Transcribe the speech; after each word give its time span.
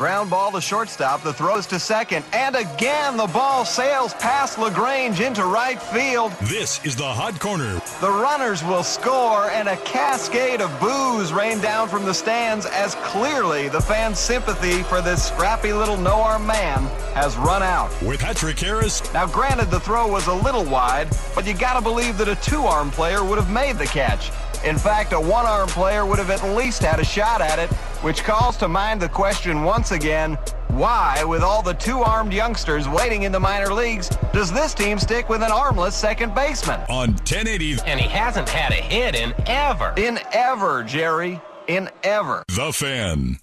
Ground 0.00 0.30
ball 0.30 0.50
to 0.52 0.62
shortstop. 0.62 1.22
The 1.22 1.34
throws 1.34 1.66
to 1.66 1.78
second. 1.78 2.24
And 2.32 2.56
again, 2.56 3.18
the 3.18 3.26
ball 3.26 3.66
sails 3.66 4.14
past 4.14 4.58
LaGrange 4.58 5.20
into 5.20 5.44
right 5.44 5.78
field. 5.78 6.32
This 6.40 6.82
is 6.86 6.96
the 6.96 7.04
Hot 7.04 7.38
Corner. 7.38 7.82
The 8.00 8.10
runners 8.10 8.64
will 8.64 8.82
score, 8.82 9.50
and 9.50 9.68
a 9.68 9.76
cascade 9.84 10.62
of 10.62 10.70
boos 10.80 11.34
rain 11.34 11.60
down 11.60 11.86
from 11.86 12.06
the 12.06 12.14
stands 12.14 12.64
as 12.64 12.94
clearly 13.02 13.68
the 13.68 13.82
fans' 13.82 14.18
sympathy 14.18 14.82
for 14.84 15.02
this 15.02 15.22
scrappy 15.28 15.74
little 15.74 15.98
no 15.98 16.14
arm 16.14 16.46
man 16.46 16.78
has 17.12 17.36
run 17.36 17.62
out. 17.62 17.90
With 18.00 18.20
Patrick 18.20 18.58
Harris. 18.58 19.02
Now, 19.12 19.26
granted, 19.26 19.70
the 19.70 19.80
throw 19.80 20.08
was 20.08 20.28
a 20.28 20.34
little 20.34 20.64
wide, 20.64 21.08
but 21.34 21.46
you 21.46 21.52
gotta 21.52 21.82
believe 21.82 22.16
that 22.16 22.28
a 22.28 22.36
two 22.36 22.62
arm 22.62 22.90
player 22.90 23.22
would 23.22 23.38
have 23.38 23.50
made 23.50 23.76
the 23.76 23.84
catch. 23.84 24.30
In 24.64 24.78
fact, 24.78 25.12
a 25.12 25.20
one 25.20 25.44
arm 25.44 25.68
player 25.68 26.06
would 26.06 26.18
have 26.18 26.30
at 26.30 26.42
least 26.56 26.82
had 26.82 27.00
a 27.00 27.04
shot 27.04 27.42
at 27.42 27.58
it, 27.58 27.70
which 28.02 28.24
calls 28.24 28.56
to 28.58 28.68
mind 28.68 29.00
the 29.00 29.08
question 29.08 29.62
once 29.62 29.92
again 29.92 30.38
why, 30.70 31.24
with 31.24 31.42
all 31.42 31.62
the 31.62 31.74
two 31.74 31.98
armed 31.98 32.32
youngsters 32.32 32.88
waiting 32.88 33.24
in 33.24 33.32
the 33.32 33.40
minor 33.40 33.74
leagues, 33.74 34.08
does 34.32 34.52
this 34.52 34.72
team 34.72 34.98
stick 34.98 35.28
with 35.28 35.42
an 35.42 35.50
armless 35.50 35.96
second 35.96 36.32
baseman? 36.34 36.80
On 36.88 37.08
1080. 37.08 37.78
And 37.86 38.00
he 38.00 38.08
hasn't 38.08 38.48
had 38.48 38.70
a 38.72 38.76
hit 38.76 39.16
in 39.16 39.34
ever. 39.46 39.92
In 39.96 40.20
ever, 40.32 40.84
Jerry. 40.84 41.40
In 41.66 41.90
ever. 42.04 42.44
The 42.48 42.72
Fan. 42.72 43.36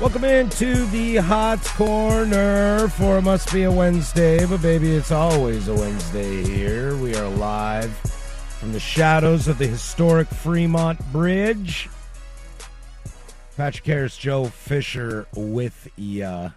Welcome 0.00 0.24
into 0.24 0.86
the 0.86 1.16
hot 1.16 1.62
corner 1.62 2.88
for 2.88 3.20
must 3.20 3.52
be 3.52 3.64
a 3.64 3.70
Wednesday, 3.70 4.46
but 4.46 4.62
baby, 4.62 4.92
it's 4.92 5.12
always 5.12 5.68
a 5.68 5.74
Wednesday 5.74 6.42
here. 6.42 6.96
We 6.96 7.14
are 7.16 7.28
live 7.28 7.94
from 8.58 8.72
the 8.72 8.80
shadows 8.80 9.46
of 9.46 9.58
the 9.58 9.66
historic 9.66 10.26
Fremont 10.28 10.98
Bridge. 11.12 11.90
Patrick 13.58 13.84
Harris, 13.84 14.16
Joe 14.16 14.46
Fisher 14.46 15.26
with 15.36 15.86
ya 15.96 16.52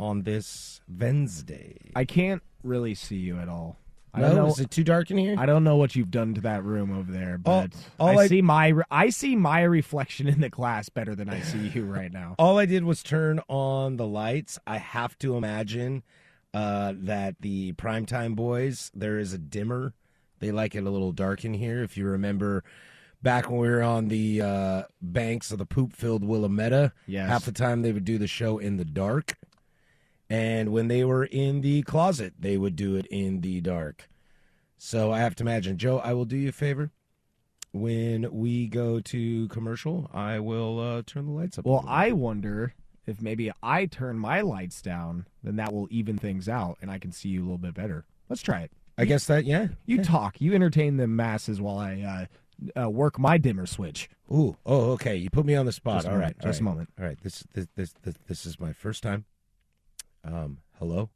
on 0.00 0.22
this 0.22 0.80
Wednesday. 0.88 1.76
I 1.94 2.06
can't 2.06 2.42
really 2.62 2.94
see 2.94 3.16
you 3.16 3.36
at 3.38 3.50
all. 3.50 3.76
I 4.14 4.20
No? 4.20 4.26
don't 4.28 4.36
know. 4.36 4.46
Is 4.46 4.60
it 4.60 4.70
too 4.70 4.84
dark 4.84 5.10
in 5.10 5.18
here? 5.18 5.34
I 5.38 5.44
don't 5.44 5.64
know 5.64 5.76
what 5.76 5.96
you've 5.96 6.10
done 6.10 6.34
to 6.34 6.40
that 6.42 6.62
room 6.62 6.96
over 6.96 7.10
there, 7.10 7.36
but 7.36 7.72
all 7.98 8.18
I, 8.18 8.22
I- 8.24 8.26
see 8.28 8.42
my 8.42 8.72
I 8.90 9.08
see 9.10 9.34
my 9.34 9.62
reflection 9.62 10.28
in 10.28 10.40
the 10.40 10.48
glass 10.48 10.88
better 10.88 11.14
than 11.14 11.28
I 11.28 11.40
see 11.40 11.68
you 11.68 11.84
right 11.92 12.12
now. 12.12 12.36
All 12.38 12.58
I 12.58 12.66
did 12.66 12.84
was 12.84 13.02
turn 13.02 13.40
on 13.48 13.96
the 13.96 14.06
lights. 14.06 14.58
I 14.66 14.78
have 14.78 15.18
to 15.18 15.36
imagine 15.36 16.04
uh, 16.52 16.92
that 16.96 17.36
the 17.40 17.72
primetime 17.72 18.36
boys, 18.36 18.92
there 18.94 19.18
is 19.18 19.32
a 19.32 19.38
dimmer. 19.38 19.94
They 20.38 20.52
like 20.52 20.74
it 20.76 20.84
a 20.84 20.90
little 20.90 21.12
dark 21.12 21.44
in 21.44 21.54
here. 21.54 21.82
If 21.82 21.96
you 21.96 22.04
remember 22.06 22.62
back 23.22 23.48
when 23.50 23.58
we 23.60 23.68
were 23.68 23.82
on 23.82 24.08
the 24.08 24.42
uh, 24.42 24.82
banks 25.02 25.50
of 25.50 25.58
the 25.58 25.64
poop 25.66 25.92
filled 25.94 26.22
Willamette, 26.22 26.92
Yes. 27.06 27.28
half 27.28 27.44
the 27.46 27.52
time 27.52 27.82
they 27.82 27.90
would 27.92 28.04
do 28.04 28.18
the 28.18 28.26
show 28.28 28.58
in 28.58 28.76
the 28.76 28.84
dark. 28.84 29.32
And 30.30 30.72
when 30.72 30.88
they 30.88 31.04
were 31.04 31.24
in 31.24 31.60
the 31.60 31.82
closet, 31.82 32.34
they 32.38 32.56
would 32.56 32.76
do 32.76 32.96
it 32.96 33.06
in 33.06 33.40
the 33.40 33.60
dark. 33.60 34.08
So 34.78 35.12
I 35.12 35.20
have 35.20 35.34
to 35.36 35.44
imagine. 35.44 35.78
Joe, 35.78 35.98
I 35.98 36.12
will 36.14 36.24
do 36.24 36.36
you 36.36 36.48
a 36.48 36.52
favor. 36.52 36.90
When 37.72 38.32
we 38.32 38.68
go 38.68 39.00
to 39.00 39.48
commercial, 39.48 40.10
I 40.14 40.38
will 40.38 40.78
uh, 40.78 41.02
turn 41.04 41.26
the 41.26 41.32
lights 41.32 41.58
up. 41.58 41.66
Well, 41.66 41.84
I 41.88 42.12
wonder 42.12 42.74
if 43.06 43.20
maybe 43.20 43.50
I 43.62 43.86
turn 43.86 44.18
my 44.18 44.40
lights 44.40 44.80
down, 44.80 45.26
then 45.42 45.56
that 45.56 45.72
will 45.72 45.88
even 45.90 46.16
things 46.16 46.48
out, 46.48 46.78
and 46.80 46.90
I 46.90 46.98
can 46.98 47.12
see 47.12 47.28
you 47.30 47.40
a 47.40 47.44
little 47.44 47.58
bit 47.58 47.74
better. 47.74 48.06
Let's 48.28 48.42
try 48.42 48.60
it. 48.60 48.70
I 48.96 49.04
guess 49.04 49.26
that 49.26 49.44
yeah. 49.44 49.68
You 49.86 49.96
yeah. 49.96 50.02
talk. 50.02 50.40
You 50.40 50.54
entertain 50.54 50.96
the 50.96 51.08
masses 51.08 51.60
while 51.60 51.78
I 51.78 52.28
uh, 52.76 52.80
uh, 52.82 52.90
work 52.90 53.18
my 53.18 53.38
dimmer 53.38 53.66
switch. 53.66 54.08
Ooh, 54.32 54.56
oh, 54.64 54.92
okay. 54.92 55.16
You 55.16 55.30
put 55.30 55.44
me 55.44 55.54
on 55.54 55.66
the 55.66 55.72
spot. 55.72 56.02
Just 56.02 56.08
all 56.08 56.14
right, 56.14 56.22
moment, 56.22 56.36
all 56.42 56.48
just 56.48 56.60
a 56.60 56.64
moment. 56.64 56.88
All 56.98 57.04
right, 57.04 57.18
this, 57.22 57.44
this 57.52 57.66
this 57.74 57.94
this 58.02 58.14
this 58.28 58.46
is 58.46 58.60
my 58.60 58.72
first 58.72 59.02
time. 59.02 59.24
Um, 60.24 60.58
hello, 60.78 61.10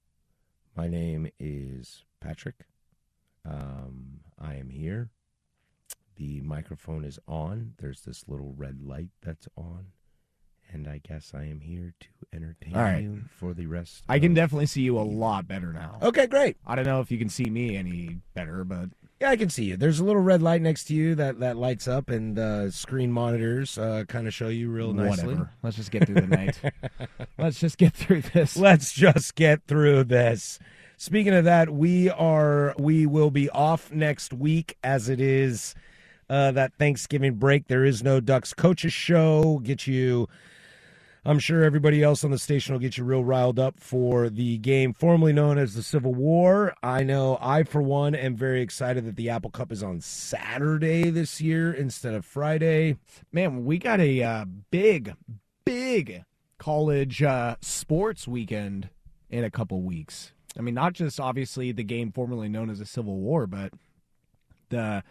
my 0.77 0.87
name 0.87 1.31
is 1.39 2.05
Patrick. 2.21 2.67
Um, 3.49 4.21
I 4.39 4.57
am 4.57 4.69
here. 4.69 5.09
The 6.17 6.43
microphone 6.43 7.05
is 7.05 7.19
on. 7.27 7.73
There's 7.79 8.03
this 8.03 8.25
little 8.29 8.53
red 8.55 8.83
light 8.83 9.09
that's 9.23 9.49
on, 9.57 9.87
and 10.71 10.87
I 10.87 11.01
guess 11.03 11.33
I 11.35 11.45
am 11.45 11.61
here 11.61 11.95
to 12.01 12.09
entertain 12.35 12.77
All 12.77 12.83
right. 12.83 13.03
you 13.03 13.23
for 13.31 13.55
the 13.55 13.67
rest. 13.67 14.05
I 14.11 14.19
can 14.19 14.35
definitely 14.35 14.67
see 14.67 14.83
you 14.83 14.99
a 14.99 15.01
lot 15.01 15.49
better 15.49 15.73
now. 15.73 15.99
Okay, 16.03 16.27
great. 16.27 16.59
I 16.67 16.75
don't 16.75 16.85
know 16.85 17.01
if 17.01 17.11
you 17.11 17.19
can 17.19 17.31
see 17.31 17.47
me 17.49 17.77
any 17.77 18.19
better, 18.35 18.63
but 18.65 18.91
Yeah, 19.21 19.31
I 19.31 19.37
can 19.37 19.51
see 19.51 19.65
you. 19.65 19.77
There's 19.77 19.99
a 19.99 20.05
little 20.05 20.23
red 20.23 20.43
light 20.43 20.63
next 20.63 20.85
to 20.85 20.95
you 20.95 21.17
that 21.17 21.41
that 21.41 21.57
lights 21.57 21.89
up, 21.89 22.09
and 22.09 22.39
uh, 22.39 22.71
screen 22.71 23.11
monitors 23.11 23.77
uh, 23.77 24.05
kind 24.07 24.29
of 24.29 24.35
show 24.35 24.49
you 24.49 24.71
real 24.71 24.93
nicely. 24.93 25.27
whatever. 25.27 25.51
Let's 25.63 25.77
just 25.77 25.91
get 25.91 26.07
through 26.07 26.21
the 26.21 26.27
night. 26.29 26.61
Let's 27.39 27.59
just 27.59 27.79
get 27.79 27.95
through 27.95 28.23
this. 28.23 28.57
Let's 28.57 28.93
just 28.93 29.35
get 29.35 29.65
through 29.67 30.05
this. 30.05 30.61
Speaking 30.97 31.35
of 31.35 31.45
that, 31.45 31.71
we 31.71 32.11
are 32.11 32.75
we 32.79 33.07
will 33.07 33.31
be 33.33 33.51
off 33.51 33.91
next 33.91 34.33
week 34.33 34.77
as 34.85 35.09
it 35.09 35.21
is 35.21 35.75
uh, 36.31 36.53
that 36.53 36.75
Thanksgiving 36.75 37.35
break. 37.35 37.67
There 37.67 37.85
is 37.85 38.05
no 38.05 38.21
Ducks 38.21 38.55
coaches 38.55 38.93
show. 38.93 39.61
Get 39.65 39.87
you. 39.89 40.29
I'm 41.29 41.39
sure 41.39 41.63
everybody 41.63 42.03
else 42.03 42.25
on 42.25 42.31
the 42.31 42.39
station 42.39 42.73
will 42.73 42.81
get 42.81 42.97
you 42.97 43.05
real 43.05 43.23
riled 43.23 43.59
up 43.59 43.81
for 43.81 44.31
the 44.31 44.57
game 44.57 44.95
formerly 44.95 45.35
known 45.35 45.59
as 45.59 45.75
the 45.75 45.83
Civil 45.83 46.15
War. 46.15 46.73
I 46.83 47.03
know 47.03 47.37
I, 47.39 47.65
for 47.65 47.83
one, 47.83 48.15
am 48.15 48.35
very 48.35 48.63
excited 48.63 49.05
that 49.05 49.17
the 49.17 49.29
Apple 49.29 49.51
Cup 49.51 49.71
is 49.71 49.83
on 49.83 50.01
Saturday 50.01 51.11
this 51.11 51.39
year 51.39 51.71
instead 51.71 52.15
of 52.15 52.25
Friday. 52.25 52.97
Man, 53.31 53.67
we 53.67 53.77
got 53.77 54.01
a 54.01 54.23
uh, 54.23 54.47
big, 54.71 55.17
big 55.67 56.25
college 56.57 57.23
uh, 57.23 57.57
sports 57.61 58.27
weekend 58.27 58.89
in 59.29 59.45
a 59.45 59.51
couple 59.51 59.83
weeks. 59.83 60.33
I 60.59 60.63
mean, 60.63 60.73
not 60.73 60.95
just 60.95 61.21
obviously 61.21 61.73
the 61.73 61.85
game 61.85 62.11
formerly 62.11 62.49
known 62.49 62.71
as 62.71 62.79
the 62.79 62.87
Civil 62.87 63.19
War, 63.19 63.47
but 63.47 63.75
the 64.71 65.05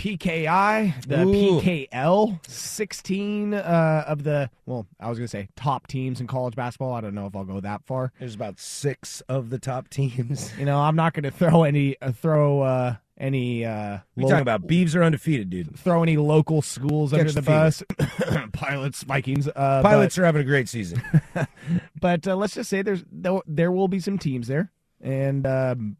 PKI, 0.00 1.04
the 1.06 1.24
Ooh. 1.24 1.60
PKL, 1.60 2.48
16 2.48 3.52
uh, 3.52 4.04
of 4.06 4.24
the, 4.24 4.48
well, 4.64 4.86
I 4.98 5.10
was 5.10 5.18
going 5.18 5.26
to 5.26 5.30
say 5.30 5.50
top 5.56 5.88
teams 5.88 6.22
in 6.22 6.26
college 6.26 6.56
basketball. 6.56 6.94
I 6.94 7.02
don't 7.02 7.14
know 7.14 7.26
if 7.26 7.36
I'll 7.36 7.44
go 7.44 7.60
that 7.60 7.84
far. 7.84 8.10
There's 8.18 8.34
about 8.34 8.58
six 8.58 9.20
of 9.28 9.50
the 9.50 9.58
top 9.58 9.90
teams. 9.90 10.56
You 10.58 10.64
know, 10.64 10.78
I'm 10.78 10.96
not 10.96 11.12
going 11.12 11.24
to 11.24 11.30
throw 11.30 11.64
any, 11.64 12.00
uh, 12.00 12.12
throw 12.12 12.62
uh, 12.62 12.94
any, 13.18 13.66
uh, 13.66 13.98
lo- 14.16 14.30
talking 14.30 14.40
about 14.40 14.66
Beavs 14.66 14.94
are 14.94 15.04
undefeated, 15.04 15.50
dude. 15.50 15.78
throw 15.78 16.02
any 16.02 16.16
local 16.16 16.62
schools 16.62 17.10
Catch 17.10 17.20
under 17.20 17.32
the 17.32 17.40
the 17.42 17.46
bus. 17.46 17.82
Pilots, 18.54 19.02
Vikings. 19.02 19.48
Uh, 19.48 19.82
Pilots 19.82 20.16
are 20.16 20.24
having 20.24 20.40
a 20.40 20.46
great 20.46 20.70
season. 20.70 21.02
but, 21.34 21.48
but 22.00 22.26
uh, 22.26 22.36
let's 22.36 22.54
just 22.54 22.70
say 22.70 22.80
there's 22.80 23.04
there, 23.12 23.38
there 23.46 23.70
will 23.70 23.88
be 23.88 24.00
some 24.00 24.16
teams 24.16 24.46
there, 24.46 24.72
and 25.02 25.46
um, 25.46 25.98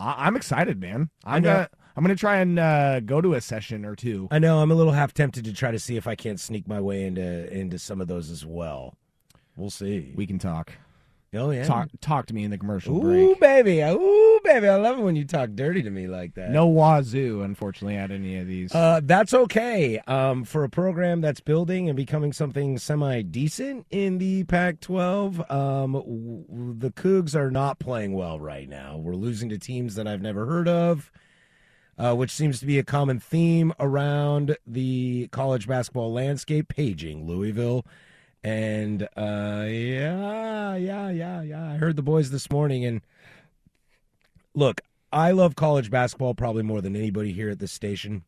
I, 0.00 0.26
I'm 0.26 0.36
excited, 0.36 0.80
man. 0.80 1.10
I'm 1.22 1.42
know. 1.42 1.52
gonna 1.52 1.68
I'm 1.96 2.02
gonna 2.02 2.16
try 2.16 2.36
and 2.38 2.58
uh, 2.58 3.00
go 3.00 3.20
to 3.20 3.34
a 3.34 3.40
session 3.40 3.84
or 3.84 3.94
two. 3.94 4.28
I 4.30 4.38
know 4.38 4.60
I'm 4.60 4.70
a 4.70 4.74
little 4.74 4.92
half 4.92 5.12
tempted 5.12 5.44
to 5.44 5.52
try 5.52 5.70
to 5.70 5.78
see 5.78 5.96
if 5.96 6.06
I 6.06 6.14
can't 6.14 6.40
sneak 6.40 6.66
my 6.68 6.80
way 6.80 7.04
into 7.04 7.52
into 7.52 7.78
some 7.78 8.00
of 8.00 8.08
those 8.08 8.30
as 8.30 8.44
well. 8.46 8.94
We'll 9.56 9.70
see. 9.70 10.12
We 10.16 10.26
can 10.26 10.38
talk. 10.38 10.72
oh 11.34 11.50
yeah. 11.50 11.64
Talk 11.64 11.90
talk 12.00 12.26
to 12.26 12.34
me 12.34 12.44
in 12.44 12.50
the 12.50 12.56
commercial 12.58 12.96
Ooh, 12.96 13.00
break. 13.34 13.40
baby. 13.40 13.80
Ooh, 13.82 14.40
baby. 14.44 14.68
I 14.68 14.76
love 14.76 14.98
it 14.98 15.02
when 15.02 15.14
you 15.16 15.26
talk 15.26 15.50
dirty 15.54 15.82
to 15.82 15.90
me 15.90 16.06
like 16.06 16.34
that. 16.36 16.50
No 16.50 16.66
wazoo, 16.66 17.42
unfortunately, 17.42 17.96
at 17.96 18.10
any 18.10 18.38
of 18.38 18.46
these. 18.46 18.74
Uh, 18.74 19.00
that's 19.04 19.34
okay. 19.34 19.98
Um, 20.06 20.44
for 20.44 20.64
a 20.64 20.70
program 20.70 21.20
that's 21.20 21.40
building 21.40 21.88
and 21.90 21.96
becoming 21.96 22.32
something 22.32 22.78
semi 22.78 23.20
decent 23.20 23.86
in 23.90 24.16
the 24.16 24.44
Pac 24.44 24.80
12, 24.80 25.40
um, 25.50 25.92
w- 25.92 26.44
w- 26.48 26.74
the 26.78 26.90
Cougs 26.90 27.34
are 27.34 27.50
not 27.50 27.78
playing 27.78 28.14
well 28.14 28.40
right 28.40 28.68
now. 28.68 28.96
We're 28.96 29.14
losing 29.14 29.50
to 29.50 29.58
teams 29.58 29.94
that 29.96 30.06
I've 30.08 30.22
never 30.22 30.46
heard 30.46 30.68
of, 30.68 31.10
uh, 32.02 32.14
which 32.14 32.32
seems 32.32 32.58
to 32.58 32.66
be 32.66 32.80
a 32.80 32.82
common 32.82 33.20
theme 33.20 33.72
around 33.78 34.56
the 34.66 35.28
college 35.30 35.68
basketball 35.68 36.12
landscape, 36.12 36.66
paging 36.66 37.28
Louisville. 37.28 37.86
And 38.42 39.04
uh, 39.16 39.66
yeah, 39.68 40.74
yeah, 40.74 41.10
yeah, 41.10 41.42
yeah. 41.42 41.70
I 41.70 41.76
heard 41.76 41.94
the 41.94 42.02
boys 42.02 42.30
this 42.30 42.50
morning, 42.50 42.84
and 42.84 43.02
look, 44.52 44.80
I 45.12 45.30
love 45.30 45.54
college 45.54 45.92
basketball 45.92 46.34
probably 46.34 46.64
more 46.64 46.80
than 46.80 46.96
anybody 46.96 47.32
here 47.32 47.50
at 47.50 47.60
this 47.60 47.70
station. 47.70 48.24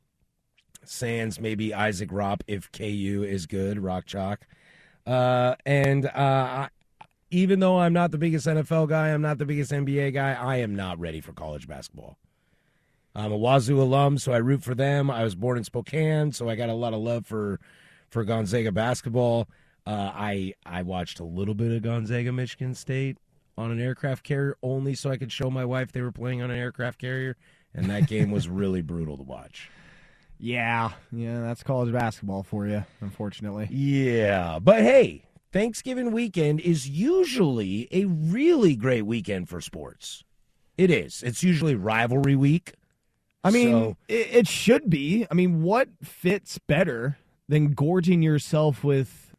Sans 0.84 1.40
maybe 1.40 1.74
Isaac 1.74 2.10
Ropp 2.10 2.42
if 2.46 2.70
KU 2.70 3.26
is 3.26 3.46
good, 3.46 3.80
Rock 3.80 4.06
Chalk. 4.06 4.46
Uh, 5.04 5.56
and 5.66 6.06
uh, 6.06 6.68
even 7.32 7.58
though 7.58 7.80
I'm 7.80 7.92
not 7.92 8.12
the 8.12 8.18
biggest 8.18 8.46
NFL 8.46 8.88
guy, 8.88 9.08
I'm 9.08 9.22
not 9.22 9.38
the 9.38 9.46
biggest 9.46 9.72
NBA 9.72 10.14
guy, 10.14 10.34
I 10.34 10.58
am 10.58 10.76
not 10.76 11.00
ready 11.00 11.20
for 11.20 11.32
college 11.32 11.66
basketball. 11.66 12.18
I'm 13.14 13.32
a 13.32 13.36
Wazoo 13.36 13.80
alum, 13.80 14.18
so 14.18 14.32
I 14.32 14.38
root 14.38 14.62
for 14.62 14.74
them. 14.74 15.10
I 15.10 15.22
was 15.22 15.34
born 15.34 15.56
in 15.56 15.64
Spokane, 15.64 16.32
so 16.32 16.48
I 16.48 16.56
got 16.56 16.68
a 16.68 16.74
lot 16.74 16.94
of 16.94 17.00
love 17.00 17.26
for 17.26 17.60
for 18.10 18.24
Gonzaga 18.24 18.72
basketball. 18.72 19.48
Uh, 19.86 20.10
I 20.14 20.54
I 20.66 20.82
watched 20.82 21.20
a 21.20 21.24
little 21.24 21.54
bit 21.54 21.70
of 21.72 21.82
Gonzaga 21.82 22.32
Michigan 22.32 22.74
State 22.74 23.18
on 23.56 23.70
an 23.70 23.80
aircraft 23.80 24.24
carrier 24.24 24.56
only 24.62 24.94
so 24.94 25.10
I 25.10 25.16
could 25.16 25.30
show 25.30 25.48
my 25.50 25.64
wife 25.64 25.92
they 25.92 26.00
were 26.00 26.10
playing 26.12 26.42
on 26.42 26.50
an 26.50 26.58
aircraft 26.58 26.98
carrier, 27.00 27.36
and 27.72 27.88
that 27.90 28.08
game 28.08 28.30
was 28.30 28.48
really 28.48 28.82
brutal 28.82 29.16
to 29.16 29.22
watch. 29.22 29.70
yeah, 30.38 30.90
yeah, 31.12 31.40
that's 31.40 31.62
college 31.62 31.92
basketball 31.92 32.42
for 32.42 32.66
you, 32.66 32.84
unfortunately. 33.00 33.68
Yeah, 33.70 34.58
but 34.60 34.82
hey, 34.82 35.22
Thanksgiving 35.52 36.10
weekend 36.10 36.58
is 36.60 36.88
usually 36.88 37.86
a 37.92 38.06
really 38.06 38.74
great 38.74 39.02
weekend 39.02 39.48
for 39.48 39.60
sports. 39.60 40.24
It 40.76 40.90
is. 40.90 41.22
It's 41.22 41.44
usually 41.44 41.76
rivalry 41.76 42.34
week. 42.34 42.72
I 43.44 43.50
mean, 43.50 43.70
So- 43.70 43.96
it, 44.08 44.28
it 44.32 44.48
should 44.48 44.88
be. 44.90 45.26
I 45.30 45.34
mean, 45.34 45.62
what 45.62 45.88
fits 46.02 46.58
better 46.58 47.18
than 47.48 47.74
gorging 47.74 48.22
yourself 48.22 48.82
with 48.82 49.34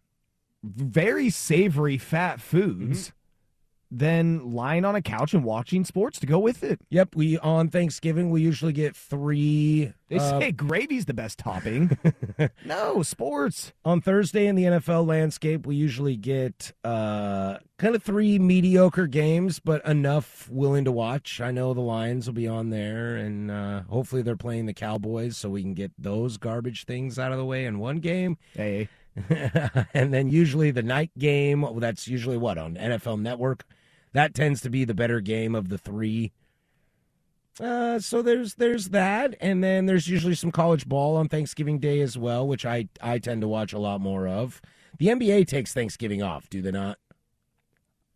very 0.64 1.30
savory 1.30 1.98
fat 1.98 2.40
foods 2.40 3.10
mm-hmm. 3.10 3.15
Than 3.98 4.52
lying 4.52 4.84
on 4.84 4.96
a 4.96 5.02
couch 5.02 5.34
and 5.34 5.44
watching 5.44 5.86
sports 5.86 6.20
to 6.20 6.26
go 6.26 6.38
with 6.38 6.64
it? 6.64 6.82
Yep, 6.90 7.16
we 7.16 7.38
on 7.40 7.70
Thanksgiving 7.70 8.30
we 8.30 8.42
usually 8.42 8.74
get 8.74 8.96
three. 8.96 9.94
They 10.10 10.18
uh, 10.18 10.40
say 10.40 10.52
gravy's 10.54 11.06
the 11.06 11.14
best 11.14 11.40
topping. 11.40 11.98
no, 12.66 13.02
sports. 13.04 13.74
on 13.86 14.02
Thursday 14.02 14.48
in 14.48 14.56
the 14.56 14.64
NFL 14.64 15.08
landscape, 15.08 15.66
we 15.66 15.76
usually 15.76 16.18
get 16.18 16.74
uh, 16.84 17.58
kind 17.78 17.96
of 17.96 18.04
three 18.04 18.38
mediocre 18.38 19.08
games, 19.08 19.60
but 19.60 19.86
enough 19.86 20.50
willing 20.50 20.86
to 20.86 20.92
watch. 20.92 21.40
I 21.40 21.52
know 21.52 21.74
the 21.74 21.82
Lions 21.82 22.28
will 22.28 22.34
be 22.34 22.48
on 22.48 22.70
there, 22.72 23.16
and 23.16 23.50
uh, 23.50 23.84
hopefully 23.84 24.22
they're 24.22 24.36
playing 24.36 24.66
the 24.66 24.74
Cowboys, 24.74 25.38
so 25.38 25.50
we 25.50 25.62
can 25.62 25.74
get 25.74 25.92
those 25.98 26.38
garbage 26.38 26.86
things 26.86 27.18
out 27.18 27.32
of 27.32 27.38
the 27.38 27.46
way 27.46 27.66
in 27.66 27.80
one 27.80 27.98
game. 27.98 28.38
Hey, 28.54 28.90
and 29.94 30.14
then 30.14 30.30
usually 30.30 30.72
the 30.72 30.84
night 30.84 31.12
game, 31.18 31.62
well, 31.62 31.76
that's 31.76 32.08
usually 32.08 32.38
what 32.38 32.58
on 32.58 32.76
NFL 32.76 33.22
Network. 33.22 33.66
That 34.16 34.34
tends 34.34 34.62
to 34.62 34.70
be 34.70 34.86
the 34.86 34.94
better 34.94 35.20
game 35.20 35.56
of 35.56 35.68
the 35.68 35.78
three. 35.78 36.32
Uh, 37.60 38.00
so 38.00 38.22
there's 38.22 38.56
there's 38.56 38.90
that, 38.90 39.36
and 39.42 39.62
then 39.62 39.88
there's 39.88 40.08
usually 40.08 40.36
some 40.36 40.52
college 40.54 40.88
ball 40.88 41.18
on 41.18 41.28
Thanksgiving 41.28 41.80
Day 41.80 42.00
as 42.00 42.18
well, 42.18 42.48
which 42.48 42.66
I 42.66 42.88
I 43.02 43.20
tend 43.20 43.42
to 43.42 43.48
watch 43.50 43.74
a 43.74 43.78
lot 43.78 44.00
more 44.00 44.26
of. 44.26 44.62
The 45.00 45.08
NBA 45.08 45.48
takes 45.48 45.74
Thanksgiving 45.74 46.24
off, 46.24 46.50
do 46.50 46.62
they 46.62 46.72
not? 46.72 46.98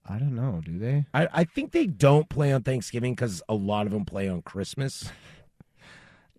I 0.07 0.19
don't 0.19 0.35
know. 0.35 0.61
Do 0.63 0.79
they? 0.79 1.05
I, 1.13 1.27
I 1.33 1.43
think 1.43 1.73
they 1.73 1.85
don't 1.85 2.29
play 2.29 2.53
on 2.53 2.63
Thanksgiving 2.63 3.13
because 3.13 3.43
a 3.49 3.53
lot 3.53 3.85
of 3.85 3.91
them 3.91 4.05
play 4.05 4.29
on 4.29 4.41
Christmas. 4.41 5.11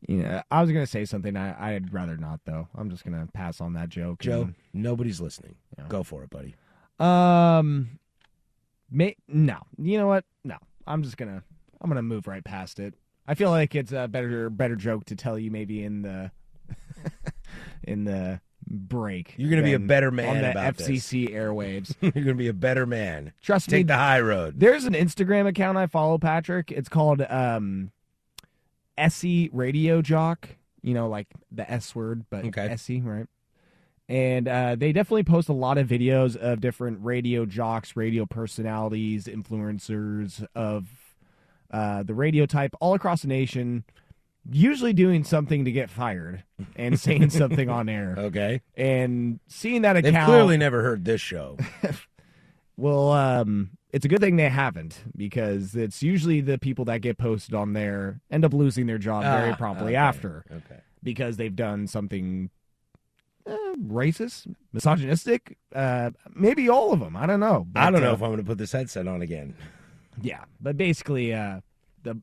Yeah, 0.09 0.45
I 0.51 0.63
was 0.63 0.73
gonna 0.73 0.87
say 0.87 1.05
something. 1.05 1.37
I, 1.37 1.75
I'd 1.75 1.93
rather 1.93 2.17
not, 2.17 2.41
though. 2.47 2.69
I'm 2.75 2.89
just 2.89 3.05
gonna 3.05 3.29
pass 3.35 3.61
on 3.61 3.75
that 3.75 3.91
joke. 3.91 4.21
Joe, 4.21 4.41
and- 4.45 4.55
nobody's 4.73 5.21
listening. 5.21 5.57
Go 5.91 6.03
for 6.03 6.25
it, 6.25 6.31
buddy. 6.31 6.57
Um, 6.99 7.99
may 8.91 9.17
no. 9.29 9.59
You 9.79 9.99
know 9.99 10.07
what? 10.07 10.25
No. 10.45 10.57
I'm 10.87 11.03
just 11.03 11.17
gonna. 11.17 11.43
I'm 11.81 11.89
gonna 11.89 12.03
move 12.03 12.27
right 12.27 12.45
past 12.45 12.79
it. 12.81 12.95
I 13.29 13.35
feel 13.35 13.51
like 13.51 13.75
it's 13.75 13.93
a 13.93 14.09
better 14.09 14.51
better 14.51 14.77
joke 14.77 15.05
to 15.07 15.17
tell 15.17 15.39
you 15.39 15.51
maybe 15.51 15.83
in 15.85 16.03
the 16.03 16.31
in 17.85 18.05
the 18.05 18.41
break. 18.67 19.35
You're 19.37 19.51
gonna 19.51 19.63
be 19.63 19.75
a 19.75 19.79
better 19.79 20.11
man 20.11 20.37
on 20.37 20.43
the 20.43 20.51
about 20.51 20.77
this. 20.77 20.89
FCC 20.89 21.31
airwaves. 21.33 21.95
You're 22.01 22.25
gonna 22.25 22.35
be 22.35 22.49
a 22.49 22.53
better 22.53 22.87
man. 22.87 23.33
Trust 23.43 23.69
me. 23.71 23.79
Take 23.79 23.87
the 23.87 23.97
high 23.97 24.21
road. 24.21 24.59
There's 24.59 24.85
an 24.85 24.95
Instagram 24.95 25.47
account 25.47 25.79
I 25.79 25.87
follow, 25.87 26.19
Patrick. 26.19 26.71
It's 26.73 26.89
called 26.89 27.23
um, 27.23 27.93
Essie 28.99 29.49
Radio 29.53 30.03
Jock. 30.03 30.49
You 30.83 30.95
know, 30.95 31.09
like 31.09 31.27
the 31.53 31.71
S 31.71 31.95
word, 31.95 32.25
but 32.31 32.45
Okay. 32.47 32.69
Essie, 32.69 33.01
right? 33.03 33.27
And 34.11 34.49
uh, 34.49 34.75
they 34.77 34.93
definitely 34.93 35.23
post 35.23 35.49
a 35.49 35.53
lot 35.53 35.79
of 35.79 35.87
videos 35.87 36.35
of 36.37 36.61
different 36.61 36.99
radio 37.05 37.47
jocks, 37.47 37.95
radio 37.95 38.27
personalities, 38.27 39.27
influencers 39.27 40.45
of 40.55 40.89
uh, 41.71 42.03
the 42.03 42.15
radio 42.15 42.45
type 42.45 42.75
all 42.81 42.95
across 42.95 43.23
the 43.23 43.29
nation, 43.29 43.85
usually 44.51 44.93
doing 44.93 45.23
something 45.23 45.65
to 45.65 45.71
get 45.71 45.91
fired 45.91 46.43
and 46.75 46.99
saying 46.99 47.31
something 47.31 47.69
on 47.69 47.89
air. 47.89 48.17
Okay. 48.19 48.63
And 48.77 49.39
seeing 49.47 49.83
that 49.83 49.97
account, 49.97 50.15
They've 50.15 50.25
clearly 50.25 50.57
never 50.57 50.83
heard 50.83 51.05
this 51.05 51.21
show. 51.21 51.57
well, 52.77 53.13
um, 53.13 53.71
it's 53.93 54.05
a 54.05 54.09
good 54.09 54.21
thing 54.21 54.35
they 54.37 54.49
haven't 54.49 55.05
because 55.17 55.75
it's 55.77 56.03
usually 56.03 56.41
the 56.41 56.59
people 56.59 56.85
that 56.87 57.01
get 57.01 57.17
posted 57.19 57.55
on 57.55 57.75
there 57.75 58.21
end 58.31 58.45
up 58.45 58.55
losing 58.55 58.87
their 58.87 58.99
job 58.99 59.23
very 59.23 59.51
Ah, 59.53 59.57
promptly 59.57 59.93
okay, 59.93 59.97
after 59.97 60.45
Okay. 60.51 60.81
because 61.03 61.37
they've 61.37 61.55
done 61.55 61.87
something 61.87 62.51
uh, 63.47 63.75
racist, 63.87 64.53
misogynistic, 64.73 65.57
uh, 65.75 66.11
maybe 66.35 66.69
all 66.69 66.93
of 66.93 67.01
them. 67.01 67.17
I 67.17 67.27
don't 67.27 67.41
know. 67.41 67.67
I 67.75 67.91
don't 67.91 68.03
know 68.03 68.11
uh, 68.11 68.15
if 68.15 68.23
I'm 68.23 68.31
going 68.31 68.39
to 68.39 68.45
put 68.45 68.59
this 68.59 68.73
headset 68.73 69.09
on 69.09 69.23
again. 69.23 69.55
yeah, 70.23 70.45
but 70.61 70.77
basically, 70.77 71.33
uh, 71.33 71.61
the 72.03 72.21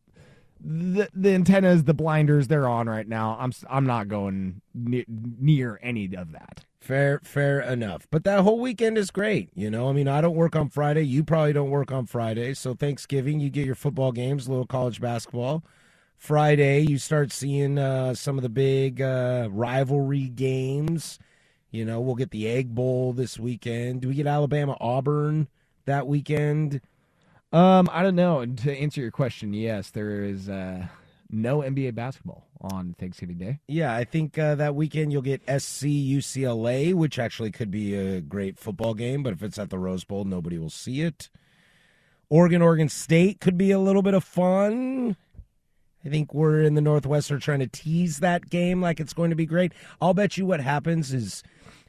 the 0.60 1.10
the 1.14 1.34
antennas, 1.34 1.84
the 1.84 1.94
blinders, 1.94 2.48
they're 2.48 2.68
on 2.68 2.88
right 2.88 3.08
now. 3.08 3.38
I'm 3.40 3.52
I'm 3.70 3.86
not 3.86 4.08
going 4.08 4.62
ne- 4.74 5.06
near 5.08 5.80
any 5.84 6.14
of 6.16 6.32
that. 6.32 6.66
Fair, 6.80 7.20
fair 7.22 7.60
enough. 7.60 8.08
But 8.12 8.24
that 8.24 8.42
whole 8.42 8.60
weekend 8.62 8.98
is 8.98 9.12
great. 9.12 9.50
You 9.54 9.70
know, 9.70 9.90
I 9.90 9.92
mean, 9.92 10.08
I 10.08 10.22
don't 10.22 10.36
work 10.36 10.56
on 10.56 10.70
Friday. 10.70 11.02
You 11.02 11.22
probably 11.22 11.52
don't 11.52 11.70
work 11.70 11.92
on 11.92 12.06
Friday. 12.06 12.54
So 12.54 12.74
Thanksgiving, 12.76 13.42
you 13.42 13.50
get 13.50 13.66
your 13.66 13.76
football 13.76 14.14
games, 14.14 14.48
a 14.48 14.52
little 14.52 14.66
college 14.66 15.02
basketball. 15.02 15.66
Friday, 16.18 16.82
you 16.82 16.98
start 16.98 17.32
seeing 17.32 17.78
uh, 17.78 18.14
some 18.14 18.38
of 18.38 18.42
the 18.42 18.50
big 18.50 19.02
uh, 19.02 19.48
rivalry 19.52 20.28
games. 20.28 21.20
You 21.72 21.86
know, 21.86 22.02
we'll 22.02 22.16
get 22.16 22.32
the 22.32 22.48
Egg 22.48 22.74
Bowl 22.74 23.14
this 23.14 23.40
weekend. 23.40 24.02
Do 24.02 24.10
we 24.10 24.16
get 24.16 24.28
Alabama 24.28 24.76
Auburn 24.82 25.48
that 25.86 26.08
weekend? 26.08 26.82
Um, 27.54 27.90
I 27.94 28.02
don't 28.02 28.16
know. 28.16 28.46
To 28.46 28.78
answer 28.78 29.00
your 29.00 29.12
question, 29.12 29.54
yes, 29.54 29.92
there 29.92 30.24
is 30.24 30.50
uh, 30.50 30.88
no 31.30 31.60
NBA 31.60 31.96
basketball 31.96 32.48
on 32.62 32.96
Thanksgiving 33.00 33.38
Day. 33.38 33.60
Yeah, 33.68 33.96
I 33.96 34.04
think 34.04 34.38
uh, 34.38 34.56
that 34.56 34.76
weekend 34.76 35.12
you'll 35.12 35.22
get 35.22 35.44
SC 35.44 35.86
UCLA, 35.86 36.94
which 36.94 37.20
actually 37.20 37.52
could 37.52 37.72
be 37.72 37.94
a 37.96 38.22
great 38.22 38.58
football 38.58 38.96
game, 38.96 39.24
but 39.24 39.34
if 39.34 39.44
it's 39.44 39.60
at 39.60 39.70
the 39.70 39.80
Rose 39.80 40.04
Bowl, 40.04 40.26
nobody 40.26 40.58
will 40.58 40.70
see 40.70 41.02
it. 41.02 41.30
Oregon, 42.30 42.62
Oregon 42.62 42.90
State 42.90 43.40
could 43.40 43.58
be 43.58 43.72
a 43.72 43.80
little 43.80 44.02
bit 44.02 44.14
of 44.14 44.24
fun. 44.24 45.16
I 46.06 46.10
think 46.10 46.34
we're 46.34 46.62
in 46.62 46.76
the 46.76 46.82
Northwest 46.82 47.32
are 47.32 47.40
trying 47.40 47.60
to 47.60 47.68
tease 47.68 48.20
that 48.20 48.50
game 48.50 48.82
like 48.82 49.00
it's 49.00 49.14
going 49.14 49.30
to 49.30 49.36
be 49.36 49.46
great. 49.46 49.74
I'll 50.02 50.14
bet 50.14 50.38
you 50.38 50.46
what 50.46 50.62
happens 50.62 51.14
is 51.14 51.44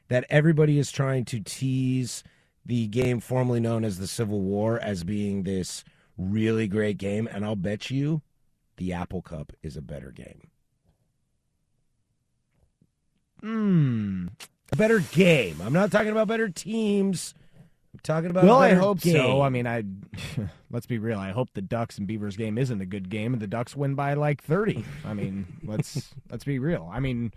that 0.09 0.25
everybody 0.29 0.79
is 0.79 0.91
trying 0.91 1.25
to 1.27 1.41
tease 1.41 2.25
the 2.65 2.87
game 2.89 3.21
formerly 3.21 3.61
known 3.61 3.85
as 3.85 3.99
the 3.99 4.07
Civil 4.07 4.41
War 4.41 4.79
as 4.79 5.05
being 5.05 5.43
this 5.43 5.85
really 6.17 6.67
great 6.67 6.99
game, 6.99 7.29
and 7.31 7.45
I'll 7.45 7.57
bet 7.57 7.91
you 7.91 8.23
the 8.77 8.93
Apple 8.93 9.23
Cup 9.23 9.53
is 9.63 9.77
a 9.77 9.83
better 9.83 10.11
game. 10.11 10.49
Hmm. 13.41 14.27
a 14.73 14.77
better 14.77 14.99
game. 14.99 15.61
I'm 15.63 15.73
not 15.73 15.93
talking 15.93 16.11
about 16.11 16.27
better 16.27 16.49
teams. 16.49 17.35
Talking 18.03 18.31
about. 18.31 18.45
Well, 18.45 18.59
I 18.59 18.75
hope 18.75 19.01
game. 19.01 19.15
so. 19.15 19.43
I 19.43 19.49
mean, 19.49 19.67
I 19.67 19.85
let's 20.71 20.87
be 20.87 20.99
real. 20.99 21.19
I 21.19 21.31
hope 21.31 21.51
the 21.55 21.63
Ducks 21.63 21.99
and 21.99 22.07
Beavers 22.07 22.37
game 22.37 22.57
isn't 22.59 22.81
a 22.81 22.87
good 22.87 23.09
game, 23.11 23.33
and 23.33 23.43
the 23.43 23.47
Ducks 23.47 23.77
win 23.77 23.95
by 23.95 24.15
like 24.15 24.43
thirty. 24.43 24.85
I 25.05 25.15
mean, 25.15 25.47
let's 25.65 26.15
let's 26.31 26.45
be 26.45 26.59
real. 26.59 26.89
I 26.93 27.01
mean, 27.01 27.33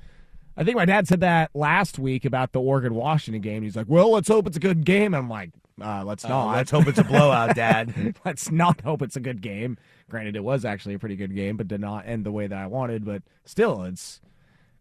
I 0.57 0.63
think 0.63 0.77
my 0.77 0.85
dad 0.85 1.07
said 1.07 1.21
that 1.21 1.51
last 1.53 1.97
week 1.99 2.25
about 2.25 2.51
the 2.51 2.61
Oregon 2.61 2.93
Washington 2.95 3.41
game. 3.41 3.63
He's 3.63 3.75
like, 3.75 3.87
"Well, 3.89 4.11
let's 4.11 4.27
hope 4.27 4.47
it's 4.47 4.57
a 4.57 4.61
good 4.61 4.85
game." 4.85 5.13
And 5.13 5.17
I'm 5.23 5.29
like, 5.29 5.51
Uh, 5.81 6.03
let's 6.05 6.23
Uh, 6.25 6.29
not. 6.29 6.51
let's 6.55 6.71
hope 6.71 6.87
it's 6.87 6.99
a 6.99 7.03
blowout, 7.03 7.55
Dad. 7.55 8.15
let's 8.25 8.51
not 8.51 8.81
hope 8.81 9.01
it's 9.01 9.15
a 9.15 9.21
good 9.21 9.41
game. 9.41 9.77
Granted, 10.09 10.35
it 10.35 10.43
was 10.43 10.65
actually 10.65 10.93
a 10.95 10.99
pretty 10.99 11.15
good 11.15 11.33
game, 11.35 11.57
but 11.57 11.67
did 11.67 11.79
not 11.81 12.05
end 12.07 12.25
the 12.25 12.31
way 12.31 12.45
that 12.47 12.57
I 12.57 12.67
wanted. 12.67 13.05
But 13.05 13.23
still, 13.45 13.83
it's 13.83 14.19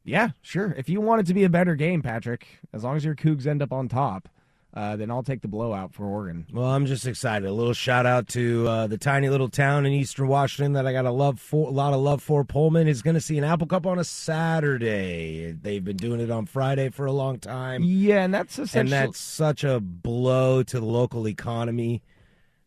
yeah, 0.05 0.31
sure. 0.43 0.75
If 0.77 0.89
you 0.89 1.01
want 1.01 1.21
it 1.21 1.27
to 1.27 1.35
be 1.35 1.45
a 1.45 1.49
better 1.51 1.75
game, 1.77 2.03
Patrick, 2.03 2.47
as 2.73 2.83
long 2.85 2.97
as 2.97 3.05
your 3.05 3.15
Cougs 3.15 3.47
end 3.47 3.63
up 3.63 3.73
on 3.73 3.87
top, 3.89 4.29
uh, 4.73 4.95
then 4.97 5.11
I'll 5.11 5.23
take 5.25 5.43
the 5.43 5.49
blowout 5.49 5.93
for 5.93 6.05
Oregon. 6.07 6.47
Well, 6.53 6.67
I'm 6.67 6.87
just 6.87 7.07
excited. 7.07 7.49
A 7.49 7.53
little 7.53 7.73
shout 7.73 8.07
out 8.07 8.29
to 8.29 8.69
uh, 8.69 8.87
the 8.87 8.99
tiny 8.99 9.29
little 9.29 9.49
town 9.49 9.85
in 9.85 9.93
Eastern 9.93 10.29
Washington 10.29 10.75
that 10.75 10.87
I 10.87 10.93
got 10.93 11.07
a 11.07 11.11
love 11.11 11.41
for. 11.41 11.69
A 11.69 11.73
lot 11.73 11.93
of 11.93 12.01
love 12.01 12.23
for. 12.23 12.45
Pullman 12.45 12.87
is 12.87 13.03
going 13.03 13.15
to 13.15 13.21
see 13.21 13.37
an 13.37 13.45
Apple 13.45 13.67
Cup 13.67 13.85
on 13.87 13.99
a 13.99 14.05
Saturday. 14.05 15.53
They've 15.53 15.85
been 15.85 15.97
doing 15.97 16.21
it 16.21 16.31
on 16.31 16.47
Friday 16.47 16.89
for 16.91 17.07
a 17.07 17.13
long 17.13 17.39
time, 17.39 17.83
Yeah, 17.83 18.23
and 18.23 18.33
that's 18.33 18.59
and 18.75 18.89
that's 18.89 19.19
such 19.19 19.65
a 19.65 19.81
blow 19.81 20.63
to 20.63 20.79
the 20.79 20.87
local 20.87 21.27
economy. 21.27 22.03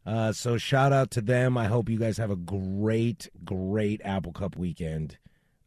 Uh, 0.05 0.33
so 0.33 0.57
shout 0.57 0.91
out 0.91 1.11
to 1.11 1.21
them. 1.21 1.57
I 1.57 1.67
hope 1.67 1.87
you 1.89 1.97
guys 1.97 2.17
have 2.17 2.31
a 2.31 2.35
great, 2.35 3.29
great 3.45 4.01
Apple 4.03 4.33
Cup 4.33 4.57
weekend 4.57 5.17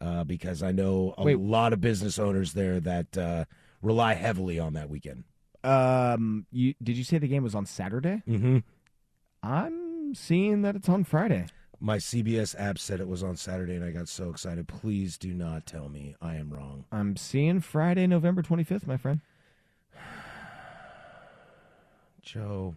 uh, 0.00 0.24
because 0.24 0.62
I 0.62 0.72
know 0.72 1.14
a 1.16 1.24
Wait. 1.24 1.38
lot 1.38 1.72
of 1.72 1.80
business 1.80 2.18
owners 2.18 2.52
there 2.52 2.78
that 2.80 3.16
uh, 3.16 3.44
rely 3.80 4.12
heavily 4.12 4.58
on 4.58 4.74
that 4.74 4.90
weekend. 4.90 5.24
Um. 5.66 6.46
You 6.50 6.74
did 6.82 6.96
you 6.96 7.04
say 7.04 7.18
the 7.18 7.28
game 7.28 7.42
was 7.42 7.54
on 7.54 7.66
Saturday? 7.66 8.22
Mm-hmm. 8.28 8.58
I'm 9.42 10.14
seeing 10.14 10.62
that 10.62 10.76
it's 10.76 10.88
on 10.88 11.04
Friday. 11.04 11.46
My 11.78 11.98
CBS 11.98 12.54
app 12.58 12.78
said 12.78 13.00
it 13.00 13.08
was 13.08 13.22
on 13.22 13.36
Saturday, 13.36 13.74
and 13.74 13.84
I 13.84 13.90
got 13.90 14.08
so 14.08 14.30
excited. 14.30 14.66
Please 14.66 15.18
do 15.18 15.34
not 15.34 15.66
tell 15.66 15.88
me 15.88 16.16
I 16.22 16.36
am 16.36 16.50
wrong. 16.50 16.86
I'm 16.90 17.16
seeing 17.16 17.60
Friday, 17.60 18.06
November 18.06 18.42
25th, 18.42 18.86
my 18.86 18.96
friend. 18.96 19.20
Joe, 22.22 22.76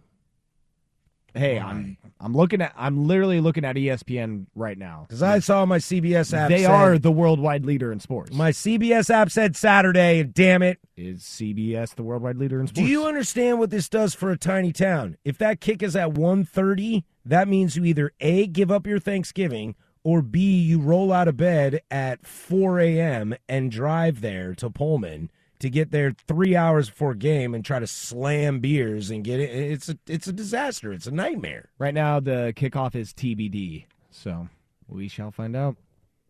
Hey, 1.34 1.58
I'm 1.58 1.96
I'm 2.20 2.34
looking 2.34 2.60
at 2.60 2.72
I'm 2.76 3.06
literally 3.06 3.40
looking 3.40 3.64
at 3.64 3.76
ESPN 3.76 4.46
right 4.54 4.76
now. 4.76 5.06
because 5.08 5.22
I 5.22 5.38
saw 5.38 5.64
my 5.66 5.78
CBS 5.78 6.32
app. 6.36 6.48
They 6.50 6.62
said- 6.62 6.70
are 6.70 6.98
the 6.98 7.12
worldwide 7.12 7.64
leader 7.64 7.92
in 7.92 8.00
sports. 8.00 8.32
My 8.34 8.50
CBS 8.50 9.10
app 9.10 9.30
said 9.30 9.56
Saturday. 9.56 10.22
Damn 10.24 10.62
it! 10.62 10.78
is 10.96 11.22
CBS 11.22 11.94
the 11.94 12.02
worldwide 12.02 12.36
leader 12.36 12.60
in 12.60 12.66
sports? 12.66 12.80
Do 12.80 12.86
you 12.86 13.06
understand 13.06 13.58
what 13.58 13.70
this 13.70 13.88
does 13.88 14.14
for 14.14 14.30
a 14.30 14.36
tiny 14.36 14.72
town? 14.72 15.16
If 15.24 15.38
that 15.38 15.60
kick 15.60 15.82
is 15.82 15.96
at 15.96 16.10
1.30, 16.10 17.04
that 17.24 17.48
means 17.48 17.74
you 17.76 17.84
either 17.86 18.12
A, 18.20 18.46
give 18.46 18.70
up 18.70 18.86
your 18.86 18.98
Thanksgiving, 18.98 19.74
or 20.04 20.20
B, 20.20 20.40
you 20.60 20.78
roll 20.78 21.10
out 21.12 21.26
of 21.28 21.36
bed 21.38 21.80
at 21.90 22.26
4 22.26 22.80
a.m. 22.80 23.34
and 23.48 23.70
drive 23.70 24.20
there 24.20 24.54
to 24.56 24.68
Pullman 24.68 25.30
to 25.60 25.70
get 25.70 25.90
there 25.92 26.12
three 26.26 26.56
hours 26.56 26.88
before 26.90 27.14
game 27.14 27.54
and 27.54 27.64
try 27.64 27.78
to 27.78 27.86
slam 27.86 28.60
beers 28.60 29.10
and 29.10 29.22
get 29.24 29.40
it. 29.40 29.50
It's 29.50 29.88
a, 29.88 29.98
it's 30.06 30.26
a 30.26 30.32
disaster. 30.32 30.92
It's 30.92 31.06
a 31.06 31.10
nightmare. 31.10 31.68
Right 31.78 31.94
now, 31.94 32.18
the 32.20 32.52
kickoff 32.56 32.94
is 32.94 33.12
TBD, 33.12 33.84
so 34.10 34.48
we 34.88 35.06
shall 35.08 35.30
find 35.30 35.54
out. 35.54 35.76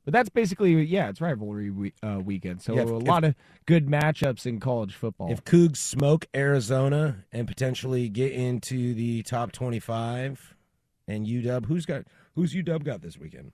But 0.05 0.13
that's 0.15 0.29
basically 0.31 0.83
yeah, 0.85 1.09
it's 1.11 1.21
rivalry 1.21 1.71
we, 1.71 1.93
uh, 2.03 2.21
weekend, 2.25 2.63
so 2.63 2.75
Yeah, 2.75 2.83
if- 2.83 2.91
a 2.91 2.97
if- 2.97 3.03
lot 3.07 3.23
of 3.25 3.35
good 3.67 3.87
matchups 3.87 4.47
in 4.47 4.59
college 4.59 4.95
football. 4.95 5.31
If 5.31 5.45
Cougs 5.45 5.77
smoke 5.77 6.27
Arizona 6.35 7.25
and 7.33 7.47
potentially 7.47 8.09
get 8.09 8.33
into 8.33 8.95
the 8.95 9.23
top 9.23 9.53
25 9.53 10.55
and 11.07 11.27
UW, 11.27 11.67
who's 11.67 11.87
got 11.87 12.05
who's 12.35 12.55
UW 12.55 12.83
got 12.83 13.03
this 13.03 13.19
weekend? 13.19 13.53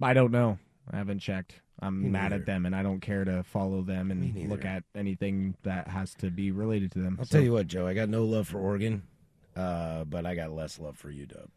I 0.00 0.14
don't 0.14 0.30
know, 0.32 0.58
I 0.90 0.96
haven't 0.96 1.18
checked. 1.18 1.60
I'm 1.82 2.02
Me 2.02 2.08
mad 2.10 2.30
neither. 2.30 2.36
at 2.36 2.46
them, 2.46 2.64
and 2.64 2.74
I 2.76 2.82
don't 2.82 3.00
care 3.00 3.24
to 3.24 3.42
follow 3.42 3.82
them 3.82 4.08
Me 4.08 4.12
and 4.12 4.34
neither. 4.34 4.48
look 4.48 4.64
at 4.64 4.84
anything 4.94 5.56
that 5.64 5.88
has 5.88 6.14
to 6.16 6.30
be 6.30 6.50
related 6.52 6.92
to 6.92 7.00
them. 7.00 7.16
I'll 7.18 7.26
So- 7.26 7.38
tell 7.38 7.44
you 7.44 7.52
what, 7.52 7.66
Joe. 7.66 7.86
I 7.86 7.94
got 7.94 8.08
no 8.08 8.24
love 8.24 8.48
for 8.48 8.58
Oregon, 8.58 9.02
uh, 9.56 10.04
but 10.04 10.24
I 10.24 10.34
got 10.34 10.52
less 10.52 10.78
love 10.78 10.96
for 10.96 11.10
you, 11.10 11.26
UW. 11.26 11.48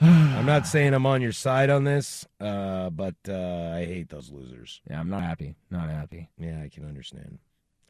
I'm 0.00 0.46
not 0.46 0.66
saying 0.66 0.94
I'm 0.94 1.06
on 1.06 1.22
your 1.22 1.32
side 1.32 1.70
on 1.70 1.84
this, 1.84 2.26
uh, 2.40 2.90
but 2.90 3.14
uh, 3.28 3.72
I 3.74 3.84
hate 3.84 4.08
those 4.08 4.30
losers. 4.30 4.80
Yeah, 4.90 5.00
I'm 5.00 5.08
not 5.08 5.22
happy. 5.22 5.54
Not 5.70 5.88
happy. 5.90 6.28
Yeah, 6.38 6.60
I 6.62 6.68
can 6.68 6.84
understand. 6.86 7.38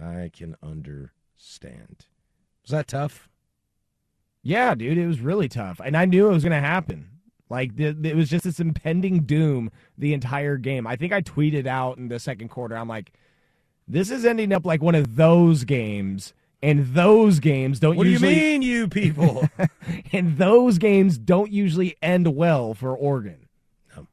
I 0.00 0.30
can 0.32 0.56
understand. 0.62 2.06
Was 2.62 2.70
that 2.70 2.88
tough? 2.88 3.28
Yeah, 4.42 4.74
dude, 4.74 4.98
it 4.98 5.06
was 5.06 5.20
really 5.20 5.48
tough, 5.48 5.80
and 5.84 5.96
I 5.96 6.04
knew 6.04 6.28
it 6.28 6.32
was 6.32 6.42
going 6.44 6.60
to 6.60 6.66
happen. 6.66 7.08
Like 7.52 7.76
the, 7.76 7.94
it 8.02 8.16
was 8.16 8.30
just 8.30 8.44
this 8.44 8.60
impending 8.60 9.24
doom 9.24 9.70
the 9.98 10.14
entire 10.14 10.56
game. 10.56 10.86
I 10.86 10.96
think 10.96 11.12
I 11.12 11.20
tweeted 11.20 11.66
out 11.66 11.98
in 11.98 12.08
the 12.08 12.18
second 12.18 12.48
quarter. 12.48 12.74
I'm 12.74 12.88
like, 12.88 13.12
this 13.86 14.10
is 14.10 14.24
ending 14.24 14.54
up 14.54 14.64
like 14.64 14.80
one 14.80 14.94
of 14.94 15.16
those 15.16 15.64
games, 15.64 16.32
and 16.62 16.94
those 16.94 17.40
games 17.40 17.78
don't 17.78 17.96
What 17.96 18.06
usually. 18.06 18.34
do 18.34 18.40
you 18.40 18.46
mean, 18.52 18.62
you 18.62 18.88
people? 18.88 19.46
and 20.12 20.38
those 20.38 20.78
games 20.78 21.18
don't 21.18 21.52
usually 21.52 21.94
end 22.00 22.34
well 22.34 22.72
for 22.72 22.96
Oregon. 22.96 23.48
No. 23.94 24.06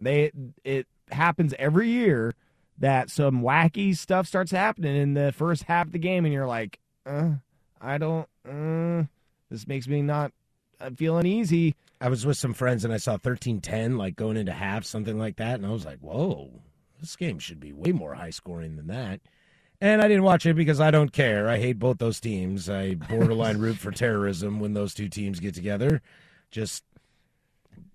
They 0.00 0.32
it 0.64 0.88
happens 1.12 1.54
every 1.60 1.88
year 1.90 2.34
that 2.78 3.10
some 3.10 3.42
wacky 3.42 3.96
stuff 3.96 4.26
starts 4.26 4.50
happening 4.50 4.96
in 4.96 5.14
the 5.14 5.30
first 5.30 5.62
half 5.62 5.86
of 5.86 5.92
the 5.92 6.00
game, 6.00 6.24
and 6.24 6.34
you're 6.34 6.48
like, 6.48 6.80
uh, 7.06 7.34
I 7.80 7.98
don't. 7.98 8.28
Uh, 8.44 9.04
this 9.52 9.68
makes 9.68 9.86
me 9.86 10.02
not. 10.02 10.32
I'm 10.80 10.96
feeling 10.96 11.26
easy. 11.26 11.76
I 12.00 12.08
was 12.08 12.26
with 12.26 12.36
some 12.36 12.54
friends 12.54 12.84
and 12.84 12.92
I 12.92 12.98
saw 12.98 13.16
13-10, 13.16 13.98
like 13.98 14.16
going 14.16 14.36
into 14.36 14.52
half, 14.52 14.84
something 14.84 15.18
like 15.18 15.36
that, 15.36 15.54
and 15.54 15.66
I 15.66 15.70
was 15.70 15.86
like, 15.86 15.98
"Whoa, 16.00 16.62
this 17.00 17.16
game 17.16 17.38
should 17.38 17.60
be 17.60 17.72
way 17.72 17.92
more 17.92 18.14
high 18.14 18.30
scoring 18.30 18.76
than 18.76 18.88
that." 18.88 19.20
And 19.80 20.00
I 20.00 20.08
didn't 20.08 20.22
watch 20.22 20.46
it 20.46 20.54
because 20.54 20.80
I 20.80 20.90
don't 20.90 21.12
care. 21.12 21.48
I 21.48 21.58
hate 21.58 21.78
both 21.78 21.98
those 21.98 22.20
teams. 22.20 22.70
I 22.70 22.94
borderline 22.94 23.58
root 23.58 23.76
for 23.76 23.90
terrorism 23.90 24.58
when 24.58 24.72
those 24.72 24.94
two 24.94 25.08
teams 25.08 25.38
get 25.38 25.54
together. 25.54 26.00
Just 26.50 26.84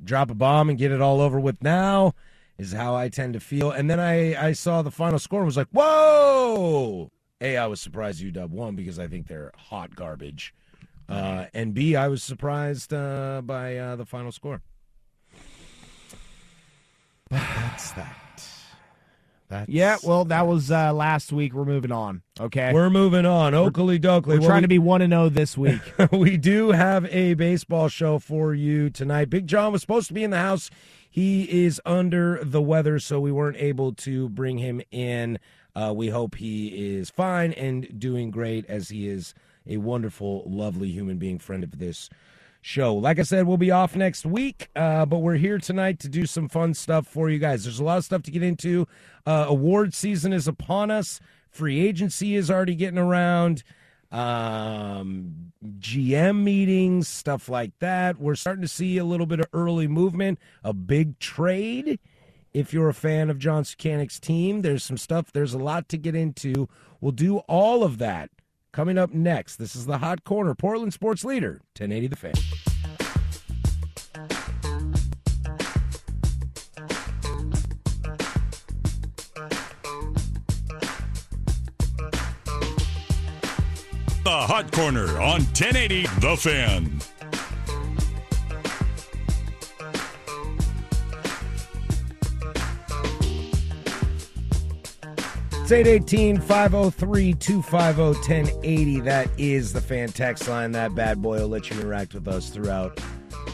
drop 0.04 0.30
a 0.30 0.36
bomb 0.36 0.70
and 0.70 0.78
get 0.78 0.92
it 0.92 1.02
all 1.02 1.22
over 1.22 1.40
with 1.40 1.62
now 1.64 2.14
is 2.58 2.72
how 2.74 2.96
I 2.96 3.10
tend 3.10 3.34
to 3.34 3.40
feel. 3.40 3.72
And 3.72 3.90
then 3.90 4.00
I, 4.00 4.50
I 4.50 4.52
saw 4.54 4.82
the 4.82 4.92
final 4.92 5.18
score 5.18 5.40
and 5.40 5.48
was 5.48 5.58
like, 5.58 5.70
whoa! 5.72 7.12
A, 7.40 7.58
I 7.58 7.66
was 7.66 7.82
surprised 7.82 8.24
UW 8.24 8.50
won 8.50 8.76
because 8.76 9.00
I 9.00 9.08
think 9.08 9.28
they're 9.28 9.52
hot 9.56 9.96
garbage. 9.96 10.54
Uh, 11.12 11.46
and 11.54 11.74
B, 11.74 11.96
I 11.96 12.08
was 12.08 12.24
surprised 12.24 12.94
uh, 12.94 13.42
by 13.44 13.78
uh, 13.78 13.96
the 13.98 14.06
final 14.06 14.32
score. 14.32 14.62
But 17.30 17.42
that's 17.56 17.92
that. 17.92 18.18
That's, 19.50 19.70
Yeah, 19.70 19.98
well, 20.04 20.24
that 20.26 20.48
was 20.48 20.72
uh, 20.72 20.94
last 20.94 21.34
week. 21.34 21.54
We're 21.54 21.66
moving 21.66 21.92
on. 21.92 22.22
Okay, 22.40 22.72
we're 22.72 22.90
moving 22.90 23.26
on. 23.26 23.54
Oakley 23.54 24.00
Dokley. 24.00 24.40
we're 24.40 24.48
trying 24.48 24.62
to 24.62 24.70
be 24.70 24.80
one 24.80 25.02
and 25.02 25.12
zero 25.12 25.28
this 25.28 25.58
week. 25.58 25.82
we 26.14 26.38
do 26.38 26.72
have 26.72 27.06
a 27.08 27.34
baseball 27.34 27.90
show 27.90 28.18
for 28.18 28.54
you 28.54 28.90
tonight. 28.90 29.30
Big 29.30 29.48
John 29.48 29.74
was 29.74 29.82
supposed 29.82 30.08
to 30.08 30.14
be 30.14 30.24
in 30.24 30.32
the 30.32 30.38
house. 30.38 30.70
He 31.10 31.66
is 31.66 31.82
under 31.86 32.42
the 32.42 32.62
weather, 32.62 32.98
so 33.00 33.20
we 33.20 33.34
weren't 33.34 33.58
able 33.58 33.94
to 33.96 34.30
bring 34.30 34.60
him 34.60 34.82
in. 34.92 35.38
Uh, 35.76 35.94
we 35.94 36.08
hope 36.08 36.36
he 36.36 36.96
is 36.96 37.10
fine 37.10 37.52
and 37.54 38.00
doing 38.00 38.32
great 38.32 38.66
as 38.68 38.88
he 38.88 39.10
is 39.10 39.34
a 39.68 39.78
wonderful, 39.78 40.44
lovely 40.46 40.90
human 40.90 41.18
being, 41.18 41.40
friend 41.40 41.64
of 41.64 41.80
this 41.80 42.10
show. 42.62 42.96
Like 42.96 43.20
I 43.20 43.24
said, 43.24 43.48
we'll 43.48 43.58
be 43.58 43.72
off 43.72 43.96
next 43.96 44.26
week, 44.26 44.70
uh, 44.76 45.06
but 45.06 45.20
we're 45.20 45.36
here 45.36 45.58
tonight 45.58 46.00
to 46.00 46.10
do 46.10 46.26
some 46.26 46.48
fun 46.48 46.74
stuff 46.74 47.08
for 47.08 47.30
you 47.30 47.40
guys. 47.40 47.64
There's 47.64 47.80
a 47.80 47.84
lot 47.84 47.98
of 47.98 48.06
stuff 48.06 48.24
to 48.24 48.32
get 48.32 48.44
into. 48.44 48.88
Uh, 49.26 49.46
award 49.48 49.94
season 49.94 50.32
is 50.32 50.48
upon 50.48 50.92
us. 50.92 51.20
Free 51.50 51.86
agency 51.86 52.36
is 52.36 52.50
already 52.50 52.76
getting 52.76 53.00
around. 53.00 53.64
Um, 54.12 55.54
GM 55.80 56.44
meetings, 56.44 57.08
stuff 57.08 57.50
like 57.50 57.72
that. 57.80 58.20
We're 58.20 58.36
starting 58.36 58.62
to 58.62 58.68
see 58.68 58.98
a 58.98 59.06
little 59.06 59.26
bit 59.26 59.40
of 59.40 59.48
early 59.54 59.88
movement, 59.88 60.40
a 60.64 60.74
big 60.74 61.18
trade. 61.20 62.00
If 62.54 62.74
you're 62.74 62.90
a 62.90 62.94
fan 62.94 63.30
of 63.30 63.40
John 63.40 63.64
Sukanik's 63.64 64.20
team, 64.20 64.62
there's 64.62 64.84
some 64.84 64.98
stuff. 64.98 65.32
There's 65.32 65.54
a 65.54 65.58
lot 65.58 65.88
to 65.90 65.98
get 65.98 66.16
into. 66.16 66.68
We'll 67.00 67.14
do 67.14 67.38
all 67.40 67.84
of 67.84 67.98
that 68.00 68.30
coming 68.74 68.98
up 68.98 69.14
next. 69.14 69.58
This 69.58 69.76
is 69.76 69.86
the 69.86 69.98
Hot 69.98 70.24
Corner, 70.24 70.56
Portland 70.56 70.94
Sports 70.94 71.26
Leader, 71.26 71.62
1080 71.78 72.08
The 72.08 72.16
Fan. 72.16 72.34
The 84.24 84.30
Hot 84.30 84.72
Corner 84.72 85.08
on 85.20 85.42
1080 85.42 86.04
The 86.20 86.38
Fan. 86.38 87.02
It's 95.72 95.88
818 95.88 96.42
503 96.42 97.34
250 97.36 98.02
1080. 98.02 99.00
That 99.00 99.30
is 99.38 99.72
the 99.72 99.80
fan 99.80 100.10
text 100.10 100.50
line. 100.50 100.74
That 100.74 100.94
bad 100.96 101.22
boy 101.22 101.40
will 101.40 101.48
let 101.48 101.70
you 101.70 101.80
interact 101.80 102.14
with 102.14 102.28
us 102.28 102.50
throughout 102.50 103.00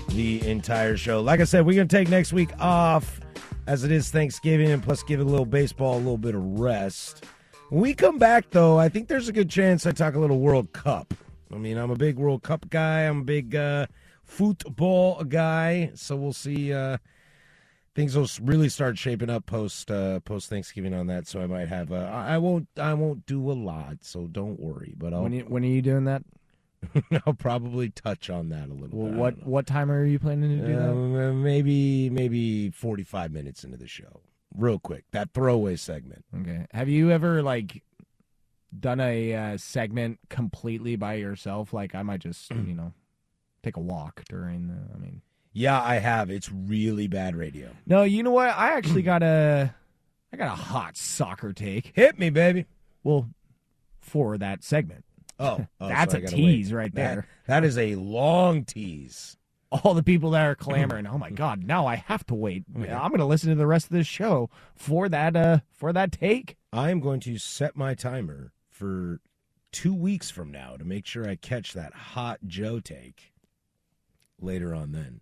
the 0.10 0.42
entire 0.48 0.98
show. 0.98 1.22
Like 1.22 1.42
I 1.42 1.44
said, 1.44 1.64
we're 1.64 1.76
going 1.76 1.88
to 1.88 1.96
take 1.96 2.10
next 2.10 2.34
week 2.34 2.50
off 2.60 3.20
as 3.68 3.84
it 3.84 3.92
is 3.92 4.10
Thanksgiving 4.10 4.72
and 4.72 4.82
plus 4.82 5.04
give 5.04 5.20
a 5.20 5.24
little 5.24 5.46
baseball 5.46 5.94
a 5.94 6.00
little 6.00 6.18
bit 6.18 6.34
of 6.34 6.42
rest. 6.42 7.24
When 7.70 7.82
we 7.82 7.94
come 7.94 8.18
back, 8.18 8.50
though, 8.50 8.80
I 8.80 8.90
think 8.90 9.10
there's 9.10 9.30
a 9.30 9.34
good 9.34 9.52
chance 9.52 9.86
I 9.86 9.92
talk 9.92 10.16
a 10.16 10.20
little 10.20 10.40
World 10.40 10.74
Cup. 10.74 11.14
I 11.54 11.58
mean, 11.58 11.78
I'm 11.78 11.92
a 11.92 11.96
big 11.96 12.18
World 12.18 12.42
Cup 12.42 12.68
guy. 12.72 13.02
I'm 13.02 13.20
a 13.20 13.26
big 13.26 13.56
uh, 13.56 13.86
football 14.24 15.24
guy. 15.24 15.92
So 15.94 16.16
we'll 16.16 16.34
see. 16.34 16.74
Uh, 16.74 16.98
things 17.98 18.16
will 18.16 18.30
really 18.44 18.70
start 18.70 18.96
shaping 18.96 19.30
up 19.30 19.48
post 19.48 19.90
uh, 19.90 20.20
post 20.20 20.50
Thanksgiving 20.50 20.94
on 20.94 21.08
that. 21.08 21.28
So 21.28 21.42
I 21.42 21.48
might 21.48 21.68
have. 21.68 21.92
Uh, 21.92 21.96
I 21.96 22.38
won't. 22.38 22.68
I 22.78 22.94
won't 22.94 23.26
do 23.26 23.52
a 23.52 23.54
lot. 23.54 23.98
So 24.02 24.28
don't 24.28 24.60
worry. 24.60 24.94
But 24.96 25.14
I'll. 25.14 25.24
When, 25.24 25.34
you, 25.34 25.42
when 25.42 25.64
are 25.64 25.68
you 25.68 25.82
doing 25.82 26.06
that? 26.06 26.24
I'll 27.26 27.34
probably 27.34 27.90
touch 27.90 28.30
on 28.30 28.50
that 28.50 28.70
a 28.70 28.74
little. 28.74 29.00
Well, 29.00 29.10
bit. 29.10 29.18
What 29.18 29.48
what 29.48 29.68
time 29.68 29.92
are 29.92 30.06
you 30.06 30.20
planning 30.20 30.60
to 30.60 30.68
do 30.68 30.76
that? 30.76 30.90
Um, 30.90 31.44
maybe 31.44 32.10
maybe 32.12 32.70
45 32.70 33.32
minutes 33.32 33.64
into 33.64 33.78
the 33.78 33.88
show, 33.88 34.22
real 34.56 34.78
quick. 34.78 35.06
That 35.12 35.34
throwaway 35.34 35.76
segment. 35.76 36.24
Okay. 36.40 36.68
Have 36.72 36.88
you 36.88 37.10
ever 37.10 37.42
like 37.42 37.84
done 38.80 39.00
a 39.00 39.34
uh, 39.34 39.58
segment 39.58 40.20
completely 40.30 40.96
by 40.98 41.16
yourself? 41.16 41.74
Like 41.74 41.96
I 41.96 42.04
might 42.04 42.20
just 42.20 42.52
you 42.52 42.76
know 42.76 42.94
take 43.64 43.76
a 43.76 43.82
walk 43.82 44.24
during. 44.30 44.68
The, 44.68 44.96
I 44.96 45.00
mean, 45.00 45.24
Yeah, 45.58 45.82
I 45.82 45.96
have. 45.96 46.30
It's 46.30 46.52
really 46.52 47.08
bad 47.08 47.36
radio. 47.36 47.70
no. 47.86 48.04
You 48.04 48.22
know 48.24 48.32
what? 48.32 48.50
I 48.50 48.74
actually 48.78 49.02
got 49.02 49.24
a 49.24 49.74
I 50.32 50.38
got 50.38 50.48
a 50.48 50.62
hot 50.62 50.96
soccer 50.98 51.54
take. 51.54 51.92
Hit 51.96 52.20
me, 52.20 52.30
baby. 52.30 52.66
Well, 53.04 53.30
for 54.00 54.38
that 54.38 54.64
segment, 54.64 55.04
Oh, 55.40 55.66
oh, 55.82 55.88
That's 55.88 56.12
so 56.14 56.20
a 56.20 56.22
tease 56.22 56.72
wait. 56.72 56.78
right 56.78 56.96
That- 56.96 57.14
there. 57.16 57.28
that 57.48 57.64
is 57.64 57.78
a 57.78 57.96
long 57.96 58.64
tease. 58.66 59.36
all 59.72 59.94
the 59.94 60.04
people 60.04 60.32
that 60.32 60.46
are 60.46 60.56
clamoring, 60.56 61.06
oh 61.08 61.18
my 61.18 61.30
god, 61.30 61.64
now 61.64 61.86
I 61.88 61.96
have 61.96 62.26
to 62.28 62.36
wait. 62.36 62.64
I'm 62.76 63.10
going 63.10 63.18
to 63.20 63.26
listen 63.26 63.50
to 63.50 63.56
the 63.56 63.68
rest 63.68 63.86
of 63.88 63.92
this 63.92 64.08
show 64.08 64.50
for 64.76 65.10
that 65.10 65.36
uh 65.36 65.60
for 65.74 65.92
that 65.92 66.12
take. 66.12 66.56
I 66.72 66.92
am 66.92 67.00
going 67.00 67.20
to 67.22 67.38
set 67.38 67.76
my 67.76 67.94
timer 67.96 68.52
for 68.70 69.20
two 69.72 69.94
weeks 69.94 70.30
from 70.30 70.52
now 70.52 70.78
to 70.78 70.86
make 70.86 71.06
sure 71.06 71.28
I 71.28 71.36
catch 71.36 71.74
that 71.74 71.94
hot 71.94 72.40
Joe 72.46 72.80
take 72.80 73.34
later 74.40 74.74
on. 74.76 74.92
Then, 74.92 75.22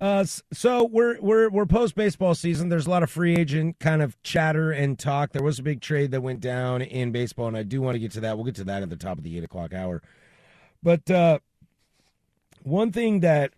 uh, 0.00 0.24
so 0.52 0.84
we're 0.84 1.20
we're 1.20 1.50
we're 1.50 1.66
post 1.66 1.94
baseball 1.94 2.34
season. 2.34 2.68
There's 2.68 2.86
a 2.86 2.90
lot 2.90 3.02
of 3.02 3.10
free 3.10 3.36
agent 3.36 3.78
kind 3.80 4.02
of 4.02 4.20
chatter 4.22 4.70
and 4.70 4.98
talk. 4.98 5.32
There 5.32 5.42
was 5.42 5.58
a 5.58 5.62
big 5.62 5.80
trade 5.80 6.10
that 6.12 6.20
went 6.20 6.40
down 6.40 6.82
in 6.82 7.10
baseball, 7.10 7.48
and 7.48 7.56
I 7.56 7.62
do 7.64 7.80
want 7.80 7.96
to 7.96 7.98
get 7.98 8.12
to 8.12 8.20
that. 8.20 8.36
We'll 8.36 8.46
get 8.46 8.54
to 8.56 8.64
that 8.64 8.82
at 8.82 8.90
the 8.90 8.96
top 8.96 9.18
of 9.18 9.24
the 9.24 9.36
eight 9.36 9.44
o'clock 9.44 9.74
hour. 9.74 10.02
But 10.82 11.10
uh, 11.10 11.40
one 12.62 12.92
thing 12.92 13.20
that 13.20 13.52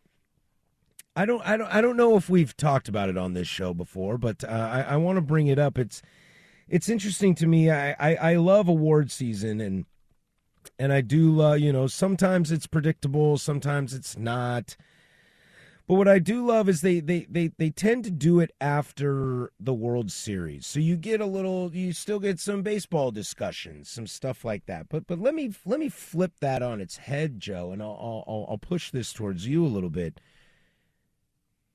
I 1.16 1.26
don't, 1.26 1.46
I 1.46 1.56
don't, 1.56 1.74
I 1.74 1.80
don't 1.80 1.96
know 1.96 2.16
if 2.16 2.30
we've 2.30 2.56
talked 2.56 2.88
about 2.88 3.08
it 3.08 3.18
on 3.18 3.34
this 3.34 3.48
show 3.48 3.74
before, 3.74 4.16
but 4.16 4.44
uh, 4.44 4.46
I, 4.46 4.94
I 4.94 4.96
want 4.96 5.16
to 5.16 5.22
bring 5.22 5.48
it 5.48 5.58
up. 5.58 5.76
It's, 5.76 6.00
it's 6.68 6.88
interesting 6.88 7.34
to 7.36 7.46
me. 7.46 7.70
I, 7.70 7.90
I, 7.98 8.14
I 8.14 8.36
love 8.36 8.68
award 8.68 9.10
season, 9.10 9.60
and 9.60 9.84
and 10.78 10.92
I 10.92 11.00
do, 11.00 11.42
uh, 11.42 11.54
you 11.54 11.72
know, 11.72 11.86
sometimes 11.86 12.52
it's 12.52 12.66
predictable, 12.66 13.38
sometimes 13.38 13.92
it's 13.92 14.16
not. 14.16 14.76
But 15.90 15.96
what 15.96 16.06
I 16.06 16.20
do 16.20 16.46
love 16.46 16.68
is 16.68 16.82
they, 16.82 17.00
they, 17.00 17.26
they, 17.28 17.50
they 17.58 17.70
tend 17.70 18.04
to 18.04 18.12
do 18.12 18.38
it 18.38 18.52
after 18.60 19.50
the 19.58 19.74
World 19.74 20.12
Series, 20.12 20.64
so 20.64 20.78
you 20.78 20.96
get 20.96 21.20
a 21.20 21.26
little, 21.26 21.74
you 21.74 21.92
still 21.92 22.20
get 22.20 22.38
some 22.38 22.62
baseball 22.62 23.10
discussions, 23.10 23.90
some 23.90 24.06
stuff 24.06 24.44
like 24.44 24.66
that. 24.66 24.88
But 24.88 25.08
but 25.08 25.18
let 25.18 25.34
me 25.34 25.50
let 25.66 25.80
me 25.80 25.88
flip 25.88 26.34
that 26.42 26.62
on 26.62 26.80
its 26.80 26.98
head, 26.98 27.40
Joe, 27.40 27.72
and 27.72 27.82
I'll 27.82 28.24
I'll, 28.28 28.46
I'll 28.50 28.58
push 28.58 28.92
this 28.92 29.12
towards 29.12 29.48
you 29.48 29.66
a 29.66 29.66
little 29.66 29.90
bit 29.90 30.20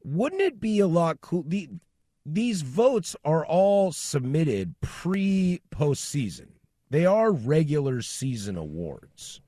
wouldn't 0.06 0.42
it 0.42 0.62
be 0.62 0.80
a 0.80 0.88
lot 0.88 1.20
cool? 1.20 1.44
The, 1.46 1.68
these 2.26 2.62
votes 2.62 3.16
are 3.26 3.46
all 3.46 3.92
submitted 3.92 4.76
pre 4.80 5.62
postseason. 5.72 6.50
They 6.90 7.06
are 7.06 7.32
regular 7.32 8.02
season 8.02 8.56
awards. 8.56 9.42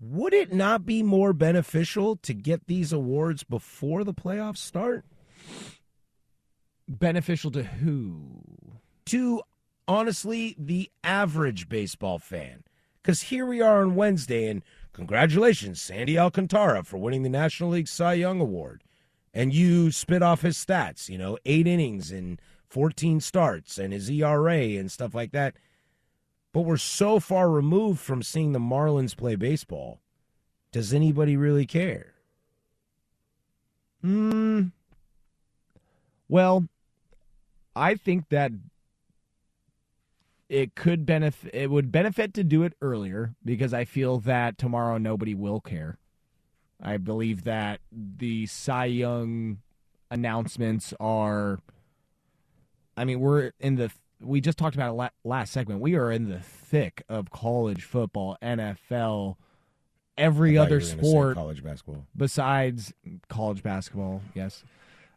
Would 0.00 0.32
it 0.32 0.52
not 0.52 0.86
be 0.86 1.02
more 1.02 1.32
beneficial 1.32 2.16
to 2.16 2.32
get 2.32 2.66
these 2.66 2.92
awards 2.92 3.42
before 3.42 4.04
the 4.04 4.14
playoffs 4.14 4.58
start? 4.58 5.04
Beneficial 6.86 7.50
to 7.50 7.64
who? 7.64 8.42
To 9.06 9.42
honestly, 9.88 10.54
the 10.56 10.90
average 11.02 11.68
baseball 11.68 12.18
fan. 12.18 12.62
Because 13.02 13.22
here 13.22 13.46
we 13.46 13.60
are 13.60 13.82
on 13.82 13.96
Wednesday, 13.96 14.48
and 14.48 14.62
congratulations, 14.92 15.80
Sandy 15.80 16.18
Alcantara, 16.18 16.84
for 16.84 16.98
winning 16.98 17.22
the 17.22 17.28
National 17.28 17.70
League 17.70 17.88
Cy 17.88 18.14
Young 18.14 18.40
Award. 18.40 18.84
And 19.34 19.52
you 19.52 19.90
spit 19.90 20.22
off 20.22 20.42
his 20.42 20.56
stats, 20.56 21.08
you 21.08 21.18
know, 21.18 21.38
eight 21.44 21.66
innings 21.66 22.12
and 22.12 22.40
14 22.68 23.20
starts 23.20 23.78
and 23.78 23.92
his 23.92 24.10
ERA 24.10 24.58
and 24.58 24.92
stuff 24.92 25.14
like 25.14 25.32
that. 25.32 25.56
But 26.52 26.62
we're 26.62 26.76
so 26.76 27.20
far 27.20 27.50
removed 27.50 28.00
from 28.00 28.22
seeing 28.22 28.52
the 28.52 28.58
Marlins 28.58 29.16
play 29.16 29.36
baseball. 29.36 30.00
Does 30.72 30.92
anybody 30.92 31.36
really 31.36 31.66
care? 31.66 32.14
Hmm. 34.02 34.68
Well, 36.28 36.68
I 37.74 37.94
think 37.94 38.28
that 38.28 38.52
it 40.48 40.74
could 40.74 41.04
benefit. 41.04 41.54
It 41.54 41.70
would 41.70 41.92
benefit 41.92 42.34
to 42.34 42.44
do 42.44 42.62
it 42.62 42.74
earlier 42.80 43.34
because 43.44 43.74
I 43.74 43.84
feel 43.84 44.18
that 44.20 44.58
tomorrow 44.58 44.98
nobody 44.98 45.34
will 45.34 45.60
care. 45.60 45.98
I 46.82 46.96
believe 46.96 47.44
that 47.44 47.80
the 47.90 48.46
Cy 48.46 48.86
Young 48.86 49.58
announcements 50.10 50.94
are. 51.00 51.58
I 52.96 53.04
mean, 53.04 53.20
we're 53.20 53.52
in 53.60 53.76
the. 53.76 53.90
We 54.20 54.40
just 54.40 54.58
talked 54.58 54.74
about 54.74 54.90
it 54.90 54.94
la- 54.94 55.08
last 55.24 55.52
segment. 55.52 55.80
We 55.80 55.94
are 55.94 56.10
in 56.10 56.28
the 56.28 56.40
thick 56.40 57.02
of 57.08 57.30
college 57.30 57.84
football, 57.84 58.36
NFL, 58.42 59.36
every 60.16 60.58
other 60.58 60.78
you 60.80 60.86
were 60.86 60.90
gonna 60.92 61.02
say 61.02 61.08
sport 61.08 61.34
college 61.36 61.62
basketball. 61.62 62.04
besides 62.16 62.92
college 63.28 63.62
basketball, 63.62 64.22
yes. 64.34 64.64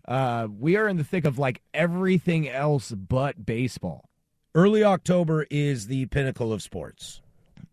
Uh, 0.08 0.48
we 0.60 0.76
are 0.76 0.88
in 0.88 0.98
the 0.98 1.04
thick 1.04 1.26
of 1.26 1.38
like 1.40 1.62
everything 1.74 2.48
else 2.50 2.92
but 2.92 3.46
baseball. 3.46 4.10
Early 4.54 4.84
October 4.84 5.46
is 5.50 5.88
the 5.88 6.08
pinnacle 6.08 6.52
of 6.52 6.62
sports. 6.62 7.22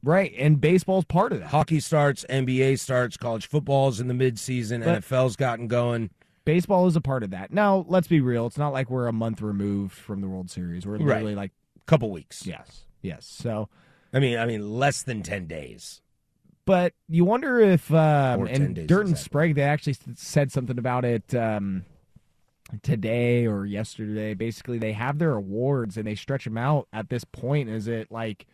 Right. 0.02 0.32
And 0.38 0.60
baseball's 0.60 1.04
part 1.04 1.32
of 1.32 1.40
that. 1.40 1.48
Hockey 1.48 1.80
starts, 1.80 2.24
NBA 2.30 2.78
starts, 2.78 3.16
college 3.16 3.48
football's 3.48 3.98
in 3.98 4.06
the 4.06 4.14
midseason, 4.14 4.84
But- 4.84 5.02
NFL's 5.02 5.34
gotten 5.36 5.66
going. 5.66 6.10
Baseball 6.48 6.86
is 6.86 6.96
a 6.96 7.02
part 7.02 7.22
of 7.22 7.30
that. 7.32 7.52
Now, 7.52 7.84
let's 7.88 8.08
be 8.08 8.22
real. 8.22 8.46
It's 8.46 8.56
not 8.56 8.72
like 8.72 8.88
we're 8.88 9.06
a 9.06 9.12
month 9.12 9.42
removed 9.42 9.92
from 9.92 10.22
the 10.22 10.28
World 10.28 10.50
Series. 10.50 10.86
We're 10.86 10.96
literally 10.96 11.34
like, 11.34 11.50
a 11.76 11.80
Couple 11.84 12.10
weeks. 12.10 12.46
yes, 12.46 12.86
yes. 13.02 13.26
So, 13.26 13.68
I 14.14 14.18
mean, 14.18 14.38
I 14.38 14.46
mean, 14.46 14.78
less 14.78 15.02
than 15.02 15.22
ten 15.22 15.46
days. 15.46 16.00
but 16.64 16.94
you 17.06 17.26
wonder 17.26 17.60
if, 17.60 17.92
um, 17.92 18.46
and 18.46 18.74
Dirt 18.74 19.00
and 19.02 19.10
exactly. 19.10 19.14
Sprague, 19.16 19.54
they 19.56 19.62
actually 19.62 19.96
said 20.16 20.50
something 20.50 20.78
about 20.78 21.04
it 21.04 21.34
um, 21.34 21.84
today 22.82 23.46
or 23.46 23.66
yesterday. 23.66 24.32
Basically, 24.32 24.78
they 24.78 24.92
have 24.92 25.18
their 25.18 25.34
awards 25.34 25.98
and 25.98 26.06
they 26.06 26.14
stretch 26.14 26.44
them 26.44 26.56
out 26.56 26.88
at 26.94 27.10
this 27.10 27.24
point. 27.24 27.68
Is 27.68 27.88
it 27.88 28.10
like 28.10 28.46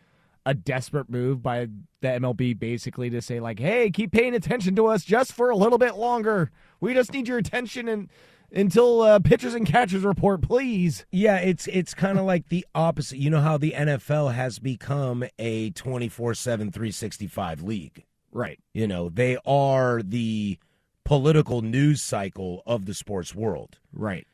a 0.45 0.53
desperate 0.53 1.09
move 1.09 1.41
by 1.41 1.67
the 2.01 2.07
MLB 2.07 2.57
basically 2.57 3.09
to 3.09 3.21
say, 3.21 3.39
like, 3.39 3.59
hey, 3.59 3.89
keep 3.89 4.11
paying 4.11 4.35
attention 4.35 4.75
to 4.75 4.87
us 4.87 5.03
just 5.03 5.33
for 5.33 5.49
a 5.49 5.55
little 5.55 5.77
bit 5.77 5.95
longer? 5.95 6.51
We 6.79 6.93
just 6.93 7.13
need 7.13 7.27
your 7.27 7.37
attention 7.37 7.87
and. 7.87 8.09
Until 8.51 9.01
uh, 9.01 9.19
pitchers 9.19 9.55
and 9.55 9.65
catchers 9.65 10.03
report, 10.03 10.43
please. 10.43 11.05
Yeah, 11.11 11.37
it's 11.37 11.67
it's 11.67 11.95
kind 11.95 12.19
of 12.19 12.25
like 12.25 12.47
the 12.47 12.65
opposite. 12.75 13.17
You 13.17 13.31
know 13.31 13.41
how 13.41 13.57
the 13.57 13.73
NFL 13.75 14.33
has 14.33 14.59
become 14.59 15.25
a 15.39 15.71
24/7 15.71 16.37
365 16.71 17.63
league. 17.63 18.05
Right. 18.31 18.59
You 18.73 18.85
know, 18.85 19.09
they 19.09 19.37
are 19.45 20.03
the 20.03 20.59
political 21.05 21.61
news 21.61 22.01
cycle 22.01 22.61
of 22.65 22.85
the 22.85 22.93
sports 22.93 23.33
world. 23.33 23.79
Right. 23.93 24.27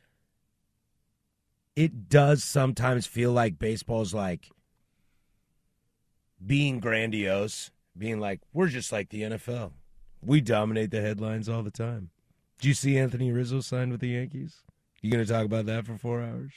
It 1.76 2.08
does 2.08 2.42
sometimes 2.42 3.06
feel 3.06 3.32
like 3.32 3.58
baseball's 3.58 4.12
like 4.12 4.50
being 6.44 6.80
grandiose, 6.80 7.70
being 7.96 8.20
like 8.20 8.40
we're 8.52 8.68
just 8.68 8.92
like 8.92 9.10
the 9.10 9.22
NFL. 9.22 9.72
We 10.24 10.40
dominate 10.40 10.90
the 10.90 11.00
headlines 11.00 11.48
all 11.48 11.62
the 11.62 11.70
time. 11.70 12.10
Do 12.60 12.68
you 12.68 12.74
see 12.74 12.96
Anthony 12.96 13.32
Rizzo 13.32 13.60
signed 13.60 13.90
with 13.90 14.00
the 14.00 14.08
Yankees? 14.08 14.62
You 15.00 15.10
going 15.10 15.24
to 15.24 15.30
talk 15.30 15.44
about 15.44 15.66
that 15.66 15.84
for 15.84 15.96
4 15.96 16.22
hours? 16.22 16.52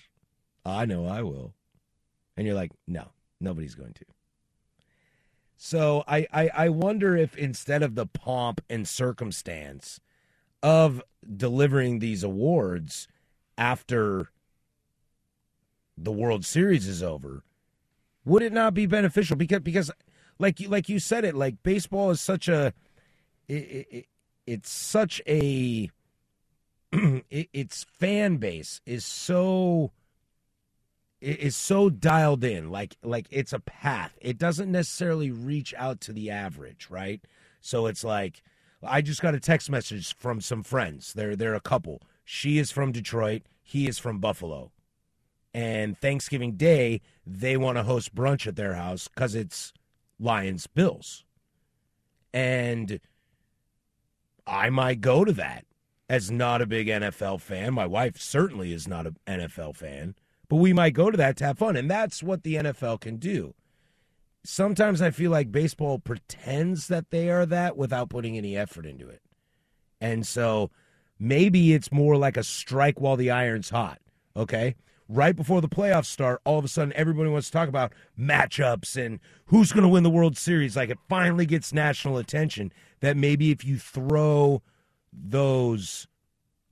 I 0.64 0.86
know 0.86 1.08
I 1.08 1.24
will. 1.24 1.54
And 2.38 2.46
you're 2.46 2.56
like, 2.56 2.72
"No, 2.88 3.12
nobody's 3.40 3.76
going 3.76 3.94
to." 3.94 4.06
So 5.58 6.04
I, 6.08 6.28
I, 6.34 6.50
I 6.54 6.70
wonder 6.70 7.16
if 7.16 7.36
instead 7.38 7.82
of 7.82 7.96
the 7.96 8.06
pomp 8.06 8.62
and 8.70 8.88
circumstance 8.88 10.00
of 10.62 11.02
delivering 11.36 12.00
these 12.00 12.24
awards 12.24 13.08
after 13.58 14.32
the 15.98 16.12
World 16.12 16.44
Series 16.44 16.88
is 16.88 17.02
over, 17.02 17.44
would 18.26 18.42
it 18.42 18.52
not 18.54 18.74
be 18.74 18.86
beneficial? 18.86 19.38
Because 19.38 19.62
because 19.62 19.92
like 20.40 20.60
you 20.60 20.68
like 20.68 20.90
you 20.90 21.00
said 21.00 21.24
it, 21.24 21.36
like 21.36 21.64
baseball 21.64 22.12
is 22.12 22.20
such 22.20 22.48
a 22.48 22.74
it, 23.48 23.54
it, 23.54 24.06
it's 24.46 24.70
such 24.70 25.22
a 25.28 25.90
it, 26.92 27.50
its 27.54 27.84
fan 27.84 28.38
base 28.38 28.82
is 28.86 29.06
so 29.06 29.92
is 31.22 31.56
so 31.56 31.90
dialed 31.90 32.44
in, 32.44 32.70
like 32.70 32.96
like 33.04 33.28
it's 33.32 33.54
a 33.54 33.60
path. 33.60 34.18
It 34.22 34.38
doesn't 34.38 34.72
necessarily 34.72 35.32
reach 35.32 35.74
out 35.78 36.02
to 36.02 36.14
the 36.14 36.30
average, 36.30 36.88
right? 36.90 37.22
So 37.62 37.88
it's 37.88 38.04
like 38.04 38.44
I 38.84 39.02
just 39.02 39.22
got 39.22 39.36
a 39.36 39.40
text 39.40 39.70
message 39.70 40.16
from 40.16 40.42
some 40.42 40.64
friends. 40.64 41.14
They're 41.14 41.36
they're 41.36 41.56
a 41.56 41.62
couple. 41.62 42.02
She 42.24 42.58
is 42.58 42.72
from 42.72 42.92
Detroit. 42.92 43.44
He 43.62 43.88
is 43.88 43.98
from 43.98 44.20
Buffalo. 44.20 44.72
And 45.56 45.98
Thanksgiving 45.98 46.58
Day, 46.58 47.00
they 47.26 47.56
want 47.56 47.78
to 47.78 47.84
host 47.84 48.14
brunch 48.14 48.46
at 48.46 48.58
their 48.58 48.74
house 48.74 49.08
because 49.08 49.36
it's 49.36 49.72
Lions 50.20 50.68
Bills. 50.68 51.24
And 52.34 53.00
I 54.46 54.70
might 54.70 55.00
go 55.00 55.24
to 55.24 55.32
that 55.32 55.64
as 56.10 56.30
not 56.30 56.62
a 56.62 56.66
big 56.66 56.88
NFL 56.88 57.40
fan. 57.40 57.74
My 57.74 57.86
wife 57.86 58.20
certainly 58.20 58.74
is 58.74 58.86
not 58.86 59.08
an 59.08 59.16
NFL 59.26 59.78
fan, 59.78 60.16
but 60.50 60.58
we 60.58 60.74
might 60.74 60.94
go 60.94 61.10
to 61.10 61.16
that 61.16 61.38
to 61.38 61.46
have 61.46 61.60
fun. 61.60 61.78
And 61.78 61.90
that's 61.90 62.22
what 62.22 62.44
the 62.44 62.56
NFL 62.56 63.00
can 63.00 63.16
do. 63.16 63.54
Sometimes 64.44 65.02
I 65.02 65.10
feel 65.10 65.32
like 65.32 65.54
baseball 65.54 66.00
pretends 66.00 66.90
that 66.90 67.12
they 67.12 67.30
are 67.30 67.46
that 67.46 67.78
without 67.78 68.10
putting 68.10 68.36
any 68.36 68.58
effort 68.58 68.86
into 68.86 69.08
it. 69.08 69.22
And 70.02 70.28
so 70.28 70.70
maybe 71.18 71.74
it's 71.74 71.94
more 71.94 72.18
like 72.18 72.36
a 72.36 72.44
strike 72.44 73.00
while 73.00 73.16
the 73.16 73.32
iron's 73.32 73.70
hot, 73.70 74.02
okay? 74.36 74.76
Right 75.08 75.36
before 75.36 75.62
the 75.62 75.70
playoffs 75.70 76.06
start, 76.06 76.42
all 76.46 76.58
of 76.58 76.66
a 76.66 76.68
sudden 76.68 76.94
everybody 76.96 77.30
wants 77.30 77.48
to 77.48 77.54
talk 77.54 77.70
about 77.70 77.94
matchups 78.20 78.98
and 79.04 79.20
who's 79.48 79.72
going 79.72 79.84
to 79.84 79.90
win 79.90 80.04
the 80.04 80.10
World 80.10 80.36
Series. 80.36 80.76
Like 80.76 80.90
it 80.90 80.98
finally 81.08 81.46
gets 81.46 81.72
national 81.72 82.18
attention 82.18 82.72
that 83.02 83.16
maybe 83.16 83.52
if 83.52 83.64
you 83.64 83.78
throw 83.78 84.64
those 85.14 86.08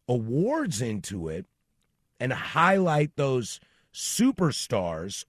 awards 0.07 0.81
into 0.81 1.27
it 1.27 1.45
and 2.19 2.33
highlight 2.33 3.15
those 3.17 3.59
superstars, 3.93 5.25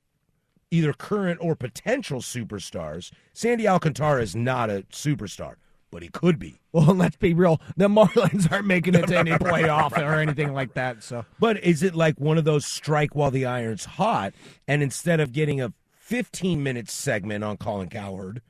either 0.70 0.92
current 0.92 1.38
or 1.42 1.54
potential 1.54 2.20
superstars. 2.20 3.12
Sandy 3.32 3.68
Alcantara 3.68 4.22
is 4.22 4.34
not 4.34 4.70
a 4.70 4.84
superstar, 4.90 5.56
but 5.94 6.02
he 6.02 6.08
could 6.08 6.40
be. 6.40 6.58
Well, 6.72 6.86
let's 6.94 7.14
be 7.14 7.34
real. 7.34 7.60
The 7.76 7.86
Marlins 7.86 8.50
aren't 8.50 8.66
making 8.66 8.96
it 8.96 9.06
to 9.06 9.16
any 9.18 9.30
playoff 9.30 9.96
or 9.96 10.18
anything 10.18 10.52
like 10.52 10.74
that. 10.74 11.04
So, 11.04 11.24
but 11.38 11.62
is 11.62 11.84
it 11.84 11.94
like 11.94 12.18
one 12.18 12.36
of 12.36 12.44
those 12.44 12.66
strike 12.66 13.14
while 13.14 13.30
the 13.30 13.46
iron's 13.46 13.84
hot, 13.84 14.34
and 14.66 14.82
instead 14.82 15.20
of 15.20 15.32
getting 15.32 15.60
a 15.60 15.72
15 15.92 16.62
minute 16.62 16.90
segment 16.90 17.44
on 17.44 17.56
Colin 17.58 17.88
Cowherd 17.88 18.42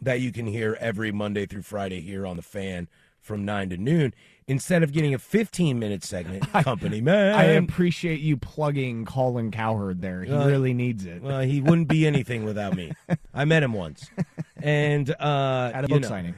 that 0.00 0.20
you 0.20 0.32
can 0.32 0.46
hear 0.46 0.76
every 0.80 1.12
Monday 1.12 1.46
through 1.46 1.62
Friday 1.62 2.00
here 2.00 2.26
on 2.26 2.34
the 2.34 2.42
Fan 2.42 2.88
from 3.20 3.44
nine 3.44 3.70
to 3.70 3.76
noon, 3.76 4.12
instead 4.48 4.82
of 4.82 4.92
getting 4.92 5.14
a 5.14 5.18
15 5.18 5.78
minute 5.78 6.04
segment, 6.04 6.50
company 6.52 7.00
man. 7.00 7.34
I 7.34 7.44
appreciate 7.44 8.20
you 8.20 8.36
plugging 8.36 9.04
Colin 9.04 9.50
Cowherd 9.50 10.00
there. 10.00 10.22
He 10.22 10.32
uh, 10.32 10.46
really 10.46 10.74
needs 10.74 11.04
it. 11.04 11.22
Well, 11.22 11.40
he 11.40 11.60
wouldn't 11.60 11.88
be 11.88 12.06
anything 12.06 12.44
without 12.44 12.76
me. 12.76 12.92
I 13.34 13.44
met 13.44 13.62
him 13.62 13.72
once, 13.72 14.10
and 14.56 15.10
uh, 15.10 15.70
at 15.74 15.84
a 15.84 15.88
book 15.88 16.02
know, 16.02 16.08
signing 16.08 16.34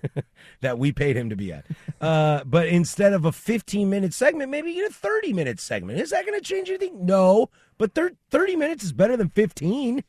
that 0.60 0.78
we 0.78 0.92
paid 0.92 1.16
him 1.16 1.30
to 1.30 1.36
be 1.36 1.52
at. 1.52 1.64
Uh, 2.00 2.44
but 2.44 2.68
instead 2.68 3.12
of 3.12 3.24
a 3.24 3.32
15 3.32 3.88
minute 3.88 4.14
segment, 4.14 4.50
maybe 4.50 4.70
you 4.70 4.82
get 4.82 4.90
a 4.90 4.94
30 4.94 5.32
minute 5.32 5.60
segment. 5.60 6.00
Is 6.00 6.10
that 6.10 6.26
going 6.26 6.38
to 6.38 6.44
change 6.44 6.68
anything? 6.68 7.06
No, 7.06 7.50
but 7.78 7.92
30 7.94 8.56
minutes 8.56 8.84
is 8.84 8.92
better 8.92 9.16
than 9.16 9.30
15. 9.30 10.02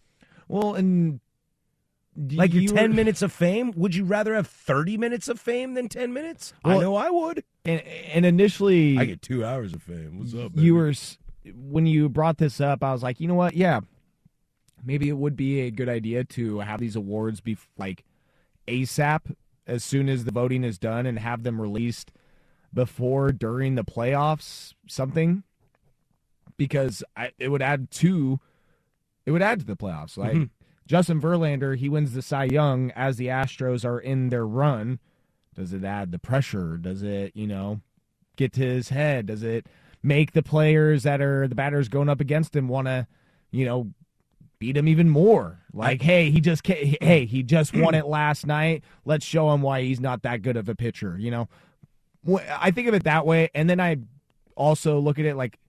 Well, 0.47 0.75
and 0.75 1.19
like 2.17 2.53
your 2.53 2.73
10 2.73 2.95
minutes 2.95 3.21
of 3.21 3.31
fame? 3.31 3.71
Would 3.75 3.95
you 3.95 4.03
rather 4.03 4.33
have 4.35 4.47
30 4.47 4.97
minutes 4.97 5.27
of 5.27 5.39
fame 5.39 5.75
than 5.75 5.87
10 5.87 6.13
minutes? 6.13 6.53
Well, 6.65 6.79
i 6.79 6.81
know 6.81 6.95
i 6.95 7.09
would. 7.09 7.43
and, 7.65 7.81
and, 7.81 8.25
initially 8.25 8.97
i 8.97 9.05
get 9.05 9.21
two 9.21 9.45
hours 9.45 9.73
of 9.73 9.83
fame. 9.83 10.19
What's 10.19 10.33
up 10.33 10.53
baby? 10.53 10.65
you 10.65 10.75
were 10.75 10.93
when 11.55 11.85
you 11.85 12.09
brought 12.09 12.39
this 12.39 12.59
up 12.59 12.83
i 12.83 12.91
was 12.91 13.03
like 13.03 13.19
you 13.19 13.27
know 13.27 13.35
what? 13.35 13.53
Yeah. 13.53 13.81
Maybe 14.83 15.09
it 15.09 15.17
would 15.17 15.35
be 15.35 15.61
a 15.61 15.71
good 15.71 15.89
idea 15.89 16.23
to 16.23 16.59
have 16.59 16.79
these 16.79 16.95
awards 16.95 17.41
be 17.41 17.57
like 17.77 18.03
asap 18.67 19.35
as 19.65 19.83
soon 19.83 20.07
as 20.07 20.23
the 20.23 20.31
voting 20.31 20.63
is 20.63 20.77
done 20.77 21.05
and 21.05 21.19
have 21.19 21.43
them 21.43 21.59
released 21.59 22.11
before 22.73 23.31
during 23.31 23.75
the 23.75 23.83
playoffs 23.83 24.73
something. 24.87 25.43
Because 26.57 27.03
I, 27.15 27.31
it 27.37 27.49
would 27.49 27.61
add 27.61 27.91
to 27.91 28.39
it 29.25 29.31
would 29.31 29.41
add 29.41 29.59
to 29.59 29.65
the 29.65 29.75
playoffs. 29.75 30.17
Like 30.17 30.33
mm-hmm 30.33 30.56
Justin 30.87 31.21
Verlander, 31.21 31.77
he 31.77 31.89
wins 31.89 32.13
the 32.13 32.21
Cy 32.21 32.45
Young 32.45 32.91
as 32.91 33.17
the 33.17 33.27
Astros 33.27 33.85
are 33.85 33.99
in 33.99 34.29
their 34.29 34.47
run. 34.47 34.99
Does 35.53 35.73
it 35.73 35.83
add 35.83 36.11
the 36.11 36.19
pressure? 36.19 36.77
Does 36.77 37.03
it, 37.03 37.33
you 37.35 37.45
know, 37.45 37.81
get 38.37 38.53
to 38.53 38.61
his 38.61 38.89
head? 38.89 39.25
Does 39.25 39.43
it 39.43 39.67
make 40.01 40.31
the 40.31 40.43
players 40.43 41.03
that 41.03 41.19
are 41.19 41.47
the 41.47 41.55
batters 41.55 41.89
going 41.89 42.09
up 42.09 42.21
against 42.21 42.55
him 42.55 42.69
want 42.69 42.87
to, 42.87 43.05
you 43.51 43.65
know, 43.65 43.91
beat 44.59 44.77
him 44.77 44.87
even 44.87 45.09
more? 45.09 45.59
Like, 45.73 46.01
hey, 46.01 46.31
he 46.31 46.39
just 46.39 46.65
hey, 46.65 47.25
he 47.25 47.43
just 47.43 47.75
won 47.75 47.93
it 47.93 48.07
last 48.07 48.47
night. 48.47 48.83
Let's 49.03 49.25
show 49.25 49.51
him 49.51 49.61
why 49.61 49.81
he's 49.81 49.99
not 49.99 50.21
that 50.23 50.41
good 50.41 50.55
of 50.55 50.69
a 50.69 50.75
pitcher, 50.75 51.17
you 51.19 51.31
know. 51.31 51.49
I 52.49 52.71
think 52.71 52.87
of 52.87 52.93
it 52.93 53.03
that 53.03 53.25
way 53.25 53.49
and 53.53 53.69
then 53.69 53.79
I 53.79 53.97
also 54.55 54.99
look 54.99 55.19
at 55.19 55.25
it 55.25 55.35
like 55.35 55.59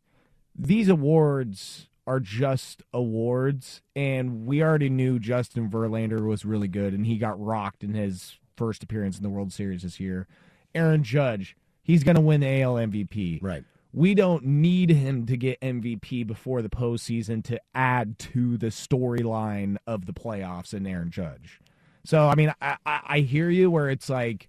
these 0.56 0.88
awards 0.88 1.87
are 2.08 2.20
just 2.20 2.82
awards, 2.94 3.82
and 3.94 4.46
we 4.46 4.62
already 4.62 4.88
knew 4.88 5.18
Justin 5.18 5.68
Verlander 5.68 6.26
was 6.26 6.42
really 6.42 6.66
good, 6.66 6.94
and 6.94 7.04
he 7.04 7.18
got 7.18 7.38
rocked 7.38 7.84
in 7.84 7.92
his 7.92 8.38
first 8.56 8.82
appearance 8.82 9.18
in 9.18 9.22
the 9.22 9.28
World 9.28 9.52
Series 9.52 9.82
this 9.82 10.00
year. 10.00 10.26
Aaron 10.74 11.04
Judge, 11.04 11.54
he's 11.82 12.02
going 12.02 12.14
to 12.14 12.22
win 12.22 12.40
the 12.40 12.62
AL 12.62 12.76
MVP. 12.76 13.40
Right. 13.42 13.62
We 13.92 14.14
don't 14.14 14.42
need 14.42 14.88
him 14.88 15.26
to 15.26 15.36
get 15.36 15.60
MVP 15.60 16.26
before 16.26 16.62
the 16.62 16.70
postseason 16.70 17.44
to 17.44 17.60
add 17.74 18.18
to 18.20 18.56
the 18.56 18.68
storyline 18.68 19.76
of 19.86 20.06
the 20.06 20.14
playoffs 20.14 20.72
and 20.72 20.88
Aaron 20.88 21.10
Judge. 21.10 21.60
So, 22.04 22.26
I 22.26 22.34
mean, 22.36 22.54
I, 22.62 22.76
I, 22.86 23.00
I 23.06 23.20
hear 23.20 23.50
you 23.50 23.70
where 23.70 23.90
it's 23.90 24.08
like, 24.08 24.48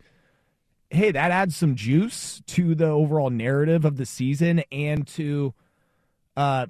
hey, 0.90 1.12
that 1.12 1.32
adds 1.32 1.58
some 1.58 1.76
juice 1.76 2.42
to 2.48 2.74
the 2.74 2.88
overall 2.88 3.30
narrative 3.30 3.84
of 3.84 3.98
the 3.98 4.06
season 4.06 4.64
and 4.72 5.06
to 5.08 5.54
uh, 6.38 6.68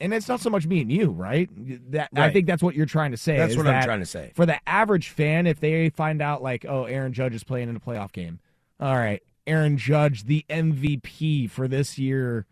and 0.00 0.14
it's 0.14 0.28
not 0.28 0.40
so 0.40 0.50
much 0.50 0.66
me 0.66 0.80
and 0.80 0.90
you, 0.90 1.10
right? 1.10 1.48
That 1.90 2.08
right. 2.12 2.24
I 2.24 2.32
think 2.32 2.46
that's 2.46 2.62
what 2.62 2.74
you're 2.74 2.86
trying 2.86 3.10
to 3.12 3.16
say. 3.16 3.36
That's 3.36 3.56
what 3.56 3.64
that 3.64 3.74
I'm 3.74 3.84
trying 3.84 4.00
to 4.00 4.06
say. 4.06 4.32
For 4.34 4.46
the 4.46 4.58
average 4.68 5.08
fan, 5.08 5.46
if 5.46 5.60
they 5.60 5.90
find 5.90 6.22
out 6.22 6.42
like, 6.42 6.64
oh, 6.68 6.84
Aaron 6.84 7.12
Judge 7.12 7.34
is 7.34 7.44
playing 7.44 7.68
in 7.68 7.76
a 7.76 7.80
playoff 7.80 8.12
game, 8.12 8.40
all 8.80 8.96
right, 8.96 9.22
Aaron 9.46 9.78
Judge, 9.78 10.24
the 10.24 10.44
MVP 10.50 11.50
for 11.50 11.68
this 11.68 11.98
year 11.98 12.46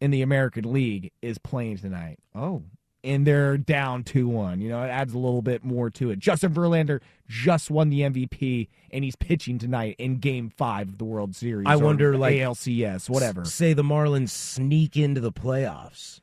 in 0.00 0.10
the 0.10 0.22
American 0.22 0.72
League, 0.72 1.12
is 1.22 1.38
playing 1.38 1.78
tonight. 1.78 2.18
Oh, 2.34 2.62
and 3.02 3.26
they're 3.26 3.56
down 3.56 4.04
2 4.04 4.28
1. 4.28 4.60
You 4.60 4.68
know, 4.68 4.82
it 4.82 4.88
adds 4.88 5.14
a 5.14 5.18
little 5.18 5.42
bit 5.42 5.64
more 5.64 5.90
to 5.90 6.10
it. 6.10 6.18
Justin 6.18 6.52
Verlander 6.52 7.00
just 7.28 7.70
won 7.70 7.88
the 7.88 8.00
MVP, 8.00 8.68
and 8.90 9.04
he's 9.04 9.16
pitching 9.16 9.58
tonight 9.58 9.96
in 9.98 10.18
game 10.18 10.50
five 10.56 10.88
of 10.88 10.98
the 10.98 11.04
World 11.04 11.34
Series. 11.34 11.66
I 11.66 11.76
wonder, 11.76 12.16
like, 12.16 12.34
ALCS, 12.36 13.08
whatever. 13.08 13.44
Say 13.44 13.72
the 13.72 13.82
Marlins 13.82 14.30
sneak 14.30 14.96
into 14.96 15.20
the 15.20 15.32
playoffs 15.32 16.20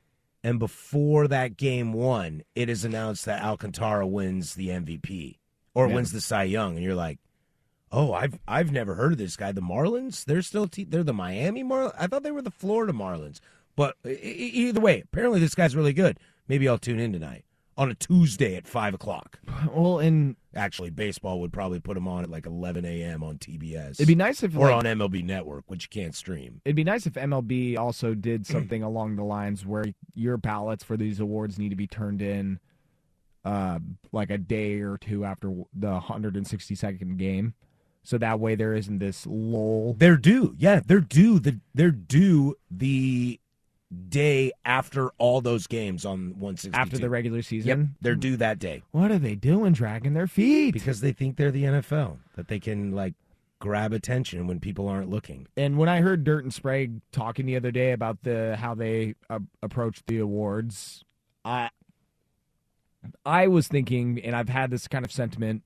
and 0.47 0.59
before 0.59 1.27
that 1.27 1.57
game 1.57 1.91
one, 1.91 2.41
it 2.55 2.69
is 2.69 2.85
announced 2.85 3.25
that 3.25 3.43
Alcantara 3.43 4.07
wins 4.07 4.55
the 4.55 4.69
MVP 4.69 5.39
or 5.73 5.89
yeah. 5.89 5.95
wins 5.95 6.13
the 6.13 6.21
Cy 6.21 6.43
Young, 6.43 6.75
and 6.77 6.85
you're 6.85 6.95
like, 6.95 7.19
"Oh, 7.91 8.13
I've 8.13 8.39
I've 8.47 8.71
never 8.71 8.95
heard 8.95 9.11
of 9.11 9.17
this 9.17 9.35
guy." 9.35 9.51
The 9.51 9.59
Marlins, 9.59 10.23
they're 10.23 10.41
still 10.41 10.69
te- 10.69 10.85
they're 10.85 11.03
the 11.03 11.11
Miami 11.11 11.65
Marlins. 11.65 11.95
I 11.99 12.07
thought 12.07 12.23
they 12.23 12.31
were 12.31 12.41
the 12.41 12.49
Florida 12.49 12.93
Marlins, 12.93 13.41
but 13.75 13.97
either 14.05 14.79
way, 14.79 15.01
apparently 15.01 15.41
this 15.41 15.53
guy's 15.53 15.75
really 15.75 15.91
good. 15.91 16.17
Maybe 16.47 16.65
I'll 16.69 16.77
tune 16.77 17.01
in 17.01 17.11
tonight 17.11 17.43
on 17.77 17.91
a 17.91 17.95
Tuesday 17.95 18.55
at 18.55 18.67
five 18.67 18.93
o'clock. 18.93 19.39
Well, 19.71 19.99
and 19.99 20.35
actually, 20.55 20.89
baseball 20.89 21.39
would 21.41 21.53
probably 21.53 21.79
put 21.79 21.93
them 21.93 22.07
on 22.07 22.23
at 22.23 22.29
like 22.29 22.45
eleven 22.45 22.85
a.m. 22.85 23.23
on 23.23 23.37
TBS. 23.37 23.91
It'd 23.91 24.07
be 24.07 24.15
nice 24.15 24.43
if 24.43 24.55
or 24.55 24.71
like, 24.71 24.75
on 24.75 24.83
MLB 24.85 25.23
Network, 25.23 25.65
which 25.67 25.83
you 25.83 25.89
can't 26.01 26.15
stream. 26.15 26.61
It'd 26.65 26.75
be 26.75 26.83
nice 26.83 27.05
if 27.05 27.13
MLB 27.13 27.77
also 27.77 28.13
did 28.13 28.45
something 28.47 28.83
along 28.83 29.15
the 29.15 29.23
lines 29.23 29.65
where 29.65 29.85
your 30.15 30.37
ballots 30.37 30.83
for 30.83 30.97
these 30.97 31.19
awards 31.19 31.59
need 31.59 31.69
to 31.69 31.75
be 31.75 31.87
turned 31.87 32.21
in, 32.21 32.59
uh, 33.45 33.79
like 34.11 34.29
a 34.29 34.37
day 34.37 34.81
or 34.81 34.97
two 34.97 35.23
after 35.23 35.49
the 35.73 35.99
162nd 35.99 37.17
game. 37.17 37.53
So 38.03 38.17
that 38.17 38.39
way 38.39 38.55
there 38.55 38.73
isn't 38.73 38.99
this 38.99 39.27
lull. 39.27 39.95
They're 39.97 40.15
due, 40.15 40.55
yeah. 40.57 40.79
They're 40.85 41.01
due. 41.01 41.39
The 41.39 41.59
they're 41.73 41.91
due 41.91 42.55
the 42.71 43.41
day 44.09 44.51
after 44.65 45.09
all 45.17 45.41
those 45.41 45.67
games 45.67 46.05
on 46.05 46.39
162. 46.39 46.77
After 46.77 46.97
the 46.97 47.09
regular 47.09 47.41
season? 47.41 47.67
Yep, 47.67 47.87
they're 48.01 48.15
due 48.15 48.37
that 48.37 48.59
day. 48.59 48.83
What 48.91 49.11
are 49.11 49.19
they 49.19 49.35
doing 49.35 49.73
dragging 49.73 50.13
their 50.13 50.27
feet? 50.27 50.73
Because 50.73 51.01
they 51.01 51.13
think 51.13 51.37
they're 51.37 51.51
the 51.51 51.63
NFL, 51.63 52.17
that 52.35 52.47
they 52.47 52.59
can 52.59 52.91
like 52.91 53.13
grab 53.59 53.93
attention 53.93 54.47
when 54.47 54.59
people 54.59 54.87
aren't 54.87 55.09
looking. 55.09 55.47
And 55.55 55.77
when 55.77 55.89
I 55.89 56.01
heard 56.01 56.23
Dirt 56.23 56.43
and 56.43 56.53
Sprague 56.53 57.01
talking 57.11 57.45
the 57.45 57.55
other 57.55 57.71
day 57.71 57.91
about 57.91 58.23
the 58.23 58.55
how 58.57 58.75
they 58.75 59.15
uh, 59.29 59.39
approach 59.63 60.03
the 60.05 60.19
awards, 60.19 61.03
I 61.45 61.69
I 63.25 63.47
was 63.47 63.67
thinking 63.67 64.19
and 64.23 64.35
I've 64.35 64.49
had 64.49 64.69
this 64.69 64.87
kind 64.87 65.05
of 65.05 65.11
sentiment 65.11 65.63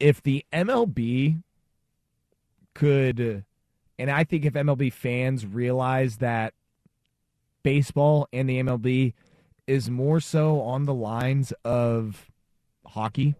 if 0.00 0.22
the 0.22 0.44
MLB 0.52 1.42
could 2.74 3.44
and 3.98 4.10
I 4.10 4.24
think 4.24 4.44
if 4.44 4.54
MLB 4.54 4.92
fans 4.92 5.44
realize 5.44 6.18
that 6.18 6.54
baseball 7.62 8.28
and 8.32 8.48
the 8.48 8.60
MLB 8.62 9.14
is 9.66 9.90
more 9.90 10.20
so 10.20 10.60
on 10.62 10.84
the 10.84 10.94
lines 10.94 11.52
of 11.64 12.30
hockey 12.86 13.34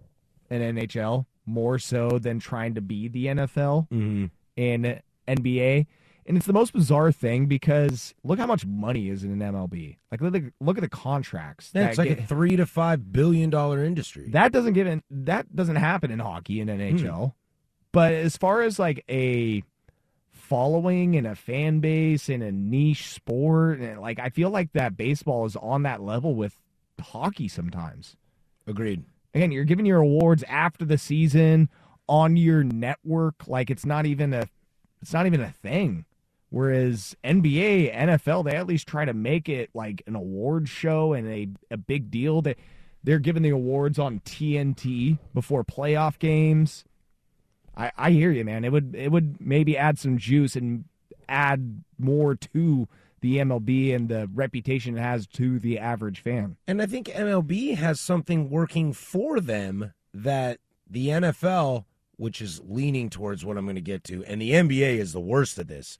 and 0.51 0.79
NHL, 0.79 1.27
more 1.47 1.79
so 1.79 2.19
than 2.19 2.39
trying 2.39 2.75
to 2.75 2.81
be 2.81 3.09
the 3.09 3.27
NFL 3.27 3.89
Mm-hmm. 3.89 4.27
and 4.57 5.01
NBA. 5.27 5.87
And 6.27 6.37
it's 6.37 6.47
the 6.47 6.53
most 6.53 6.75
bizarre 6.75 7.11
thing 7.11 7.47
because 7.47 8.15
look 8.23 8.39
how 8.39 8.47
much 8.47 8.67
money 8.67 9.09
is 9.09 9.25
in 9.25 9.41
an 9.41 9.53
MLB. 9.55 9.97
Like 10.11 10.21
look 10.21 10.35
at 10.35 10.43
the, 10.43 10.53
look 10.61 10.77
at 10.77 10.83
the 10.83 10.89
contracts. 10.91 11.71
Yeah, 11.75 11.87
it's 11.89 11.97
like 11.97 12.09
get- 12.11 12.19
a 12.21 12.27
three 12.27 12.55
to 12.57 12.67
five 12.67 13.11
billion 13.13 13.49
dollar 13.49 13.83
industry. 13.83 14.29
that 14.33 14.53
doesn't 14.53 14.75
give 14.75 14.87
in, 14.87 15.03
that 15.11 15.55
doesn't 15.57 15.77
happen 15.77 16.11
in 16.11 16.19
hockey 16.19 16.61
and 16.61 16.69
NHL. 16.69 17.33
But 17.93 18.13
as 18.13 18.37
far 18.37 18.61
as 18.61 18.79
like 18.79 19.03
a 19.09 19.63
following 20.49 21.15
and 21.15 21.27
a 21.27 21.35
fan 21.35 21.81
base 21.81 22.29
and 22.29 22.43
a 22.43 22.51
niche 22.51 23.09
sport, 23.09 23.81
and 23.81 24.01
like 24.01 24.19
I 24.19 24.31
feel 24.31 24.51
like 24.51 24.73
that 24.73 24.97
baseball 24.97 25.45
is 25.45 25.57
on 25.57 25.83
that 25.83 26.03
level 26.03 26.35
with 26.35 26.59
hockey 27.01 27.49
sometimes. 27.49 28.17
Agreed. 28.67 29.05
Again, 29.35 29.53
you're 29.53 29.65
giving 29.65 29.87
your 29.87 30.01
awards 30.01 30.43
after 30.49 30.85
the 30.85 30.99
season 30.99 31.69
on 32.09 32.37
your 32.37 32.65
network, 32.65 33.47
like 33.47 33.71
it's 33.71 33.85
not 33.85 34.07
even 34.07 34.33
a 34.33 34.49
it's 35.03 35.13
not 35.13 35.27
even 35.27 35.41
a 35.41 35.53
thing. 35.53 36.07
Whereas 36.51 37.15
NBA, 37.23 37.95
NFL, 37.95 38.45
they 38.45 38.57
at 38.57 38.67
least 38.67 38.89
try 38.89 39.05
to 39.05 39.13
make 39.13 39.51
it 39.51 39.69
like 39.75 40.03
an 40.07 40.17
award 40.17 40.67
show 40.69 41.13
and 41.13 41.29
a, 41.29 41.49
a 41.71 41.77
big 41.77 42.11
deal. 42.11 42.41
That 42.41 42.57
they're 43.05 43.19
giving 43.19 43.43
the 43.43 43.51
awards 43.51 43.99
on 43.99 44.21
TNT 44.21 45.19
before 45.35 45.63
playoff 45.63 46.19
games. 46.19 46.85
I, 47.79 47.93
I 47.97 48.11
hear 48.11 48.33
you, 48.33 48.45
man. 48.45 48.65
It 48.65 48.73
would 48.73 48.95
it 48.95 49.13
would 49.13 49.41
maybe 49.41 49.79
add 49.79 49.99
some 49.99 50.19
juice 50.19 50.57
and 50.57 50.85
add 51.29 51.85
more 51.99 52.35
to 52.35 52.89
the 53.21 53.39
MLB 53.39 53.95
and 53.95 54.09
the 54.09 54.29
reputation 54.33 54.99
it 54.99 55.01
has 55.01 55.27
to 55.29 55.59
the 55.59 55.79
average 55.79 56.21
fan. 56.21 56.57
And 56.67 56.83
I 56.83 56.87
think 56.87 57.07
MLB 57.07 57.77
has 57.77 58.01
something 58.01 58.51
working 58.51 58.93
for 58.93 59.41
them 59.41 59.93
that 60.13 60.59
the 60.89 61.09
NFL, 61.09 61.85
which 62.17 62.41
is 62.41 62.61
leaning 62.65 63.11
towards 63.11 63.45
what 63.45 63.57
I'm 63.57 63.65
going 63.65 63.77
to 63.77 63.81
get 63.81 64.05
to, 64.05 64.25
and 64.25 64.41
the 64.41 64.53
NBA 64.53 64.99
is 64.99 65.13
the 65.13 65.21
worst 65.21 65.59
of 65.59 65.67
this. 65.67 65.99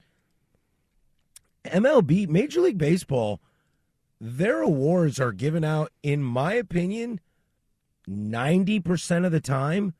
MLB, 1.65 2.27
Major 2.27 2.61
League 2.61 2.77
Baseball, 2.77 3.41
their 4.19 4.61
awards 4.61 5.19
are 5.19 5.33
given 5.33 5.63
out, 5.63 5.91
in 6.01 6.23
my 6.23 6.53
opinion, 6.53 7.19
90% 8.09 9.25
of 9.25 9.31
the 9.31 9.41
time 9.41 9.93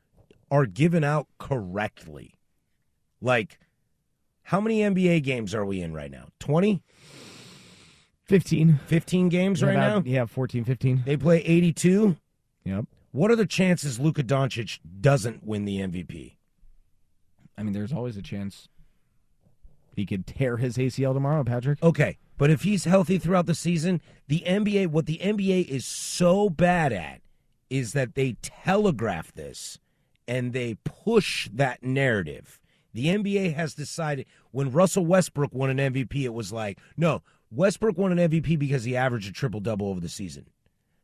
are 0.50 0.66
given 0.66 1.04
out 1.04 1.26
correctly. 1.38 2.34
Like, 3.20 3.58
how 4.44 4.60
many 4.60 4.80
NBA 4.80 5.22
games 5.22 5.54
are 5.54 5.64
we 5.64 5.80
in 5.80 5.92
right 5.92 6.10
now? 6.10 6.28
20? 6.40 6.82
15 8.24 8.78
15 8.86 9.28
games 9.28 9.62
right 9.62 9.74
About- 9.74 10.04
now? 10.06 10.10
Yeah, 10.10 10.24
14, 10.26 10.64
15. 10.64 11.02
They 11.04 11.16
play 11.16 11.38
82. 11.44 12.16
Yep. 12.64 12.84
What 13.12 13.30
are 13.30 13.36
the 13.36 13.46
chances 13.46 13.98
Luka 13.98 14.22
Doncic 14.22 14.78
doesn't 15.00 15.44
win 15.44 15.64
the 15.64 15.78
MVP? 15.78 16.36
I 17.58 17.62
mean, 17.64 17.72
there's 17.72 17.92
always 17.92 18.16
a 18.16 18.22
chance 18.22 18.68
he 19.96 20.06
could 20.06 20.26
tear 20.26 20.58
his 20.58 20.76
ACL 20.76 21.12
tomorrow, 21.12 21.42
Patrick. 21.42 21.82
Okay, 21.82 22.18
but 22.38 22.50
if 22.50 22.62
he's 22.62 22.84
healthy 22.84 23.18
throughout 23.18 23.46
the 23.46 23.54
season, 23.54 24.00
the 24.28 24.44
NBA, 24.46 24.86
what 24.86 25.06
the 25.06 25.18
NBA 25.18 25.66
is 25.68 25.84
so 25.84 26.48
bad 26.48 26.92
at 26.92 27.20
is 27.68 27.92
that 27.92 28.14
they 28.14 28.36
telegraph 28.40 29.32
this 29.34 29.78
and 30.30 30.52
they 30.52 30.76
push 30.84 31.48
that 31.52 31.82
narrative. 31.82 32.60
The 32.94 33.06
NBA 33.06 33.52
has 33.54 33.74
decided 33.74 34.26
when 34.52 34.70
Russell 34.70 35.04
Westbrook 35.04 35.52
won 35.52 35.76
an 35.76 35.92
MVP, 35.92 36.22
it 36.22 36.32
was 36.32 36.52
like, 36.52 36.78
no, 36.96 37.22
Westbrook 37.50 37.98
won 37.98 38.16
an 38.16 38.30
MVP 38.30 38.56
because 38.56 38.84
he 38.84 38.96
averaged 38.96 39.28
a 39.28 39.32
triple 39.32 39.58
double 39.58 39.88
over 39.88 39.98
the 39.98 40.08
season. 40.08 40.46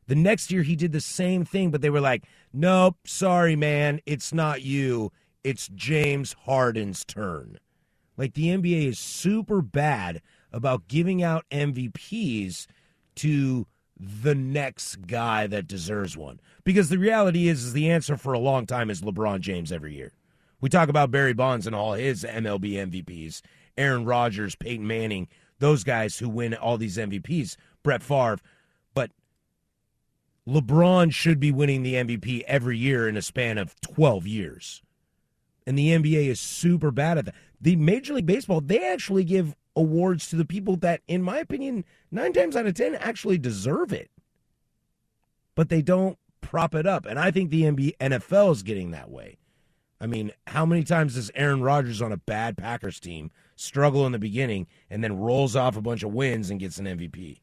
The 0.07 0.15
next 0.15 0.49
year 0.49 0.63
he 0.63 0.77
did 0.77 0.93
the 0.93 1.01
same 1.01 1.43
thing, 1.43 1.71
but 1.71 1.81
they 1.81 1.89
were 1.89 1.99
like, 1.99 2.23
nope, 2.53 2.95
sorry, 3.05 3.57
man, 3.57 3.99
it's 4.05 4.33
not 4.33 4.61
you. 4.61 5.11
It's 5.43 5.67
James 5.75 6.33
Harden's 6.45 7.03
turn. 7.03 7.59
Like 8.15 8.33
the 8.33 8.47
NBA 8.47 8.87
is 8.87 8.97
super 8.97 9.61
bad 9.61 10.21
about 10.53 10.87
giving 10.87 11.21
out 11.21 11.43
MVPs 11.51 12.65
to 13.15 13.67
the 13.99 14.35
next 14.35 15.07
guy 15.07 15.47
that 15.47 15.67
deserves 15.67 16.15
one. 16.15 16.39
Because 16.63 16.89
the 16.89 16.99
reality 16.99 17.47
is, 17.47 17.65
is 17.65 17.73
the 17.73 17.89
answer 17.89 18.17
for 18.17 18.33
a 18.33 18.39
long 18.39 18.65
time 18.65 18.89
is 18.89 19.01
LeBron 19.01 19.39
James 19.39 19.71
every 19.71 19.95
year. 19.95 20.13
We 20.61 20.69
talk 20.69 20.89
about 20.89 21.11
Barry 21.11 21.33
Bonds 21.33 21.67
and 21.67 21.75
all 21.75 21.93
his 21.93 22.23
MLB 22.23 22.73
MVPs, 22.73 23.41
Aaron 23.77 24.05
Rodgers, 24.05 24.55
Peyton 24.55 24.87
Manning, 24.87 25.27
those 25.59 25.83
guys 25.83 26.17
who 26.17 26.29
win 26.29 26.53
all 26.53 26.77
these 26.77 26.97
MVPs, 26.97 27.57
Brett 27.83 28.03
Favre. 28.03 28.39
But 28.93 29.11
LeBron 30.47 31.11
should 31.11 31.39
be 31.39 31.51
winning 31.51 31.83
the 31.83 31.95
MVP 31.95 32.43
every 32.47 32.77
year 32.77 33.07
in 33.07 33.17
a 33.17 33.21
span 33.21 33.57
of 33.57 33.79
12 33.81 34.27
years. 34.27 34.81
And 35.65 35.77
the 35.77 35.89
NBA 35.89 36.27
is 36.27 36.39
super 36.39 36.91
bad 36.91 37.17
at 37.17 37.25
that. 37.25 37.35
The 37.59 37.75
Major 37.75 38.13
League 38.13 38.25
Baseball, 38.25 38.61
they 38.61 38.87
actually 38.87 39.23
give 39.23 39.55
awards 39.77 40.29
to 40.29 40.35
the 40.35 40.45
people 40.45 40.75
that, 40.77 41.01
in 41.07 41.21
my 41.21 41.37
opinion, 41.37 41.85
nine 42.11 42.33
times 42.33 42.55
out 42.55 42.65
of 42.65 42.73
10 42.73 42.95
actually 42.95 43.37
deserve 43.37 43.93
it. 43.93 44.09
But 45.55 45.69
they 45.69 45.81
don't 45.81 46.17
prop 46.41 46.75
it 46.75 46.87
up. 46.87 47.05
And 47.05 47.19
I 47.19 47.31
think 47.31 47.49
the 47.49 47.63
NBA, 47.63 47.97
NFL 47.97 48.51
is 48.51 48.63
getting 48.63 48.91
that 48.91 49.09
way. 49.09 49.37
I 49.99 50.07
mean, 50.07 50.31
how 50.45 50.65
many 50.65 50.83
times 50.83 51.15
does 51.15 51.31
Aaron 51.33 51.61
Rodgers 51.61 52.01
on 52.01 52.11
a 52.11 52.17
bad 52.17 52.57
Packers 52.57 52.99
team 52.99 53.31
struggle 53.55 54.05
in 54.05 54.11
the 54.11 54.19
beginning 54.19 54.67
and 54.89 55.03
then 55.03 55.17
rolls 55.17 55.55
off 55.55 55.75
a 55.75 55.81
bunch 55.81 56.03
of 56.03 56.13
wins 56.13 56.49
and 56.49 56.59
gets 56.59 56.77
an 56.77 56.85
MVP? 56.85 57.39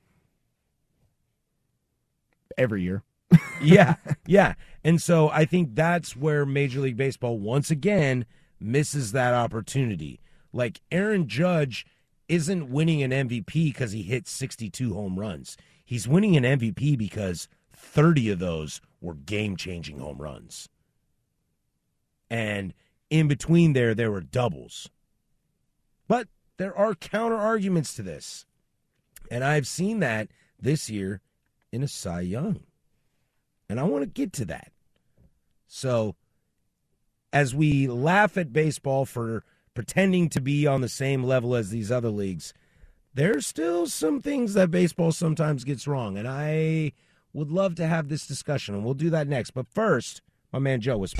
Every 2.56 2.82
year. 2.82 3.02
yeah, 3.62 3.96
yeah. 4.26 4.54
And 4.84 5.02
so 5.02 5.28
I 5.30 5.44
think 5.44 5.74
that's 5.74 6.14
where 6.16 6.46
Major 6.46 6.80
League 6.80 6.96
Baseball 6.96 7.38
once 7.38 7.70
again 7.70 8.26
misses 8.60 9.12
that 9.12 9.34
opportunity. 9.34 10.20
Like 10.52 10.80
Aaron 10.92 11.26
Judge 11.26 11.84
isn't 12.28 12.70
winning 12.70 13.02
an 13.02 13.10
MVP 13.10 13.64
because 13.64 13.92
he 13.92 14.02
hit 14.02 14.26
62 14.26 14.94
home 14.94 15.18
runs. 15.18 15.56
He's 15.84 16.08
winning 16.08 16.36
an 16.36 16.44
MVP 16.44 16.96
because 16.96 17.48
30 17.74 18.30
of 18.30 18.38
those 18.38 18.80
were 19.00 19.14
game 19.14 19.56
changing 19.56 19.98
home 19.98 20.18
runs. 20.18 20.68
And 22.30 22.72
in 23.10 23.28
between 23.28 23.74
there, 23.74 23.94
there 23.94 24.10
were 24.10 24.20
doubles. 24.20 24.88
But 26.08 26.28
there 26.56 26.76
are 26.76 26.94
counter 26.94 27.36
arguments 27.36 27.94
to 27.94 28.02
this. 28.02 28.46
And 29.30 29.44
I've 29.44 29.66
seen 29.66 30.00
that 30.00 30.28
this 30.60 30.88
year 30.88 31.20
in 31.70 31.82
a 31.82 31.88
Cy 31.88 32.20
Young. 32.20 32.60
And 33.68 33.78
I 33.80 33.84
want 33.84 34.02
to 34.02 34.10
get 34.10 34.32
to 34.34 34.44
that. 34.46 34.72
So, 35.66 36.14
as 37.32 37.54
we 37.54 37.88
laugh 37.88 38.36
at 38.36 38.52
baseball 38.52 39.04
for 39.04 39.44
pretending 39.74 40.28
to 40.30 40.40
be 40.40 40.66
on 40.66 40.80
the 40.80 40.88
same 40.88 41.24
level 41.24 41.54
as 41.54 41.70
these 41.70 41.90
other 41.92 42.08
leagues, 42.08 42.54
there's 43.12 43.46
still 43.46 43.86
some 43.86 44.20
things 44.20 44.54
that 44.54 44.70
baseball 44.70 45.12
sometimes 45.12 45.64
gets 45.64 45.86
wrong. 45.86 46.16
And 46.16 46.26
I 46.26 46.92
would 47.32 47.50
love 47.50 47.74
to 47.76 47.86
have 47.86 48.08
this 48.08 48.26
discussion, 48.26 48.74
and 48.74 48.84
we'll 48.84 48.94
do 48.94 49.10
that 49.10 49.28
next. 49.28 49.50
But 49.50 49.66
first, 49.68 50.22
my 50.52 50.58
man 50.58 50.80
Joe 50.80 50.98
was. 50.98 51.12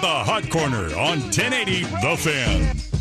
The 0.00 0.08
Hot 0.08 0.50
Corner 0.50 0.86
on 0.96 1.20
1080 1.20 1.82
The 1.82 2.16
Fan. 2.18 2.91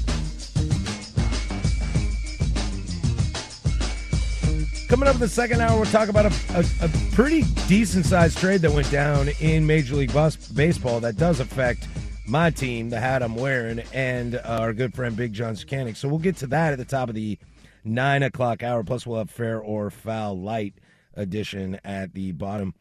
Coming 4.91 5.08
up 5.08 5.15
in 5.15 5.21
the 5.21 5.30
second 5.30 5.62
hour, 5.62 5.77
we'll 5.77 5.89
talk 5.89 6.10
about 6.10 6.25
a, 6.25 6.34
a, 6.54 6.86
a 6.86 6.89
pretty 7.13 7.43
decent 7.69 8.06
sized 8.06 8.38
trade 8.38 8.60
that 8.60 8.71
went 8.71 8.91
down 8.91 9.30
in 9.39 9.65
Major 9.65 9.95
League 9.95 10.12
Bus- 10.12 10.49
Baseball 10.49 10.99
that 10.99 11.15
does 11.15 11.39
affect 11.39 11.88
my 12.27 12.49
team, 12.49 12.89
the 12.89 12.99
hat 12.99 13.23
I'm 13.23 13.36
wearing, 13.36 13.80
and 13.93 14.36
our 14.43 14.73
good 14.73 14.93
friend 14.93 15.15
Big 15.15 15.32
John 15.32 15.54
Scannick. 15.54 15.95
So 15.95 16.10
we'll 16.10 16.19
get 16.19 16.36
to 16.38 16.47
that 16.47 16.73
at 16.73 16.77
the 16.77 16.84
top 16.84 17.08
of 17.08 17.15
the 17.15 17.39
nine 17.86 18.21
o'clock 18.21 18.63
hour. 18.63 18.84
Plus, 18.84 19.08
we'll 19.08 19.19
have 19.19 19.30
fair 19.30 19.62
or 19.62 19.89
foul 19.91 20.38
light 20.38 20.73
edition 21.13 21.80
at 21.86 22.13
the 22.13 22.34
bottom. 22.34 22.75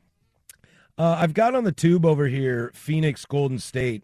Uh, 0.99 1.15
I've 1.17 1.33
got 1.33 1.55
on 1.55 1.63
the 1.63 1.71
tube 1.71 2.05
over 2.05 2.27
here 2.27 2.73
Phoenix 2.75 3.25
Golden 3.25 3.61
State 3.61 4.03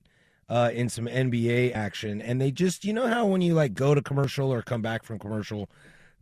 uh, 0.48 0.70
in 0.72 0.88
some 0.88 1.06
NBA 1.06 1.74
action, 1.74 2.22
and 2.22 2.40
they 2.40 2.52
just, 2.52 2.84
you 2.84 2.92
know 2.92 3.08
how 3.08 3.26
when 3.26 3.40
you 3.40 3.54
like 3.54 3.74
go 3.74 3.96
to 3.96 4.00
commercial 4.00 4.52
or 4.52 4.62
come 4.62 4.80
back 4.80 5.02
from 5.02 5.18
commercial, 5.18 5.68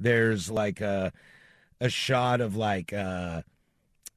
there's 0.01 0.51
like 0.51 0.81
a 0.81 1.13
a 1.81 1.89
shot 1.89 2.41
of 2.41 2.57
like 2.57 2.93
uh, 2.93 3.43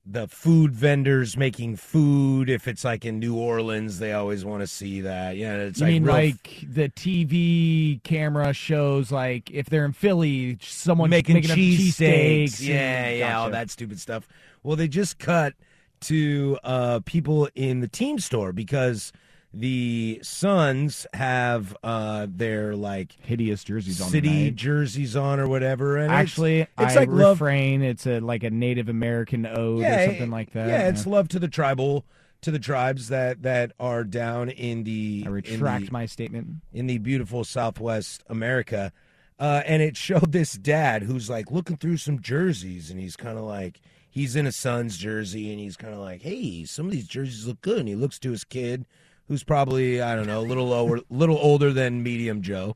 the 0.05 0.27
food 0.27 0.73
vendors 0.73 1.35
making 1.35 1.75
food. 1.75 2.49
If 2.49 2.67
it's 2.67 2.83
like 2.83 3.05
in 3.05 3.19
New 3.19 3.35
Orleans, 3.35 3.99
they 3.99 4.13
always 4.13 4.45
want 4.45 4.61
to 4.61 4.67
see 4.67 5.01
that. 5.01 5.35
Yeah, 5.35 5.55
it's 5.55 5.79
you 5.79 5.85
like 5.85 5.93
mean 5.93 6.05
like 6.05 6.65
the 6.67 6.89
TV 6.89 8.01
camera 8.03 8.53
shows, 8.53 9.11
like 9.11 9.51
if 9.51 9.69
they're 9.69 9.85
in 9.85 9.93
Philly, 9.93 10.57
someone 10.61 11.09
making, 11.09 11.35
making 11.35 11.51
up 11.51 11.57
cheesesteaks. 11.57 12.45
cheesesteaks. 12.45 12.67
Yeah, 12.67 13.09
yeah, 13.09 13.39
all 13.39 13.49
that 13.49 13.69
stupid 13.69 13.99
stuff. 13.99 14.27
Well, 14.63 14.75
they 14.75 14.87
just 14.87 15.19
cut 15.19 15.53
to 16.01 16.57
uh, 16.63 16.99
people 17.05 17.49
in 17.55 17.81
the 17.81 17.87
team 17.87 18.19
store 18.19 18.53
because 18.53 19.11
The 19.53 20.19
Suns 20.23 21.07
have 21.13 21.75
uh, 21.83 22.27
their 22.29 22.75
like 22.75 23.15
Hideous 23.21 23.63
jerseys 23.63 24.01
on 24.01 24.09
city 24.09 24.51
jerseys 24.51 25.15
on 25.15 25.39
or 25.39 25.47
whatever. 25.47 25.97
And 25.97 26.11
Actually, 26.11 26.61
it's, 26.61 26.69
I 26.77 26.93
like 26.95 27.09
love. 27.09 27.41
refrain. 27.41 27.81
It's 27.81 28.05
a 28.05 28.19
like 28.19 28.43
a 28.43 28.49
Native 28.51 28.89
American 28.89 29.45
ode 29.45 29.79
Yeah, 29.81 30.01
or 30.03 30.05
something 30.07 30.29
like 30.31 30.51
that. 30.53 30.67
Yeah, 30.67 30.89
it's 30.89 31.07
love 31.07 31.27
to 31.29 31.39
the 31.39 31.47
tribal 31.47 32.05
to 32.41 32.51
the 32.51 32.59
tribes 32.59 33.07
that 33.09 33.41
that 33.43 33.71
are 33.79 34.03
down 34.03 34.49
in 34.49 34.83
the 34.83 35.23
I 35.25 35.27
in 35.29 35.33
retract 35.33 35.85
the- 35.87 35.91
my 35.91 36.05
statement. 36.05 36.47
in 36.73 36.85
the 36.87 36.97
beautiful 36.99 37.43
Southwest 37.43 38.23
America. 38.27 38.91
Uh, 39.39 39.61
and 39.65 39.81
it 39.83 39.95
showed 39.95 40.31
this 40.31 40.53
dad 40.53 41.03
who's 41.03 41.29
like 41.29 41.51
looking 41.51 41.77
through 41.77 41.97
some 41.97 42.19
jerseys 42.21 42.89
and 42.91 42.99
he's 42.99 43.15
kind 43.15 43.37
of 43.37 43.43
like, 43.43 43.79
he's 44.09 44.35
in 44.35 44.47
a 44.47 44.51
Suns 44.51 44.97
jersey 44.97 45.51
and 45.51 45.59
he's 45.59 45.77
kind 45.77 45.93
of 45.93 45.99
like, 45.99 46.23
hey, 46.23 46.63
some 46.65 46.87
of 46.87 46.91
these 46.91 47.07
jerseys 47.07 47.45
look 47.45 47.61
good. 47.61 47.77
And 47.79 47.87
he 47.87 47.93
looks 47.95 48.17
to 48.19 48.31
his 48.31 48.43
kid 48.43 48.85
who's 49.27 49.43
probably, 49.43 50.01
I 50.01 50.15
don't 50.15 50.27
know, 50.27 50.39
a 50.39 50.41
little 50.41 50.67
lower, 50.67 50.99
little 51.09 51.37
older 51.37 51.71
than 51.71 52.03
medium 52.03 52.41
Joe. 52.41 52.75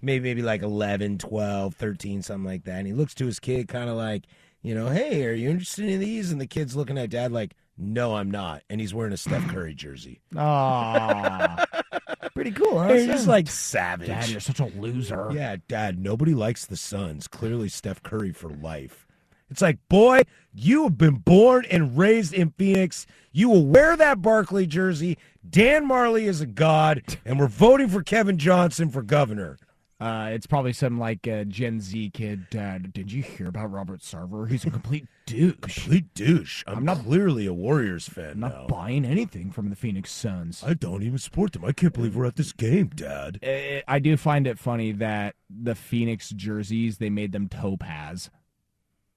Maybe, 0.00 0.24
maybe 0.24 0.42
like 0.42 0.62
11, 0.62 1.18
12, 1.18 1.74
13, 1.74 2.22
something 2.22 2.44
like 2.44 2.64
that. 2.64 2.78
And 2.78 2.86
he 2.86 2.92
looks 2.92 3.14
to 3.14 3.26
his 3.26 3.38
kid 3.38 3.68
kind 3.68 3.88
of 3.88 3.96
like, 3.96 4.24
you 4.62 4.74
know, 4.74 4.88
hey, 4.88 5.24
are 5.26 5.32
you 5.32 5.48
interested 5.48 5.88
in 5.88 6.00
these? 6.00 6.32
And 6.32 6.40
the 6.40 6.46
kid's 6.46 6.74
looking 6.74 6.98
at 6.98 7.10
dad 7.10 7.32
like, 7.32 7.54
no, 7.78 8.16
I'm 8.16 8.30
not. 8.30 8.62
And 8.68 8.80
he's 8.80 8.92
wearing 8.92 9.12
a 9.12 9.16
Steph 9.16 9.48
Curry 9.48 9.74
jersey. 9.74 10.20
Ah, 10.36 11.64
pretty 12.34 12.50
cool. 12.52 12.78
Huh? 12.78 12.92
He's 12.92 13.06
just 13.06 13.26
like 13.26 13.48
savage. 13.48 14.08
Dad, 14.08 14.28
you're 14.28 14.40
such 14.40 14.60
a 14.60 14.66
loser. 14.66 15.30
Yeah, 15.32 15.56
Dad, 15.68 15.98
nobody 15.98 16.34
likes 16.34 16.66
the 16.66 16.76
Suns. 16.76 17.26
Clearly, 17.26 17.68
Steph 17.68 18.02
Curry 18.02 18.32
for 18.32 18.50
life. 18.50 19.06
It's 19.50 19.62
like, 19.62 19.78
boy, 19.88 20.22
you 20.54 20.84
have 20.84 20.96
been 20.96 21.16
born 21.16 21.66
and 21.70 21.96
raised 21.96 22.32
in 22.32 22.50
Phoenix. 22.56 23.06
You 23.32 23.50
will 23.50 23.66
wear 23.66 23.96
that 23.96 24.22
Barkley 24.22 24.66
jersey. 24.66 25.18
Dan 25.48 25.88
Majerle 25.88 26.22
is 26.22 26.40
a 26.40 26.46
god, 26.46 27.02
and 27.24 27.38
we're 27.38 27.48
voting 27.48 27.88
for 27.88 28.02
Kevin 28.02 28.38
Johnson 28.38 28.90
for 28.90 29.02
governor. 29.02 29.58
Uh, 30.00 30.30
it's 30.32 30.48
probably 30.48 30.72
some 30.72 30.98
like 30.98 31.28
uh, 31.28 31.44
Gen 31.44 31.80
Z 31.80 32.10
kid. 32.12 32.50
Dad, 32.50 32.92
did 32.92 33.12
you 33.12 33.22
hear 33.22 33.46
about 33.48 33.70
Robert 33.70 34.00
Sarver? 34.00 34.48
He's 34.50 34.64
a 34.64 34.70
complete 34.70 35.06
douche. 35.26 35.54
Complete 35.60 36.12
douche. 36.14 36.64
I'm, 36.66 36.78
I'm 36.78 36.84
not- 36.84 37.04
clearly 37.04 37.46
a 37.46 37.52
Warriors 37.52 38.08
fan 38.08 38.30
I'm 38.32 38.40
not 38.40 38.52
now. 38.52 38.66
buying 38.66 39.04
anything 39.04 39.52
from 39.52 39.70
the 39.70 39.76
Phoenix 39.76 40.10
Suns. 40.10 40.62
I 40.66 40.74
don't 40.74 41.04
even 41.04 41.18
support 41.18 41.52
them. 41.52 41.64
I 41.64 41.70
can't 41.70 41.92
believe 41.94 42.16
we're 42.16 42.24
at 42.26 42.34
this 42.34 42.52
game, 42.52 42.88
Dad. 42.88 43.38
I- 43.44 43.84
I 43.86 43.98
do 44.00 44.16
find 44.16 44.48
it 44.48 44.58
funny 44.58 44.90
that 44.92 45.36
the 45.48 45.76
Phoenix 45.76 46.30
jerseys 46.30 46.98
they 46.98 47.10
made 47.10 47.30
them 47.30 47.48
topaz. 47.48 48.28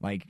Like 0.01 0.27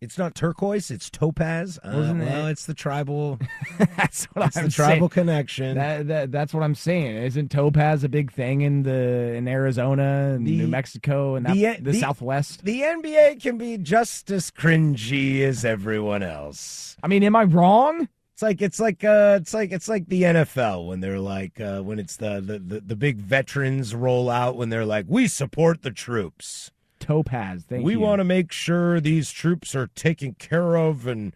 It's 0.00 0.18
not 0.18 0.34
turquoise. 0.34 0.90
It's 0.90 1.08
topaz. 1.10 1.78
Uh, 1.82 1.90
well, 1.94 2.20
it- 2.48 2.50
it's 2.52 2.66
the 2.66 2.74
tribal. 2.74 3.38
that's 3.96 4.24
what 4.26 4.46
It's 4.48 4.56
I'm 4.56 4.64
the 4.66 4.70
tribal 4.70 4.98
saying. 4.98 5.08
connection. 5.10 5.76
That, 5.76 6.06
that 6.08 6.32
that's 6.32 6.52
what 6.54 6.62
I'm 6.62 6.74
saying. 6.74 7.16
Isn't 7.16 7.50
topaz 7.50 8.04
a 8.04 8.08
big 8.08 8.32
thing 8.32 8.60
in 8.62 8.82
the 8.82 9.34
in 9.34 9.48
Arizona 9.48 10.32
and 10.34 10.46
The- 10.46 10.58
New 10.58 10.68
Mexico 10.68 11.34
and 11.36 11.46
that, 11.46 11.54
the- 11.54 11.76
the, 11.82 11.92
the- 11.92 12.00
Southwest? 12.00 12.64
the 12.64 12.80
NBA 12.82 13.40
can 13.42 13.58
be 13.58 13.78
just 13.78 14.30
as 14.30 14.50
cringy 14.50 15.40
as 15.42 15.64
everyone 15.64 16.22
else. 16.22 16.96
I 17.02 17.08
mean, 17.08 17.22
am 17.22 17.36
I 17.36 17.44
wrong? 17.44 18.08
It's 18.34 18.42
like 18.42 18.60
it's 18.60 18.78
like 18.78 19.02
uh 19.02 19.38
it's 19.40 19.54
like 19.54 19.72
it's 19.72 19.88
like 19.88 20.08
the 20.08 20.24
NFL 20.24 20.86
when 20.88 21.00
they're 21.00 21.18
like 21.18 21.58
uh 21.58 21.80
when 21.80 21.98
it's 21.98 22.16
the, 22.16 22.42
the, 22.42 22.80
the 22.80 22.94
big 22.94 23.16
veterans 23.16 23.94
roll 23.94 24.28
out 24.28 24.56
when 24.56 24.68
they're 24.68 24.84
like 24.84 25.06
we 25.08 25.26
support 25.26 25.80
the 25.80 25.90
troops. 25.90 26.70
Topaz. 26.98 27.64
Thank 27.68 27.84
we 27.84 27.92
you. 27.92 28.00
want 28.00 28.20
to 28.20 28.24
make 28.24 28.52
sure 28.52 29.00
these 29.00 29.30
troops 29.30 29.74
are 29.74 29.88
taken 29.88 30.34
care 30.34 30.76
of 30.76 31.06
and 31.06 31.34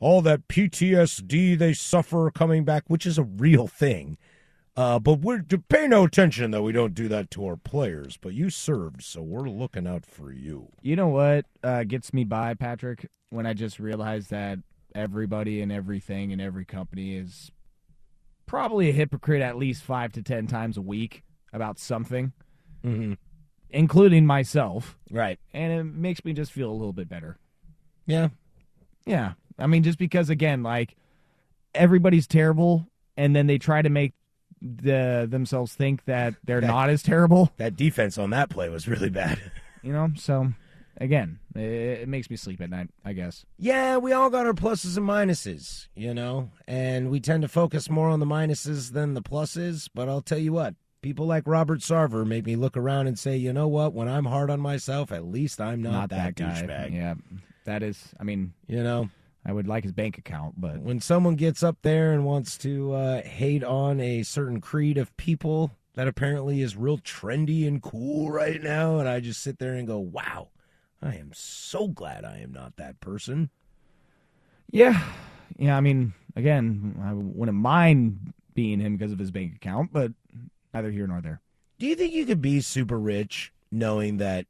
all 0.00 0.20
that 0.22 0.48
PTSD 0.48 1.58
they 1.58 1.72
suffer 1.72 2.30
coming 2.30 2.64
back, 2.64 2.84
which 2.88 3.06
is 3.06 3.18
a 3.18 3.22
real 3.22 3.66
thing. 3.66 4.18
Uh, 4.76 4.98
but 4.98 5.20
we're 5.20 5.38
to 5.38 5.58
pay 5.58 5.86
no 5.86 6.04
attention 6.04 6.50
that 6.50 6.62
we 6.62 6.72
don't 6.72 6.94
do 6.94 7.06
that 7.06 7.30
to 7.30 7.46
our 7.46 7.56
players. 7.56 8.16
But 8.16 8.34
you 8.34 8.50
served, 8.50 9.02
so 9.02 9.22
we're 9.22 9.48
looking 9.48 9.86
out 9.86 10.04
for 10.04 10.32
you. 10.32 10.68
You 10.82 10.96
know 10.96 11.08
what 11.08 11.46
uh, 11.62 11.84
gets 11.84 12.12
me 12.12 12.24
by, 12.24 12.54
Patrick? 12.54 13.08
When 13.30 13.46
I 13.46 13.52
just 13.52 13.78
realized 13.78 14.30
that 14.30 14.58
everybody 14.94 15.60
and 15.60 15.70
everything 15.70 16.32
and 16.32 16.40
every 16.40 16.64
company 16.64 17.16
is 17.16 17.52
probably 18.46 18.88
a 18.90 18.92
hypocrite 18.92 19.42
at 19.42 19.56
least 19.56 19.82
five 19.82 20.12
to 20.12 20.22
ten 20.22 20.46
times 20.46 20.76
a 20.76 20.82
week 20.82 21.22
about 21.52 21.78
something, 21.78 22.32
Mm-hmm. 22.84 23.14
Including 23.74 24.24
myself. 24.24 24.96
Right? 25.10 25.38
And 25.52 25.72
it 25.72 25.84
makes 25.84 26.24
me 26.24 26.32
just 26.32 26.52
feel 26.52 26.70
a 26.70 26.72
little 26.72 26.92
bit 26.92 27.08
better. 27.08 27.36
Yeah. 28.06 28.28
Yeah. 29.04 29.32
I 29.58 29.66
mean, 29.66 29.82
just 29.82 29.98
because, 29.98 30.30
again, 30.30 30.62
like 30.62 30.96
everybody's 31.74 32.26
terrible 32.26 32.86
and 33.16 33.34
then 33.36 33.46
they 33.46 33.58
try 33.58 33.82
to 33.82 33.90
make 33.90 34.12
the 34.62 35.26
themselves 35.28 35.74
think 35.74 36.04
that 36.06 36.34
they're 36.44 36.60
That- 36.60 36.66
not 36.68 36.88
as 36.90 37.02
terrible, 37.02 37.52
That 37.58 37.76
defense 37.76 38.16
on 38.16 38.30
that 38.30 38.48
play 38.48 38.68
was 38.68 38.88
really 38.88 39.10
bad. 39.10 39.38
you 39.82 39.92
know? 39.92 40.10
So, 40.16 40.52
again, 40.96 41.38
it, 41.54 41.60
it 41.60 42.08
makes 42.08 42.30
me 42.30 42.36
sleep 42.36 42.60
at 42.60 42.70
night, 42.70 42.88
I 43.04 43.12
guess. 43.12 43.44
Yeah, 43.58 43.98
we 43.98 44.12
all 44.12 44.30
got 44.30 44.46
our 44.46 44.54
pluses 44.54 44.96
and 44.96 45.06
minuses, 45.06 45.88
you 45.94 46.14
know, 46.14 46.50
and 46.66 47.10
we 47.10 47.20
tend 47.20 47.42
to 47.42 47.48
focus 47.48 47.90
more 47.90 48.08
on 48.08 48.20
the 48.20 48.26
minuses 48.26 48.92
than 48.92 49.14
the 49.14 49.22
pluses. 49.22 49.88
But 49.94 50.08
I'll 50.08 50.22
tell 50.22 50.38
you 50.38 50.52
what, 50.52 50.74
people 51.04 51.26
like 51.26 51.46
Robert 51.46 51.80
Sarver 51.80 52.26
make 52.26 52.46
me 52.46 52.56
look 52.56 52.78
around 52.78 53.08
and 53.08 53.18
say, 53.18 53.36
you 53.36 53.52
know 53.52 53.68
what, 53.68 53.92
when 53.92 54.08
I'm 54.08 54.24
hard 54.24 54.48
on 54.48 54.58
myself, 54.58 55.12
at 55.12 55.26
least 55.26 55.60
I'm 55.60 55.82
not, 55.82 56.08
that, 56.08 56.34
guy. 56.34 56.46
douchebag. 56.46 56.94
Yeah. 56.94 57.14
That 57.66 57.82
is, 57.82 58.14
I 58.18 58.24
mean, 58.24 58.54
You 58.66 58.82
know, 58.82 59.10
I 59.44 59.52
would 59.52 59.68
like 59.68 59.84
his 59.84 59.92
bank 59.92 60.16
account, 60.16 60.58
but 60.58 60.80
when 60.80 61.02
someone 61.02 61.36
gets 61.36 61.62
up 61.62 61.76
there 61.82 62.12
and 62.14 62.24
wants 62.24 62.56
to 62.58 62.94
uh, 62.94 63.22
hate 63.22 63.62
on 63.62 64.00
a 64.00 64.22
certain 64.22 64.62
creed 64.62 64.96
of 64.96 65.14
people 65.18 65.72
that 65.92 66.08
apparently 66.08 66.62
is 66.62 66.74
real 66.74 66.96
trendy 66.96 67.68
and 67.68 67.82
cool 67.82 68.30
right 68.30 68.62
now, 68.62 68.98
and 68.98 69.06
I 69.06 69.20
just 69.20 69.42
sit 69.42 69.58
there 69.58 69.74
and 69.74 69.86
go, 69.86 69.98
wow, 69.98 70.48
I 71.02 71.16
am 71.16 71.32
so 71.34 71.86
glad 71.86 72.24
I 72.24 72.38
am 72.38 72.50
not 72.50 72.76
that 72.76 73.00
person. 73.00 73.50
yeah. 74.72 75.04
Yeah, 75.58 75.76
I 75.76 75.80
mean, 75.82 76.14
again, 76.34 76.98
I 77.04 77.12
wouldn't 77.12 77.56
mind 77.58 78.32
being 78.54 78.80
him 78.80 78.96
because 78.96 79.12
of 79.12 79.18
his 79.18 79.30
bank 79.30 79.54
account, 79.54 79.92
but 79.92 80.10
neither 80.74 80.90
here 80.90 81.06
nor 81.06 81.20
there. 81.20 81.40
Do 81.78 81.86
you 81.86 81.94
think 81.94 82.12
you 82.12 82.26
could 82.26 82.42
be 82.42 82.60
super 82.60 82.98
rich 82.98 83.52
knowing 83.70 84.18
that 84.18 84.46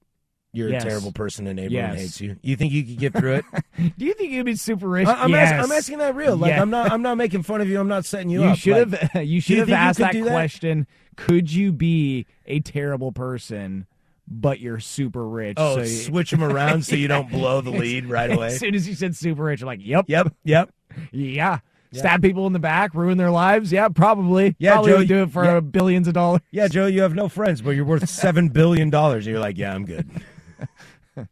you're 0.53 0.71
Yes. 0.71 0.85
a 0.85 0.89
terrible 0.89 1.11
person 1.13 1.47
and 1.47 1.59
everyone 1.59 1.91
Yes. 1.93 1.99
hates 2.01 2.21
you? 2.21 2.37
You 2.43 2.57
think 2.57 2.73
you 2.73 2.85
could 2.85 2.99
get 2.99 3.13
through 3.15 3.35
it? 3.35 3.45
Do 3.99 4.05
you 4.05 4.15
think 4.15 4.31
you'd 4.33 4.47
be 4.47 4.55
super 4.57 4.89
rich? 4.89 5.09
I- 5.09 5.25
I'm, 5.25 5.31
yes. 5.31 5.53
ask- 5.53 5.65
I'm 5.65 5.73
asking 5.73 5.99
that 5.99 6.15
real. 6.15 6.37
Like 6.37 6.51
Yeah. 6.51 6.63
I'm 6.63 6.71
not. 6.71 6.93
I'm 6.93 7.03
not 7.03 7.17
making 7.17 7.43
fun 7.43 7.61
of 7.61 7.69
you. 7.69 7.81
I'm 7.81 7.89
not 7.89 8.05
setting 8.05 8.31
you, 8.31 8.41
up. 8.43 8.45
You 8.45 8.53
up. 8.53 8.59
should 8.59 8.93
Like, 8.93 9.01
have. 9.13 9.25
You 9.27 9.41
should 9.41 9.59
have 9.59 9.67
think 9.67 9.77
you 9.77 9.83
asked 9.83 9.97
could 9.99 10.07
that 10.07 10.13
do 10.13 10.25
that? 10.25 10.31
question. 10.31 10.87
Could 11.17 11.53
you 11.53 11.73
be 11.73 12.27
a 12.47 12.61
terrible 12.61 13.11
person, 13.13 13.87
but 14.29 14.61
you're 14.61 14.81
super 14.81 15.27
rich? 15.27 15.55
Oh, 15.59 15.77
so 15.77 15.81
you- 15.83 15.87
switch 15.87 16.31
them 16.31 16.45
around 16.45 16.85
so 16.85 16.95
you 16.97 17.09
don't 17.15 17.31
blow 17.31 17.61
the 17.61 17.71
lead 17.71 18.07
right 18.07 18.31
away. 18.31 18.49
As 18.49 18.59
soon 18.59 18.75
as 18.75 18.87
you 18.89 18.95
said 18.95 19.17
super 19.17 19.43
rich, 19.45 19.61
you're 19.61 19.67
like, 19.67 19.81
yep, 19.83 20.05
Yep. 20.09 20.35
Yep. 20.45 20.71
yeah. 21.11 21.59
Stab 21.99 22.23
people 22.23 22.47
in 22.47 22.53
the 22.53 22.59
back, 22.59 22.95
ruin 22.95 23.19
their 23.19 23.31
lives. 23.31 23.71
Yeah, 23.73 23.89
probably. 23.89 24.57
Yeah, 24.59 24.75
probably 24.75 24.93
Joe, 24.93 24.99
would 24.99 25.09
do 25.09 25.23
it 25.23 25.31
for 25.31 25.45
yeah. 25.45 25.57
Uh, 25.57 25.61
billions 25.61 26.09
of 26.09 26.15
dollars. 26.15 26.41
Yeah, 26.51 26.69
Joe, 26.69 26.87
you 26.87 27.03
have 27.03 27.15
no 27.15 27.29
friends, 27.29 27.63
but 27.63 27.71
you're 27.71 27.85
worth 27.85 28.09
seven 28.09 28.49
billion 28.49 28.91
dollars. 28.91 29.27
You're 29.27 29.41
like, 29.41 29.59
yeah, 29.59 29.75
I'm 29.75 29.85
good. 29.85 30.09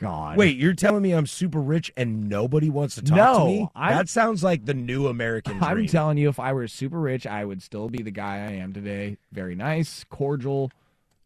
God. 0.00 0.36
Wait, 0.36 0.56
you're 0.56 0.74
telling 0.74 1.00
me 1.02 1.12
I'm 1.12 1.26
super 1.26 1.60
rich 1.60 1.92
and 1.96 2.28
nobody 2.28 2.68
wants 2.68 2.96
to 2.96 3.02
talk 3.02 3.16
No, 3.16 3.38
to 3.38 3.44
me? 3.44 3.68
I'm- 3.76 3.96
that 3.96 4.08
sounds 4.08 4.42
like 4.42 4.64
the 4.64 4.74
new 4.74 5.06
American 5.06 5.52
dream. 5.58 5.64
I'm 5.64 5.86
telling 5.86 6.18
you, 6.18 6.28
if 6.28 6.40
I 6.40 6.52
were 6.52 6.66
super 6.66 6.98
rich, 6.98 7.24
I 7.24 7.44
would 7.44 7.62
still 7.62 7.88
be 7.88 8.02
the 8.02 8.10
guy 8.10 8.38
I 8.38 8.52
am 8.54 8.72
today. 8.72 9.16
Very 9.30 9.54
nice, 9.54 10.04
cordial. 10.10 10.72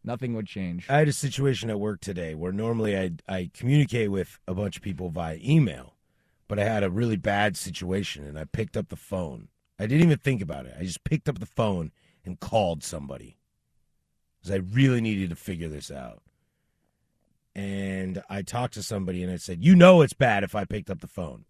Nothing 0.03 0.35
would 0.35 0.45
change. 0.45 0.85
I 0.89 0.99
had 0.99 1.07
a 1.07 1.13
situation 1.13 1.71
at 1.71 1.79
work 1.79 2.01
today 2.01 2.35
where 2.35 2.51
normally 2.51 2.95
I 2.97 3.11
I 3.27 3.49
communicate 3.53 4.11
with 4.11 4.39
a 4.47 4.53
bunch 4.53 4.77
of 4.77 4.83
people 4.83 5.09
via 5.09 5.37
email, 5.43 5.95
but 6.47 6.59
I 6.59 6.63
had 6.63 6.83
a 6.83 6.89
really 6.89 7.17
bad 7.17 7.57
situation 7.57 8.25
and 8.25 8.37
I 8.37 8.45
picked 8.45 8.77
up 8.77 8.89
the 8.89 8.95
phone. 8.95 9.49
I 9.79 9.85
didn't 9.85 10.05
even 10.05 10.17
think 10.17 10.41
about 10.41 10.65
it. 10.65 10.75
I 10.79 10.83
just 10.83 11.03
picked 11.03 11.29
up 11.29 11.39
the 11.39 11.45
phone 11.45 11.91
and 12.25 12.39
called 12.39 12.83
somebody 12.83 13.37
because 14.39 14.53
I 14.53 14.57
really 14.73 15.01
needed 15.01 15.29
to 15.29 15.35
figure 15.35 15.67
this 15.67 15.91
out. 15.91 16.21
And 17.55 18.21
I 18.29 18.43
talked 18.43 18.75
to 18.75 18.83
somebody 18.83 19.23
and 19.23 19.31
I 19.31 19.37
said, 19.37 19.63
"You 19.63 19.75
know 19.75 20.01
it's 20.01 20.13
bad 20.13 20.43
if 20.43 20.55
I 20.55 20.65
picked 20.65 20.89
up 20.89 21.01
the 21.01 21.07
phone 21.07 21.45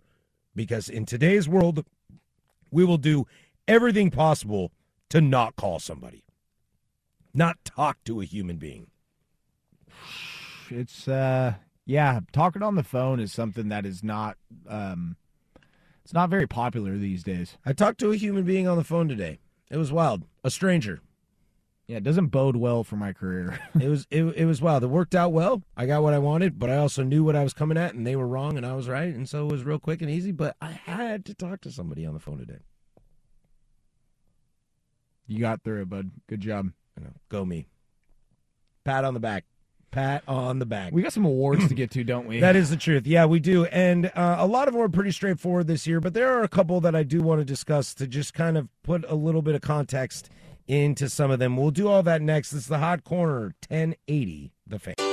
because 0.55 0.89
in 0.89 1.05
today's 1.05 1.49
world, 1.49 1.85
we 2.71 2.85
will 2.85 2.97
do 2.97 3.25
everything 3.67 4.09
possible 4.09 4.71
to 5.09 5.21
not 5.21 5.55
call 5.55 5.79
somebody, 5.79 6.23
not 7.33 7.63
talk 7.65 8.03
to 8.05 8.21
a 8.21 8.25
human 8.25 8.57
being." 8.57 8.87
it's 10.69 11.07
uh 11.07 11.53
yeah 11.87 12.19
talking 12.31 12.61
on 12.61 12.75
the 12.75 12.83
phone 12.83 13.19
is 13.19 13.31
something 13.31 13.69
that 13.69 13.85
is 13.85 14.03
not 14.03 14.37
um 14.69 15.15
it's 16.03 16.13
not 16.13 16.29
very 16.29 16.45
popular 16.45 16.97
these 16.97 17.23
days 17.23 17.57
I 17.65 17.73
talked 17.73 17.99
to 18.01 18.11
a 18.11 18.15
human 18.17 18.43
being 18.43 18.67
on 18.67 18.77
the 18.77 18.83
phone 18.83 19.07
today. 19.07 19.39
It 19.71 19.77
was 19.77 19.91
wild. 19.91 20.23
A 20.43 20.49
stranger. 20.51 21.01
yeah 21.87 21.97
it 21.97 22.03
doesn't 22.03 22.27
bode 22.27 22.55
well 22.57 22.83
for 22.83 22.95
my 22.97 23.11
career 23.13 23.59
It 23.79 23.89
was 23.89 24.05
it, 24.11 24.23
it 24.23 24.45
was 24.45 24.61
wild. 24.61 24.83
It 24.83 24.87
worked 24.87 25.15
out 25.15 25.31
well. 25.33 25.63
I 25.75 25.85
got 25.85 26.03
what 26.03 26.13
I 26.13 26.19
wanted, 26.19 26.59
but 26.59 26.69
I 26.69 26.77
also 26.77 27.03
knew 27.03 27.23
what 27.23 27.35
I 27.35 27.43
was 27.43 27.53
coming 27.53 27.77
at, 27.77 27.93
and 27.93 28.05
they 28.05 28.15
were 28.15 28.27
wrong, 28.27 28.57
and 28.57 28.65
I 28.65 28.73
was 28.73 28.87
right, 28.87 29.13
and 29.13 29.27
so 29.27 29.45
it 29.47 29.51
was 29.51 29.63
real 29.63 29.79
quick 29.79 30.01
and 30.01 30.11
easy. 30.11 30.31
But 30.31 30.55
I 30.61 30.71
had 30.71 31.25
to 31.25 31.33
talk 31.33 31.61
to 31.61 31.71
somebody 31.71 32.05
on 32.05 32.13
the 32.13 32.19
phone 32.19 32.37
today. 32.37 32.59
You 35.25 35.39
got 35.39 35.63
through 35.63 35.81
it, 35.81 35.89
bud. 35.89 36.11
Good 36.27 36.41
job. 36.41 36.71
Go 37.29 37.43
me. 37.45 37.67
Pat 38.85 39.03
on 39.03 39.13
the 39.13 39.19
back. 39.19 39.43
Pat 39.91 40.23
on 40.27 40.59
the 40.59 40.65
back. 40.65 40.93
We 40.93 41.01
got 41.01 41.13
some 41.13 41.25
awards 41.25 41.67
to 41.67 41.73
get 41.73 41.91
to, 41.91 42.03
don't 42.03 42.27
we? 42.27 42.39
That 42.47 42.55
is 42.55 42.69
the 42.69 42.77
truth. 42.77 43.05
Yeah, 43.07 43.25
we 43.25 43.39
do. 43.39 43.65
And 43.65 44.11
uh, 44.15 44.37
a 44.39 44.47
lot 44.47 44.67
of 44.67 44.73
them 44.73 44.81
are 44.81 44.89
pretty 44.89 45.11
straightforward 45.11 45.67
this 45.67 45.87
year, 45.87 45.99
but 45.99 46.13
there 46.13 46.37
are 46.37 46.43
a 46.43 46.47
couple 46.47 46.79
that 46.81 46.95
I 46.95 47.03
do 47.03 47.21
want 47.21 47.41
to 47.41 47.45
discuss 47.45 47.93
to 47.95 48.07
just 48.07 48.33
kind 48.33 48.57
of 48.57 48.69
put 48.83 49.03
a 49.09 49.15
little 49.15 49.41
bit 49.41 49.55
of 49.55 49.61
context 49.61 50.29
into 50.67 51.09
some 51.09 51.31
of 51.31 51.39
them. 51.39 51.57
We'll 51.57 51.71
do 51.71 51.87
all 51.87 52.03
that 52.03 52.21
next. 52.21 52.53
Is 52.53 52.67
the 52.67 52.79
Hot 52.79 53.03
Corner 53.03 53.55
1080, 53.69 54.53
the 54.67 54.79
fan. 54.79 55.06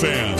Fan. 0.00 0.36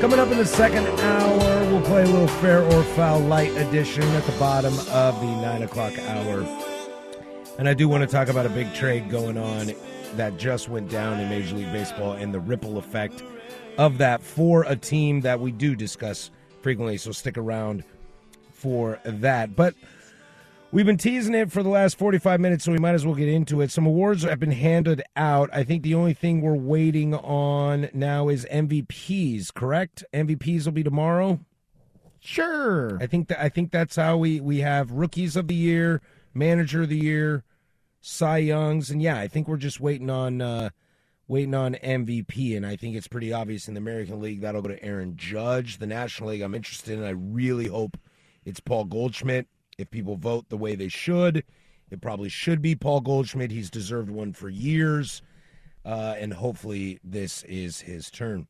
Coming 0.00 0.20
up 0.20 0.30
in 0.30 0.38
the 0.38 0.46
second 0.46 0.86
hour, 0.86 1.72
we'll 1.72 1.82
play 1.82 2.04
a 2.04 2.06
little 2.06 2.28
fair 2.28 2.62
or 2.62 2.84
foul 2.94 3.18
light 3.18 3.50
edition 3.56 4.04
at 4.04 4.22
the 4.24 4.38
bottom 4.38 4.72
of 4.90 5.20
the 5.20 5.26
nine 5.26 5.62
o'clock 5.62 5.98
hour. 5.98 6.42
And 7.58 7.68
I 7.68 7.74
do 7.74 7.88
want 7.88 8.02
to 8.02 8.06
talk 8.06 8.28
about 8.28 8.46
a 8.46 8.50
big 8.50 8.72
trade 8.72 9.10
going 9.10 9.36
on 9.36 9.72
that 10.14 10.38
just 10.38 10.68
went 10.68 10.88
down 10.88 11.18
in 11.18 11.28
Major 11.28 11.56
League 11.56 11.72
Baseball 11.72 12.12
and 12.12 12.32
the 12.32 12.38
ripple 12.38 12.78
effect 12.78 13.24
of 13.78 13.98
that 13.98 14.22
for 14.22 14.62
a 14.62 14.76
team 14.76 15.22
that 15.22 15.40
we 15.40 15.50
do 15.50 15.74
discuss 15.74 16.30
frequently. 16.62 16.98
So 16.98 17.10
stick 17.10 17.36
around 17.36 17.82
for 18.52 19.00
that. 19.04 19.56
But 19.56 19.74
We've 20.70 20.84
been 20.84 20.98
teasing 20.98 21.34
it 21.34 21.50
for 21.50 21.62
the 21.62 21.70
last 21.70 21.96
45 21.96 22.40
minutes, 22.40 22.64
so 22.64 22.72
we 22.72 22.78
might 22.78 22.94
as 22.94 23.06
well 23.06 23.14
get 23.14 23.28
into 23.28 23.62
it. 23.62 23.70
Some 23.70 23.86
awards 23.86 24.24
have 24.24 24.38
been 24.38 24.50
handed 24.50 25.02
out. 25.16 25.48
I 25.50 25.64
think 25.64 25.82
the 25.82 25.94
only 25.94 26.12
thing 26.12 26.42
we're 26.42 26.54
waiting 26.54 27.14
on 27.14 27.88
now 27.94 28.28
is 28.28 28.46
MVPs, 28.52 29.54
correct? 29.54 30.04
MVPs 30.12 30.66
will 30.66 30.72
be 30.72 30.82
tomorrow. 30.82 31.40
Sure. 32.20 32.98
I 33.00 33.06
think 33.06 33.28
that 33.28 33.42
I 33.42 33.48
think 33.48 33.70
that's 33.70 33.96
how 33.96 34.18
we 34.18 34.40
we 34.40 34.58
have 34.58 34.90
rookies 34.90 35.36
of 35.36 35.48
the 35.48 35.54
year, 35.54 36.02
manager 36.34 36.82
of 36.82 36.90
the 36.90 36.98
year, 36.98 37.44
Cy 38.02 38.38
Youngs, 38.38 38.90
and 38.90 39.00
yeah, 39.00 39.18
I 39.18 39.26
think 39.26 39.48
we're 39.48 39.56
just 39.56 39.80
waiting 39.80 40.10
on 40.10 40.42
uh 40.42 40.68
waiting 41.28 41.54
on 41.54 41.76
MVP, 41.76 42.54
and 42.54 42.66
I 42.66 42.76
think 42.76 42.94
it's 42.94 43.08
pretty 43.08 43.32
obvious 43.32 43.68
in 43.68 43.74
the 43.74 43.78
American 43.78 44.20
League 44.20 44.42
that'll 44.42 44.60
go 44.60 44.68
to 44.68 44.84
Aaron 44.84 45.16
Judge. 45.16 45.78
The 45.78 45.86
National 45.86 46.28
League, 46.30 46.42
I'm 46.42 46.54
interested 46.54 46.98
in. 46.98 47.04
I 47.04 47.10
really 47.10 47.68
hope 47.68 47.96
it's 48.44 48.60
Paul 48.60 48.84
Goldschmidt. 48.84 49.46
If 49.78 49.92
people 49.92 50.16
vote 50.16 50.48
the 50.48 50.56
way 50.56 50.74
they 50.74 50.88
should, 50.88 51.44
it 51.88 52.00
probably 52.00 52.28
should 52.28 52.60
be 52.60 52.74
Paul 52.74 53.00
Goldschmidt. 53.00 53.52
He's 53.52 53.70
deserved 53.70 54.10
one 54.10 54.32
for 54.32 54.48
years, 54.48 55.22
uh, 55.84 56.16
and 56.18 56.34
hopefully 56.34 56.98
this 57.04 57.44
is 57.44 57.82
his 57.82 58.10
turn. 58.10 58.48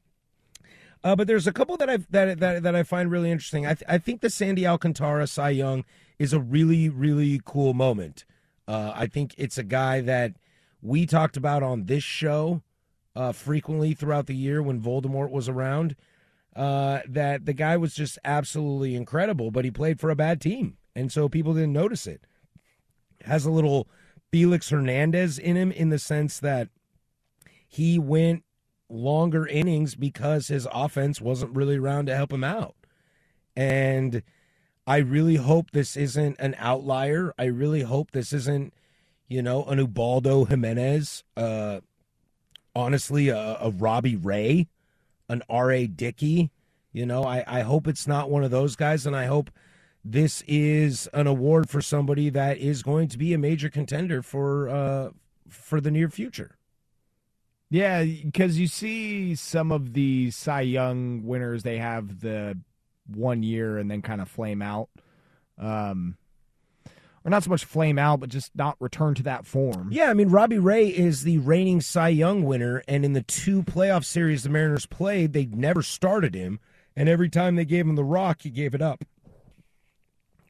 Uh, 1.05 1.15
but 1.15 1.27
there's 1.27 1.47
a 1.47 1.53
couple 1.53 1.77
that 1.77 1.91
I 1.91 1.99
that 2.11 2.41
that 2.41 2.63
that 2.63 2.75
I 2.75 2.83
find 2.83 3.11
really 3.11 3.31
interesting. 3.31 3.67
I 3.67 3.75
th- 3.75 3.85
I 3.87 3.99
think 3.99 4.23
the 4.23 4.31
Sandy 4.31 4.67
Alcantara 4.67 5.27
Cy 5.27 5.51
Young 5.51 5.85
is 6.19 6.33
a 6.33 6.41
really 6.41 6.89
really 6.89 7.43
cool 7.45 7.75
moment. 7.75 8.25
Uh, 8.67 8.93
I 8.95 9.07
think 9.07 9.35
it's 9.37 9.59
a 9.59 9.63
guy 9.63 10.01
that 10.01 10.33
we 10.81 11.05
talked 11.05 11.37
about 11.37 11.63
on 11.63 11.85
this 11.85 12.03
show 12.03 12.63
uh, 13.15 13.33
frequently 13.33 13.93
throughout 13.93 14.27
the 14.27 14.35
year 14.35 14.63
when 14.63 14.81
Voldemort 14.81 15.31
was 15.31 15.49
around. 15.49 15.95
Uh, 16.57 17.01
that 17.07 17.45
the 17.45 17.53
guy 17.53 17.77
was 17.77 17.95
just 17.95 18.19
absolutely 18.25 18.97
incredible, 18.97 19.51
but 19.51 19.65
he 19.65 19.71
played 19.71 20.01
for 20.01 20.11
a 20.11 20.17
bad 20.17 20.41
team, 20.41 20.77
and 20.99 21.13
so 21.13 21.29
people 21.29 21.55
didn't 21.55 21.73
notice 21.73 22.09
it. 22.09 22.23
Has 23.23 23.45
a 23.45 23.53
little 23.53 23.89
Felix 24.33 24.71
Hernandez 24.71 25.39
in 25.39 25.57
him 25.57 25.71
in 25.71 25.91
the 25.91 25.99
sense 25.99 26.41
that 26.41 26.71
he 27.69 28.01
went 28.01 28.43
longer 28.89 29.47
innings 29.47 29.95
because 29.95 30.49
his 30.49 30.67
offense 30.73 31.21
wasn't 31.21 31.55
really 31.55 31.77
around 31.77 32.07
to 32.07 32.17
help 32.17 32.33
him 32.33 32.43
out. 32.43 32.75
And 33.55 34.23
I 34.89 34.97
really 34.97 35.37
hope 35.37 35.71
this 35.71 35.97
isn't 35.97 36.37
an 36.41 36.57
outlier. 36.59 37.33
I 37.39 37.45
really 37.45 37.83
hope 37.83 38.11
this 38.11 38.33
isn't, 38.33 38.75
you 39.29 39.41
know, 39.41 39.65
an 39.67 39.79
Ubaldo 39.79 40.47
Jimenez, 40.47 41.23
uh, 41.37 41.79
honestly, 42.75 43.29
a, 43.29 43.57
a 43.61 43.71
Robbie 43.71 44.17
Ray, 44.17 44.67
an 45.29 45.43
R.A. 45.49 45.87
Dickey. 45.87 46.51
You 46.93 47.07
know, 47.07 47.23
I, 47.23 47.45
I 47.47 47.61
hope 47.61 47.87
it's 47.87 48.09
not 48.09 48.31
one 48.31 48.43
of 48.43 48.51
those 48.51 48.75
guys, 48.75 49.07
and 49.07 49.15
I 49.15 49.27
hope 49.27 49.51
this 50.05 50.43
is 50.47 51.09
an 51.13 51.27
award 51.27 51.69
for 51.69 51.81
somebody 51.81 52.31
that 52.31 52.59
is 52.59 52.83
going 52.83 53.09
to 53.09 53.19
be 53.19 53.35
a 53.35 53.39
major 53.39 53.69
contender 53.69 54.23
for 54.23 54.69
uh, 54.69 55.11
for 55.49 55.81
the 55.81 55.91
near 55.91 56.09
future. 56.09 56.57
Yeah, 57.71 58.03
because 58.03 58.59
you 58.59 58.67
see 58.67 59.35
some 59.35 59.73
of 59.73 59.93
the 59.93 60.31
Cy 60.31 60.63
Young 60.63 61.25
winners, 61.25 61.63
they 61.63 61.79
have 61.79 62.21
the 62.21 62.59
one 63.07 63.43
year 63.43 63.79
and 63.79 63.91
then 63.91 64.01
kind 64.01 64.21
of 64.21 64.29
flame 64.29 64.63
out. 64.63 64.89
Um, 65.59 66.17
or 67.25 67.31
not 67.31 67.43
so 67.43 67.51
much 67.51 67.65
flame 67.65 67.99
out, 67.99 68.21
but 68.21 68.31
just 68.31 68.55
not 68.55 68.77
return 68.81 69.15
to 69.17 69.23
that 69.25 69.45
form. 69.45 69.89
Yeah, 69.91 70.09
I 70.11 70.15
mean, 70.15 70.31
Robbie 70.31 70.59
Ray 70.59 70.89
is 70.89 71.25
the 71.25 71.39
reigning 71.39 71.83
Cy 71.83 72.09
Young 72.09 72.45
winner, 72.45 72.83
and 72.89 73.05
in 73.05 73.13
the 73.13 73.23
two 73.23 73.63
playoff 73.63 74.05
series 74.05 74.45
the 74.45 74.49
Mariners 74.49 74.87
played, 74.87 75.35
they 75.35 75.45
never 75.47 75.83
started 75.83 76.35
him, 76.35 76.61
and 76.97 77.09
every 77.09 77.29
time 77.29 77.57
they 77.57 77.67
gave 77.67 77.87
him 77.87 77.97
the 77.97 78.05
rock, 78.05 78.43
he 78.43 78.51
gave 78.51 78.75
it 78.75 78.81
up. 78.81 79.05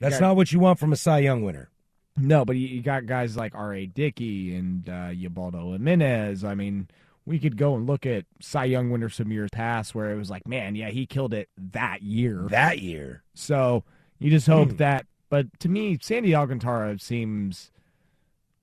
That's 0.01 0.15
Yeah. 0.17 0.21
not 0.29 0.37
what 0.37 0.53
you 0.53 0.61
want 0.61 0.79
from 0.79 0.93
a 0.93 0.97
Cy 0.97 1.19
Young 1.21 1.43
winner. 1.43 1.71
No, 2.17 2.45
but 2.45 2.57
you 2.57 2.67
you 2.69 2.83
got 2.83 3.07
guys 3.07 3.37
like 3.37 3.55
R.A. 3.55 3.87
Dickey 3.87 4.55
and 4.55 4.89
uh, 4.89 5.11
Ubaldo 5.15 5.73
Jimenez. 5.73 6.43
I 6.45 6.55
mean, 6.55 6.89
we 7.27 7.39
could 7.39 7.57
go 7.57 7.77
and 7.77 7.87
look 7.87 8.07
at 8.07 8.25
Cy 8.41 8.65
Young 8.65 8.91
winners 8.91 9.15
some 9.15 9.31
years 9.31 9.51
past 9.53 9.95
where 9.95 10.11
it 10.11 10.17
was 10.17 10.31
like, 10.31 10.47
man, 10.47 10.75
yeah, 10.75 10.89
he 10.89 11.07
killed 11.07 11.33
it 11.35 11.49
that 11.73 12.03
year. 12.03 12.47
That 12.51 12.81
year. 12.81 13.23
So 13.35 13.85
you 14.19 14.31
just 14.31 14.47
hope 14.47 14.71
Hmm. 14.71 14.77
that. 14.79 15.07
But 15.31 15.47
to 15.61 15.69
me, 15.69 15.99
Sandy 16.01 16.35
Alcantara 16.35 16.99
seems 16.99 17.71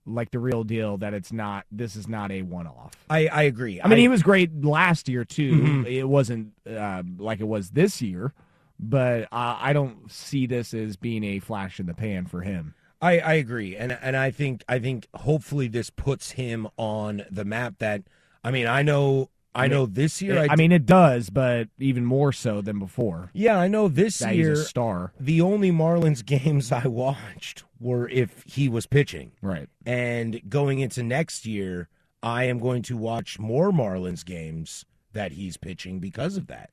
like 0.06 0.32
the 0.32 0.40
real 0.40 0.64
deal. 0.64 0.98
That 0.98 1.14
it's 1.14 1.32
not. 1.32 1.66
This 1.72 1.96
is 1.96 2.08
not 2.08 2.32
a 2.32 2.42
one-off. 2.42 2.92
I, 3.10 3.28
I 3.28 3.44
agree. 3.44 3.80
I 3.82 3.88
mean, 3.88 4.00
he 4.00 4.08
was 4.08 4.22
great 4.24 4.64
last 4.66 5.08
year 5.08 5.24
too. 5.24 5.54
Mhm. 5.54 5.86
It 5.86 6.04
wasn't 6.06 6.54
uh, 6.70 7.04
like 7.18 7.40
it 7.40 7.48
was 7.48 7.70
this 7.72 8.02
year, 8.02 8.34
but 8.80 9.24
uh, 9.32 9.58
I 9.60 9.74
don't 9.74 10.12
see 10.12 10.46
this 10.46 10.74
as 10.74 10.98
being 10.98 11.24
a 11.24 11.40
flash 11.40 11.80
in 11.80 11.86
the 11.86 11.94
pan 11.94 12.26
for 12.26 12.42
him. 12.42 12.76
I, 13.02 13.20
I 13.20 13.34
agree, 13.34 13.76
and 13.76 13.92
and 14.02 14.16
I 14.16 14.32
think 14.32 14.64
I 14.68 14.80
think 14.80 15.08
hopefully 15.14 15.68
this 15.68 15.90
puts 15.90 16.32
him 16.32 16.68
on 16.78 17.26
the 17.30 17.46
map. 17.46 17.76
That 17.80 18.04
I 18.44 18.52
mean, 18.52 18.68
I 18.68 18.82
know 18.82 19.30
I 19.56 19.68
know 19.68 19.86
this 19.86 20.22
year. 20.22 20.40
I, 20.40 20.48
I, 20.52 20.56
mean, 20.56 20.72
it 20.72 20.86
does, 20.86 21.30
but 21.30 21.70
even 21.80 22.06
more 22.06 22.34
so 22.34 22.62
than 22.62 22.78
before. 22.78 23.32
yeah, 23.34 23.58
I 23.58 23.68
know 23.68 23.88
this 23.88 24.20
year. 24.22 24.50
he's 24.50 24.60
a 24.60 24.66
star, 24.66 25.14
the 25.20 25.42
only 25.42 25.72
Marlins 25.72 26.26
games 26.26 26.72
I 26.72 26.88
watched 26.88 27.64
were 27.80 28.10
if 28.10 28.44
he 28.46 28.68
was 28.68 28.86
pitching. 28.86 29.32
right? 29.42 29.70
And 29.86 30.42
going 30.50 30.80
into 30.80 31.04
next 31.04 31.46
year, 31.46 31.88
I 32.22 32.44
am 32.46 32.60
going 32.60 32.82
to 32.84 32.98
watch 32.98 33.40
more 33.40 33.72
Marlins 33.72 34.26
games 34.26 34.86
that 35.14 35.32
he's 35.32 35.58
pitching 35.58 36.00
because 36.00 36.36
of 36.36 36.48
that. 36.48 36.72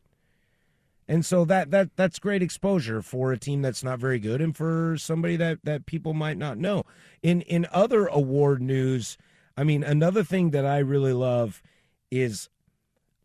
And 1.12 1.26
so 1.26 1.44
that 1.44 1.70
that 1.72 1.94
that's 1.94 2.18
great 2.18 2.42
exposure 2.42 3.02
for 3.02 3.32
a 3.32 3.38
team 3.38 3.60
that's 3.60 3.84
not 3.84 3.98
very 3.98 4.18
good 4.18 4.40
and 4.40 4.56
for 4.56 4.96
somebody 4.96 5.36
that 5.36 5.58
that 5.62 5.84
people 5.84 6.14
might 6.14 6.38
not 6.38 6.56
know. 6.56 6.84
In 7.22 7.42
in 7.42 7.66
other 7.70 8.06
award 8.06 8.62
news, 8.62 9.18
I 9.54 9.62
mean 9.62 9.84
another 9.84 10.24
thing 10.24 10.52
that 10.52 10.64
I 10.64 10.78
really 10.78 11.12
love 11.12 11.62
is 12.10 12.48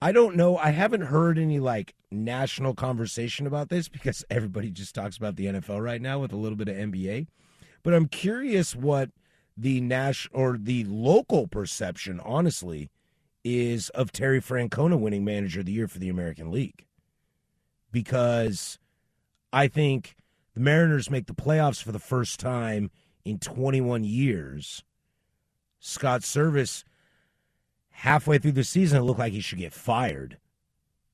I 0.02 0.12
don't 0.12 0.36
know, 0.36 0.58
I 0.58 0.72
haven't 0.72 1.04
heard 1.04 1.40
any 1.40 1.62
like 1.62 1.96
national 2.12 2.74
conversation 2.74 3.48
about 3.48 3.70
this 3.70 3.88
because 3.88 4.26
everybody 4.30 4.70
just 4.70 4.94
talks 4.94 5.16
about 5.16 5.38
the 5.38 5.46
NFL 5.46 5.82
right 5.82 6.02
now 6.02 6.20
with 6.20 6.34
a 6.34 6.38
little 6.38 6.58
bit 6.58 6.68
of 6.68 6.76
NBA. 6.76 7.28
But 7.84 7.94
I'm 7.94 8.10
curious 8.10 8.76
what 8.76 9.12
the 9.56 9.80
Nash 9.80 10.28
or 10.34 10.58
the 10.58 10.84
local 10.84 11.48
perception, 11.48 12.20
honestly, 12.20 12.90
is 13.46 13.88
of 13.92 14.12
Terry 14.12 14.42
Francona 14.42 15.00
winning 15.00 15.24
Manager 15.24 15.62
of 15.62 15.68
the 15.68 15.72
Year 15.72 15.88
for 15.88 16.00
the 16.00 16.10
American 16.10 16.52
League. 16.52 16.84
Because 17.92 18.78
I 19.52 19.68
think 19.68 20.16
the 20.54 20.60
Mariners 20.60 21.10
make 21.10 21.28
the 21.28 21.34
playoffs 21.34 21.82
for 21.82 21.92
the 21.92 22.00
first 22.00 22.40
time 22.40 22.92
in 23.24 23.40
21 23.40 24.04
years. 24.04 24.84
Scott 25.80 26.22
Servais, 26.22 26.84
halfway 27.90 28.38
through 28.38 28.54
the 28.54 28.64
season, 28.64 29.00
it 29.00 29.04
looked 29.04 29.20
like 29.20 29.34
he 29.34 29.40
should 29.40 29.60
get 29.60 29.74
fired. 29.74 30.38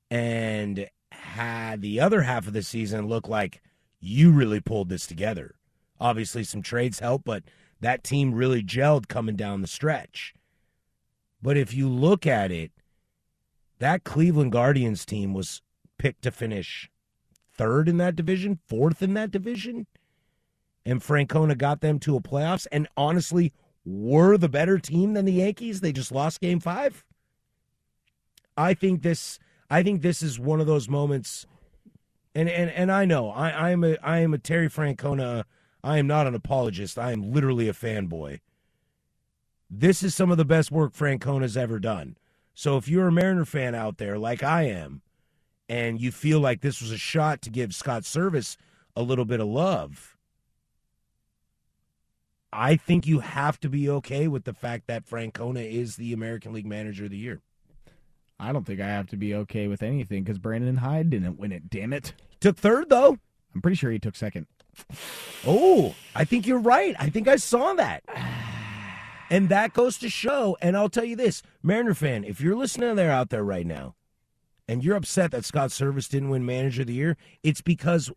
And 0.09 0.87
had 1.11 1.81
the 1.81 1.99
other 1.99 2.21
half 2.21 2.47
of 2.47 2.53
the 2.53 2.63
season 2.63 3.07
look 3.07 3.27
like 3.27 3.61
you 3.99 4.31
really 4.31 4.59
pulled 4.59 4.89
this 4.89 5.07
together. 5.07 5.55
Obviously, 5.99 6.43
some 6.43 6.61
trades 6.61 6.99
help, 6.99 7.23
but 7.23 7.43
that 7.79 8.03
team 8.03 8.33
really 8.33 8.63
gelled 8.63 9.07
coming 9.07 9.35
down 9.35 9.61
the 9.61 9.67
stretch. 9.67 10.33
But 11.41 11.57
if 11.57 11.73
you 11.73 11.89
look 11.89 12.25
at 12.25 12.51
it, 12.51 12.71
that 13.79 14.03
Cleveland 14.03 14.51
Guardians 14.51 15.05
team 15.05 15.33
was 15.33 15.61
picked 16.03 16.23
to 16.23 16.31
finish 16.31 16.91
third 17.53 17.87
in 17.87 17.95
that 17.95 18.13
division, 18.13 18.59
fourth 18.67 19.01
in 19.01 19.13
that 19.13 19.31
division, 19.31 19.87
and 20.85 20.99
Francona 20.99 21.57
got 21.57 21.79
them 21.79 21.97
to 21.99 22.17
a 22.17 22.21
playoffs, 22.21 22.67
and 22.73 22.89
honestly 22.97 23.53
were 23.85 24.37
the 24.37 24.49
better 24.49 24.77
team 24.77 25.13
than 25.13 25.23
the 25.23 25.31
Yankees. 25.31 25.79
They 25.79 25.93
just 25.93 26.11
lost 26.11 26.41
Game 26.41 26.59
Five. 26.59 27.05
I 28.57 28.73
think 28.73 29.01
this. 29.01 29.39
I 29.69 29.81
think 29.81 30.01
this 30.01 30.21
is 30.21 30.37
one 30.37 30.59
of 30.59 30.67
those 30.67 30.89
moments, 30.89 31.45
and 32.35 32.49
and 32.49 32.69
and 32.69 32.91
I 32.91 33.05
know 33.05 33.29
I 33.29 33.49
I 33.51 33.69
am 33.69 33.85
a 33.85 33.95
I 34.03 34.19
am 34.19 34.33
a 34.33 34.37
Terry 34.37 34.67
Francona. 34.67 35.45
I 35.85 35.99
am 35.99 36.07
not 36.07 36.27
an 36.27 36.35
apologist. 36.35 36.99
I 36.99 37.13
am 37.13 37.31
literally 37.31 37.69
a 37.69 37.73
fanboy. 37.73 38.41
This 39.69 40.03
is 40.03 40.13
some 40.13 40.31
of 40.31 40.37
the 40.37 40.43
best 40.43 40.69
work 40.69 40.93
Francona's 40.93 41.55
ever 41.55 41.79
done. 41.79 42.17
So 42.53 42.75
if 42.75 42.89
you're 42.89 43.07
a 43.07 43.11
Mariner 43.11 43.45
fan 43.45 43.73
out 43.73 43.99
there, 43.99 44.17
like 44.17 44.43
I 44.43 44.63
am, 44.63 45.01
and 45.73 45.99
you 45.99 46.11
feel 46.11 46.39
like 46.39 46.61
this 46.61 46.81
was 46.83 46.91
a 46.91 46.97
shot 46.99 47.41
to 47.41 47.49
give 47.49 47.73
Scott 47.73 48.03
Servais 48.03 48.57
a 48.95 49.01
little 49.01 49.25
bit 49.25 49.39
of 49.39 49.47
love, 49.47 50.15
I 52.51 52.75
think 52.75 53.07
you 53.07 53.21
have 53.21 53.59
to 53.61 53.69
be 53.69 53.89
okay 53.89 54.27
with 54.27 54.43
the 54.43 54.53
fact 54.53 54.85
that 54.85 55.09
Francona 55.09 55.67
is 55.67 55.95
the 55.95 56.13
American 56.13 56.53
League 56.53 56.67
Manager 56.67 57.05
of 57.05 57.09
the 57.09 57.17
Year. 57.17 57.41
I 58.39 58.51
don't 58.51 58.67
think 58.67 58.81
I 58.81 58.87
have 58.87 59.07
to 59.07 59.17
be 59.17 59.33
okay 59.33 59.67
with 59.67 59.81
anything 59.81 60.23
because 60.23 60.37
Brandon 60.37 60.77
Hyde 60.77 61.09
didn't 61.09 61.39
win 61.39 61.51
it. 61.51 61.71
Damn 61.71 61.91
it! 61.91 62.13
Took 62.39 62.57
third 62.57 62.89
though. 62.89 63.17
I'm 63.55 63.61
pretty 63.61 63.75
sure 63.75 63.89
he 63.89 63.97
took 63.97 64.15
second. 64.15 64.45
Oh, 65.47 65.95
I 66.15 66.23
think 66.23 66.45
you're 66.45 66.59
right. 66.59 66.95
I 66.99 67.09
think 67.09 67.27
I 67.27 67.37
saw 67.37 67.73
that. 67.73 68.03
And 69.31 69.49
that 69.49 69.73
goes 69.73 69.97
to 69.99 70.09
show, 70.09 70.55
and 70.61 70.77
I'll 70.77 70.89
tell 70.89 71.03
you 71.03 71.15
this, 71.15 71.41
Mariner 71.63 71.95
fan, 71.95 72.23
if 72.23 72.41
you're 72.41 72.55
listening 72.55 72.95
there 72.95 73.11
out 73.11 73.31
there 73.31 73.43
right 73.43 73.65
now, 73.65 73.95
and 74.67 74.83
you're 74.83 74.95
upset 74.95 75.31
that 75.31 75.45
Scott 75.45 75.69
Servais 75.69 76.09
didn't 76.09 76.29
win 76.29 76.45
Manager 76.45 76.81
of 76.81 76.87
the 76.87 76.93
Year, 76.93 77.17
it's 77.43 77.61
because 77.61 78.11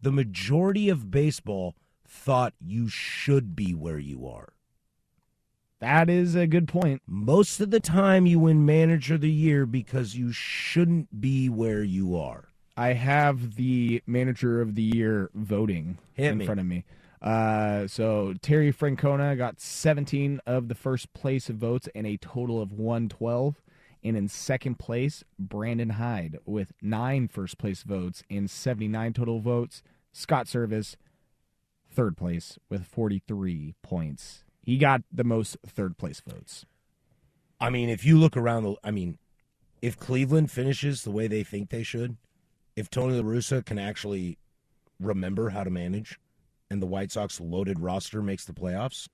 the 0.00 0.12
majority 0.12 0.88
of 0.88 1.10
baseball 1.10 1.74
thought 2.06 2.54
you 2.60 2.88
should 2.88 3.54
be 3.54 3.74
where 3.74 3.98
you 3.98 4.26
are. 4.26 4.52
That 5.80 6.10
is 6.10 6.34
a 6.34 6.46
good 6.48 6.66
point. 6.66 7.02
Most 7.06 7.60
of 7.60 7.70
the 7.70 7.78
time, 7.80 8.26
you 8.26 8.40
win 8.40 8.66
Manager 8.66 9.14
of 9.14 9.20
the 9.20 9.30
Year 9.30 9.64
because 9.64 10.16
you 10.16 10.32
shouldn't 10.32 11.20
be 11.20 11.48
where 11.48 11.84
you 11.84 12.16
are. 12.16 12.48
I 12.76 12.94
have 12.94 13.54
the 13.54 14.02
Manager 14.06 14.60
of 14.60 14.74
the 14.74 14.82
Year 14.82 15.30
voting 15.34 15.98
Hit 16.14 16.32
in 16.32 16.38
me. 16.38 16.46
front 16.46 16.60
of 16.60 16.66
me. 16.66 16.84
Uh, 17.20 17.86
so 17.86 18.34
Terry 18.40 18.72
Francona 18.72 19.36
got 19.36 19.60
17 19.60 20.40
of 20.46 20.68
the 20.68 20.74
first 20.74 21.12
place 21.12 21.48
votes 21.48 21.88
and 21.94 22.06
a 22.06 22.16
total 22.16 22.60
of 22.62 22.72
112. 22.72 23.60
And 24.08 24.16
in 24.16 24.28
second 24.28 24.78
place, 24.78 25.22
Brandon 25.38 25.90
Hyde 25.90 26.38
with 26.46 26.72
nine 26.80 27.28
first 27.28 27.58
place 27.58 27.82
votes 27.82 28.22
and 28.30 28.50
79 28.50 29.12
total 29.12 29.38
votes. 29.38 29.82
Scott 30.12 30.46
Servais, 30.46 30.96
third 31.90 32.16
place 32.16 32.58
with 32.70 32.86
43 32.86 33.74
points. 33.82 34.44
He 34.62 34.78
got 34.78 35.02
the 35.12 35.24
most 35.24 35.58
third 35.66 35.98
place 35.98 36.22
votes. 36.26 36.64
I 37.60 37.68
mean, 37.68 37.90
if 37.90 38.02
you 38.02 38.16
look 38.18 38.34
around 38.34 38.62
the, 38.62 38.76
I 38.82 38.92
mean, 38.92 39.18
if 39.82 39.98
Cleveland 39.98 40.50
finishes 40.50 41.02
the 41.02 41.10
way 41.10 41.26
they 41.26 41.42
think 41.42 41.68
they 41.68 41.82
should, 41.82 42.16
if 42.76 42.88
Tony 42.88 43.14
La 43.14 43.22
Russa 43.22 43.62
can 43.62 43.78
actually 43.78 44.38
remember 44.98 45.50
how 45.50 45.64
to 45.64 45.70
manage, 45.70 46.18
and 46.70 46.80
the 46.80 46.86
White 46.86 47.12
Sox 47.12 47.42
loaded 47.42 47.78
roster 47.78 48.22
makes 48.22 48.46
the 48.46 48.54
playoffs, 48.54 49.06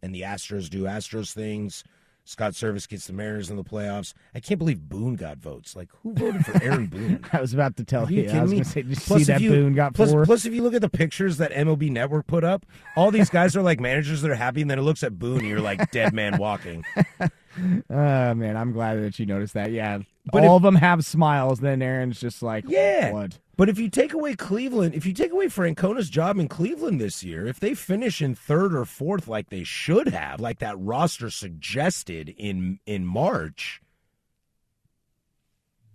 and 0.00 0.14
the 0.14 0.22
Astros 0.22 0.70
do 0.70 0.84
Astros 0.84 1.32
things, 1.32 1.82
Scott 2.30 2.52
Servais 2.52 2.86
gets 2.88 3.08
the 3.08 3.12
Mariners 3.12 3.50
in 3.50 3.56
the 3.56 3.64
playoffs. 3.64 4.14
I 4.36 4.38
can't 4.38 4.56
believe 4.56 4.88
Boone 4.88 5.16
got 5.16 5.38
votes. 5.38 5.74
Like, 5.74 5.88
who 6.04 6.12
voted 6.14 6.46
for 6.46 6.62
Aaron 6.62 6.86
Boone? 6.90 7.24
I 7.32 7.40
was 7.40 7.52
about 7.52 7.76
to 7.78 7.84
tell 7.84 8.04
Are 8.06 8.10
you 8.12 8.22
you. 8.22 8.30
I 8.30 8.42
was 8.42 8.52
going 8.52 8.62
to 8.62 8.68
say, 8.70 8.82
did 8.82 8.90
you 8.90 8.96
Plus, 8.96 9.18
see 9.18 9.22
if 9.22 9.26
that 9.26 9.40
you- 9.40 9.50
Boone 9.50 9.74
got 9.74 9.94
plus, 9.94 10.12
four? 10.12 10.24
plus, 10.24 10.44
if 10.44 10.54
you 10.54 10.62
look 10.62 10.74
at 10.74 10.80
the 10.80 10.88
pictures 10.88 11.38
that 11.38 11.50
MLB 11.50 11.90
Network 11.90 12.28
put 12.28 12.44
up, 12.44 12.64
all 12.94 13.10
these 13.10 13.30
guys 13.30 13.56
are 13.56 13.62
like 13.62 13.80
managers 13.80 14.22
that 14.22 14.30
are 14.30 14.36
happy, 14.36 14.60
and 14.62 14.70
then 14.70 14.78
it 14.78 14.82
looks 14.82 15.02
at 15.02 15.18
Boone, 15.18 15.40
and 15.40 15.48
you're 15.48 15.60
like 15.60 15.90
dead 15.90 16.12
man 16.14 16.38
walking. 16.38 16.84
Oh 17.90 18.34
man, 18.34 18.56
I'm 18.56 18.72
glad 18.72 19.02
that 19.02 19.18
you 19.18 19.26
noticed 19.26 19.54
that. 19.54 19.72
Yeah, 19.72 19.98
But 20.32 20.44
all 20.44 20.56
if- 20.56 20.60
of 20.60 20.62
them 20.62 20.76
have 20.76 21.04
smiles. 21.04 21.60
Then 21.60 21.82
Aaron's 21.82 22.20
just 22.20 22.42
like, 22.42 22.64
Yeah. 22.68 23.12
what? 23.12 23.38
But 23.56 23.68
if 23.68 23.78
you 23.78 23.90
take 23.90 24.14
away 24.14 24.34
Cleveland, 24.36 24.94
if 24.94 25.04
you 25.04 25.12
take 25.12 25.32
away 25.32 25.48
Francona's 25.48 26.08
job 26.08 26.38
in 26.38 26.48
Cleveland 26.48 26.98
this 27.00 27.22
year, 27.22 27.46
if 27.46 27.60
they 27.60 27.74
finish 27.74 28.22
in 28.22 28.34
third 28.34 28.74
or 28.74 28.86
fourth 28.86 29.28
like 29.28 29.50
they 29.50 29.64
should 29.64 30.08
have, 30.08 30.40
like 30.40 30.60
that 30.60 30.78
roster 30.78 31.28
suggested 31.28 32.30
in 32.38 32.78
in 32.86 33.04
March, 33.04 33.82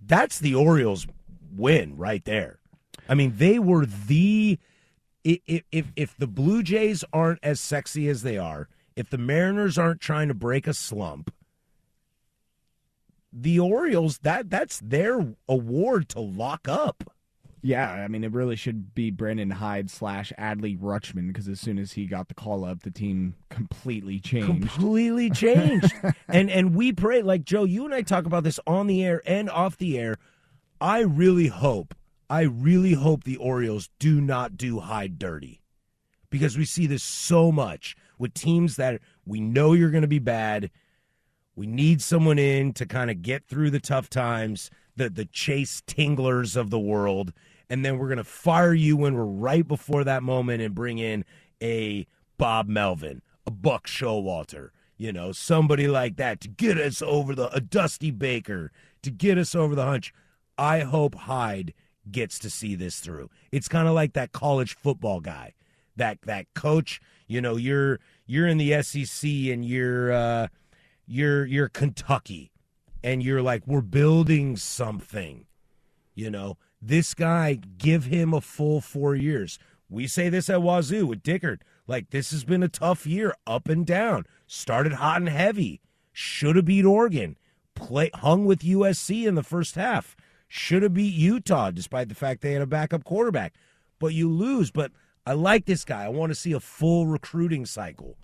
that's 0.05 0.39
the 0.39 0.53
Orioles 0.55 1.07
win 1.55 1.97
right 1.97 2.23
there. 2.25 2.59
I 3.09 3.15
mean, 3.15 3.33
they 3.37 3.59
were 3.59 3.85
the 3.85 4.59
i- 5.25 5.41
i- 5.49 5.63
if 5.71 5.91
if 5.95 6.15
the 6.17 6.27
Blue 6.27 6.61
Jays 6.63 7.03
aren't 7.13 7.39
as 7.43 7.59
sexy 7.59 8.07
as 8.09 8.21
they 8.21 8.37
are, 8.37 8.67
if 8.95 9.09
the 9.09 9.17
Mariners 9.17 9.77
aren't 9.77 10.01
trying 10.01 10.27
to 10.27 10.33
break 10.33 10.67
a 10.67 10.73
slump, 10.73 11.33
the 13.35 13.59
Orioles 13.59 14.19
that 14.19 14.49
that's 14.49 14.79
their 14.79 15.35
award 15.47 16.09
to 16.09 16.19
lock 16.21 16.67
up. 16.67 17.03
Yeah, 17.61 17.91
I 17.91 18.07
mean, 18.07 18.23
it 18.23 18.31
really 18.31 18.55
should 18.55 18.93
be 18.93 19.09
Brandon 19.09 19.49
Hyde 19.49 19.89
slash 19.89 20.31
Adley 20.37 20.77
Rutschman 20.77 21.27
because 21.27 21.47
as 21.47 21.59
soon 21.59 21.79
as 21.79 21.93
he 21.93 22.05
got 22.05 22.27
the 22.27 22.35
call 22.35 22.63
up, 22.63 22.83
the 22.83 22.91
team 22.91 23.33
completely 23.49 24.19
changed. 24.19 24.47
completely 24.47 25.31
changed. 25.31 25.91
and 26.27 26.51
and 26.51 26.75
we 26.75 26.93
pray 26.93 27.23
like 27.23 27.43
Joe, 27.43 27.63
you 27.63 27.83
and 27.83 27.93
I 27.93 28.03
talk 28.03 28.27
about 28.27 28.43
this 28.43 28.59
on 28.67 28.85
the 28.85 29.03
air 29.03 29.21
and 29.25 29.49
off 29.49 29.77
the 29.77 29.97
air. 29.97 30.17
I 30.79 30.99
really 30.99 31.47
hope, 31.47 31.95
I 32.29 32.41
really 32.41 32.93
hope 32.93 33.23
the 33.23 33.37
Orioles 33.37 33.89
do 33.97 34.21
not 34.21 34.57
do 34.57 34.79
Hyde 34.79 35.17
dirty. 35.17 35.61
Because 36.29 36.57
we 36.57 36.65
see 36.65 36.85
this 36.85 37.03
so 37.03 37.51
much 37.51 37.95
with 38.19 38.33
teams 38.33 38.75
that 38.75 39.01
we 39.25 39.39
know 39.39 39.73
you're 39.73 39.91
going 39.91 40.01
to 40.01 40.07
be 40.07 40.19
bad. 40.19 40.69
We 41.55 41.67
need 41.67 42.01
someone 42.01 42.39
in 42.39 42.73
to 42.73 42.85
kind 42.85 43.09
of 43.09 43.21
get 43.21 43.47
through 43.47 43.71
the 43.71 43.79
tough 43.79 44.09
times, 44.09 44.69
the 44.95 45.09
the 45.09 45.25
chase 45.25 45.81
tinglers 45.87 46.55
of 46.55 46.69
the 46.69 46.79
world, 46.79 47.31
and 47.69 47.85
then 47.85 47.97
we're 47.97 48.07
going 48.07 48.17
to 48.17 48.23
fire 48.23 48.73
you 48.73 48.97
when 48.97 49.15
we're 49.15 49.23
right 49.23 49.67
before 49.67 50.03
that 50.03 50.23
moment 50.23 50.61
and 50.61 50.75
bring 50.75 50.97
in 50.97 51.25
a 51.61 52.05
Bob 52.37 52.67
Melvin, 52.67 53.21
a 53.45 53.51
Buck 53.51 53.87
Showalter, 53.87 54.69
you 54.97 55.11
know, 55.11 55.31
somebody 55.31 55.87
like 55.87 56.17
that 56.17 56.39
to 56.41 56.47
get 56.47 56.77
us 56.77 57.01
over 57.01 57.35
the 57.35 57.49
a 57.55 57.61
Dusty 57.61 58.11
Baker 58.11 58.71
to 59.01 59.11
get 59.11 59.37
us 59.37 59.55
over 59.55 59.75
the 59.75 59.85
hunch. 59.85 60.13
I 60.57 60.79
hope 60.79 61.15
Hyde 61.15 61.73
gets 62.09 62.39
to 62.39 62.49
see 62.49 62.75
this 62.75 62.99
through. 62.99 63.29
It's 63.51 63.67
kind 63.67 63.87
of 63.87 63.93
like 63.93 64.13
that 64.13 64.31
college 64.31 64.75
football 64.75 65.19
guy, 65.19 65.53
that 65.95 66.19
that 66.23 66.47
coach. 66.53 67.01
You 67.27 67.41
know, 67.41 67.55
you're 67.55 67.99
you're 68.25 68.47
in 68.47 68.57
the 68.57 68.81
SEC 68.83 69.29
and 69.29 69.65
you're 69.65 70.11
uh, 70.11 70.47
you're 71.05 71.45
you're 71.45 71.69
Kentucky, 71.69 72.51
and 73.03 73.23
you're 73.23 73.41
like 73.41 73.65
we're 73.65 73.81
building 73.81 74.57
something. 74.57 75.45
You 76.13 76.29
know, 76.31 76.57
this 76.81 77.13
guy, 77.13 77.59
give 77.77 78.05
him 78.05 78.33
a 78.33 78.41
full 78.41 78.79
four 78.79 79.15
years. 79.15 79.59
We 79.89 80.07
say 80.07 80.29
this 80.29 80.49
at 80.49 80.61
Wazoo 80.61 81.05
with 81.05 81.23
Dickert. 81.23 81.59
Like, 81.87 82.09
this 82.09 82.31
has 82.31 82.43
been 82.43 82.63
a 82.63 82.67
tough 82.67 83.05
year, 83.05 83.33
up 83.45 83.69
and 83.69 83.85
down. 83.85 84.25
Started 84.47 84.93
hot 84.93 85.17
and 85.17 85.29
heavy. 85.29 85.81
Should 86.11 86.55
have 86.55 86.65
beat 86.65 86.85
Oregon. 86.85 87.37
Play 87.75 88.09
hung 88.13 88.45
with 88.45 88.59
USC 88.59 89.27
in 89.27 89.35
the 89.35 89.43
first 89.43 89.75
half. 89.75 90.15
Should 90.47 90.83
have 90.83 90.93
beat 90.93 91.13
Utah, 91.13 91.71
despite 91.71 92.09
the 92.09 92.15
fact 92.15 92.41
they 92.41 92.53
had 92.53 92.61
a 92.61 92.67
backup 92.67 93.03
quarterback. 93.03 93.53
But 93.99 94.13
you 94.13 94.29
lose. 94.29 94.71
But 94.71 94.91
I 95.25 95.33
like 95.33 95.65
this 95.65 95.85
guy. 95.85 96.05
I 96.05 96.09
want 96.09 96.31
to 96.31 96.35
see 96.35 96.53
a 96.53 96.59
full 96.59 97.05
recruiting 97.05 97.65
cycle. 97.65 98.17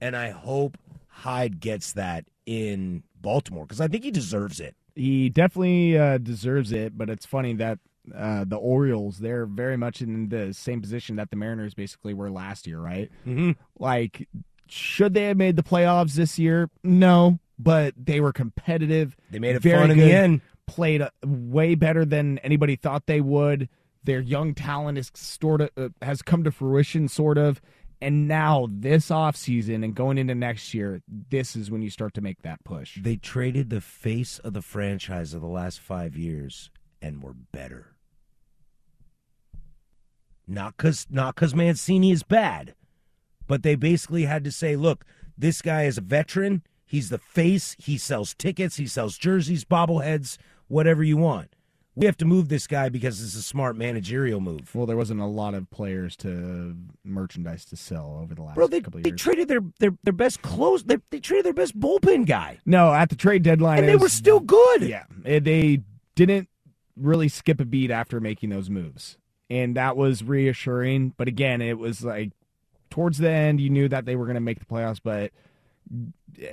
And 0.00 0.14
I 0.14 0.30
hope 0.30 0.78
Hyde 1.18 1.58
gets 1.58 1.94
that 1.94 2.26
in 2.46 3.02
Baltimore 3.20 3.64
because 3.64 3.80
I 3.80 3.88
think 3.88 4.04
he 4.04 4.10
deserves 4.10 4.60
it. 4.60 4.76
He 4.94 5.28
definitely 5.28 5.98
uh, 5.98 6.18
deserves 6.18 6.70
it, 6.72 6.96
but 6.96 7.10
it's 7.10 7.26
funny 7.26 7.54
that 7.54 7.80
uh, 8.16 8.44
the 8.44 8.56
Orioles 8.56 9.18
they're 9.18 9.44
very 9.44 9.76
much 9.76 10.00
in 10.00 10.28
the 10.28 10.54
same 10.54 10.80
position 10.80 11.16
that 11.16 11.30
the 11.30 11.36
Mariners 11.36 11.74
basically 11.74 12.14
were 12.14 12.30
last 12.30 12.66
year, 12.66 12.78
right? 12.78 13.10
Mm-hmm. 13.26 13.52
Like, 13.78 14.28
should 14.68 15.14
they 15.14 15.24
have 15.24 15.36
made 15.36 15.56
the 15.56 15.62
playoffs 15.62 16.14
this 16.14 16.38
year? 16.38 16.70
No, 16.84 17.40
but 17.58 17.94
they 17.96 18.20
were 18.20 18.32
competitive. 18.32 19.16
They 19.30 19.40
made 19.40 19.56
it 19.56 19.62
fun 19.62 19.90
in 19.90 19.98
the 19.98 20.12
end. 20.12 20.40
Played 20.66 21.02
uh, 21.02 21.10
way 21.24 21.74
better 21.74 22.04
than 22.04 22.38
anybody 22.38 22.76
thought 22.76 23.06
they 23.06 23.20
would. 23.20 23.68
Their 24.04 24.20
young 24.20 24.54
talent 24.54 24.98
is 24.98 25.10
sort 25.14 25.62
of 25.62 25.70
uh, 25.76 25.88
has 26.00 26.22
come 26.22 26.44
to 26.44 26.52
fruition, 26.52 27.08
sort 27.08 27.38
of. 27.38 27.60
And 28.00 28.28
now 28.28 28.68
this 28.70 29.08
offseason 29.08 29.84
and 29.84 29.94
going 29.94 30.18
into 30.18 30.34
next 30.34 30.72
year, 30.72 31.02
this 31.30 31.56
is 31.56 31.70
when 31.70 31.82
you 31.82 31.90
start 31.90 32.14
to 32.14 32.20
make 32.20 32.42
that 32.42 32.62
push. 32.64 32.98
They 33.02 33.16
traded 33.16 33.70
the 33.70 33.80
face 33.80 34.38
of 34.38 34.52
the 34.52 34.62
franchise 34.62 35.34
of 35.34 35.40
the 35.40 35.48
last 35.48 35.80
five 35.80 36.16
years 36.16 36.70
and 37.02 37.22
were 37.22 37.34
better. 37.34 37.96
Not 40.46 40.76
because 40.76 41.06
not 41.10 41.34
because 41.34 41.54
Mancini 41.54 42.12
is 42.12 42.22
bad, 42.22 42.74
but 43.46 43.62
they 43.62 43.74
basically 43.74 44.24
had 44.24 44.44
to 44.44 44.52
say, 44.52 44.76
look, 44.76 45.04
this 45.36 45.60
guy 45.60 45.84
is 45.84 45.98
a 45.98 46.02
veteran. 46.02 46.62
He's 46.86 47.10
the 47.10 47.18
face. 47.18 47.76
He 47.78 47.98
sells 47.98 48.34
tickets. 48.34 48.76
He 48.76 48.86
sells 48.86 49.18
jerseys, 49.18 49.64
bobbleheads, 49.64 50.38
whatever 50.68 51.02
you 51.02 51.16
want. 51.16 51.54
We 51.98 52.06
have 52.06 52.16
to 52.18 52.24
move 52.24 52.48
this 52.48 52.68
guy 52.68 52.88
because 52.88 53.20
it's 53.20 53.34
a 53.34 53.42
smart 53.42 53.76
managerial 53.76 54.40
move. 54.40 54.72
Well, 54.72 54.86
there 54.86 54.96
wasn't 54.96 55.20
a 55.20 55.26
lot 55.26 55.54
of 55.54 55.68
players 55.70 56.14
to 56.18 56.76
merchandise 57.04 57.64
to 57.66 57.76
sell 57.76 58.20
over 58.22 58.36
the 58.36 58.42
last 58.42 58.54
Bro, 58.54 58.68
they, 58.68 58.80
couple 58.80 59.00
they 59.00 59.10
years. 59.10 59.20
traded 59.20 59.48
their 59.48 59.60
their 59.80 59.90
their 60.04 60.12
best 60.12 60.40
close. 60.42 60.84
They, 60.84 60.98
they 61.10 61.18
traded 61.18 61.46
their 61.46 61.52
best 61.54 61.78
bullpen 61.78 62.24
guy, 62.26 62.60
no, 62.64 62.94
at 62.94 63.08
the 63.08 63.16
trade 63.16 63.42
deadline, 63.42 63.80
and 63.80 63.88
they 63.88 63.94
was- 63.96 64.02
were 64.02 64.08
still 64.10 64.38
good. 64.38 64.82
Yeah, 64.82 65.04
they 65.24 65.80
didn't 66.14 66.48
really 66.96 67.28
skip 67.28 67.60
a 67.60 67.64
beat 67.64 67.90
after 67.90 68.20
making 68.20 68.50
those 68.50 68.70
moves, 68.70 69.18
and 69.50 69.76
that 69.76 69.96
was 69.96 70.22
reassuring. 70.22 71.14
But 71.16 71.26
again, 71.26 71.60
it 71.60 71.78
was 71.78 72.04
like 72.04 72.30
towards 72.90 73.18
the 73.18 73.28
end, 73.30 73.60
you 73.60 73.70
knew 73.70 73.88
that 73.88 74.04
they 74.04 74.14
were 74.14 74.24
going 74.26 74.36
to 74.36 74.40
make 74.40 74.60
the 74.60 74.66
playoffs, 74.66 75.00
but 75.02 75.32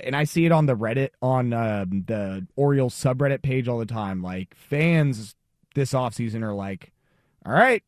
and 0.02 0.16
I 0.16 0.24
see 0.24 0.44
it 0.46 0.50
on 0.50 0.66
the 0.66 0.74
Reddit 0.76 1.10
on 1.22 1.52
um, 1.52 2.04
the 2.08 2.46
Orioles 2.56 2.94
subreddit 2.94 3.42
page 3.42 3.68
all 3.68 3.78
the 3.78 3.86
time. 3.86 4.22
Like 4.22 4.54
fans 4.56 5.35
this 5.76 5.92
offseason 5.92 6.42
are 6.42 6.52
like, 6.54 6.92
"All 7.44 7.52
right, 7.52 7.84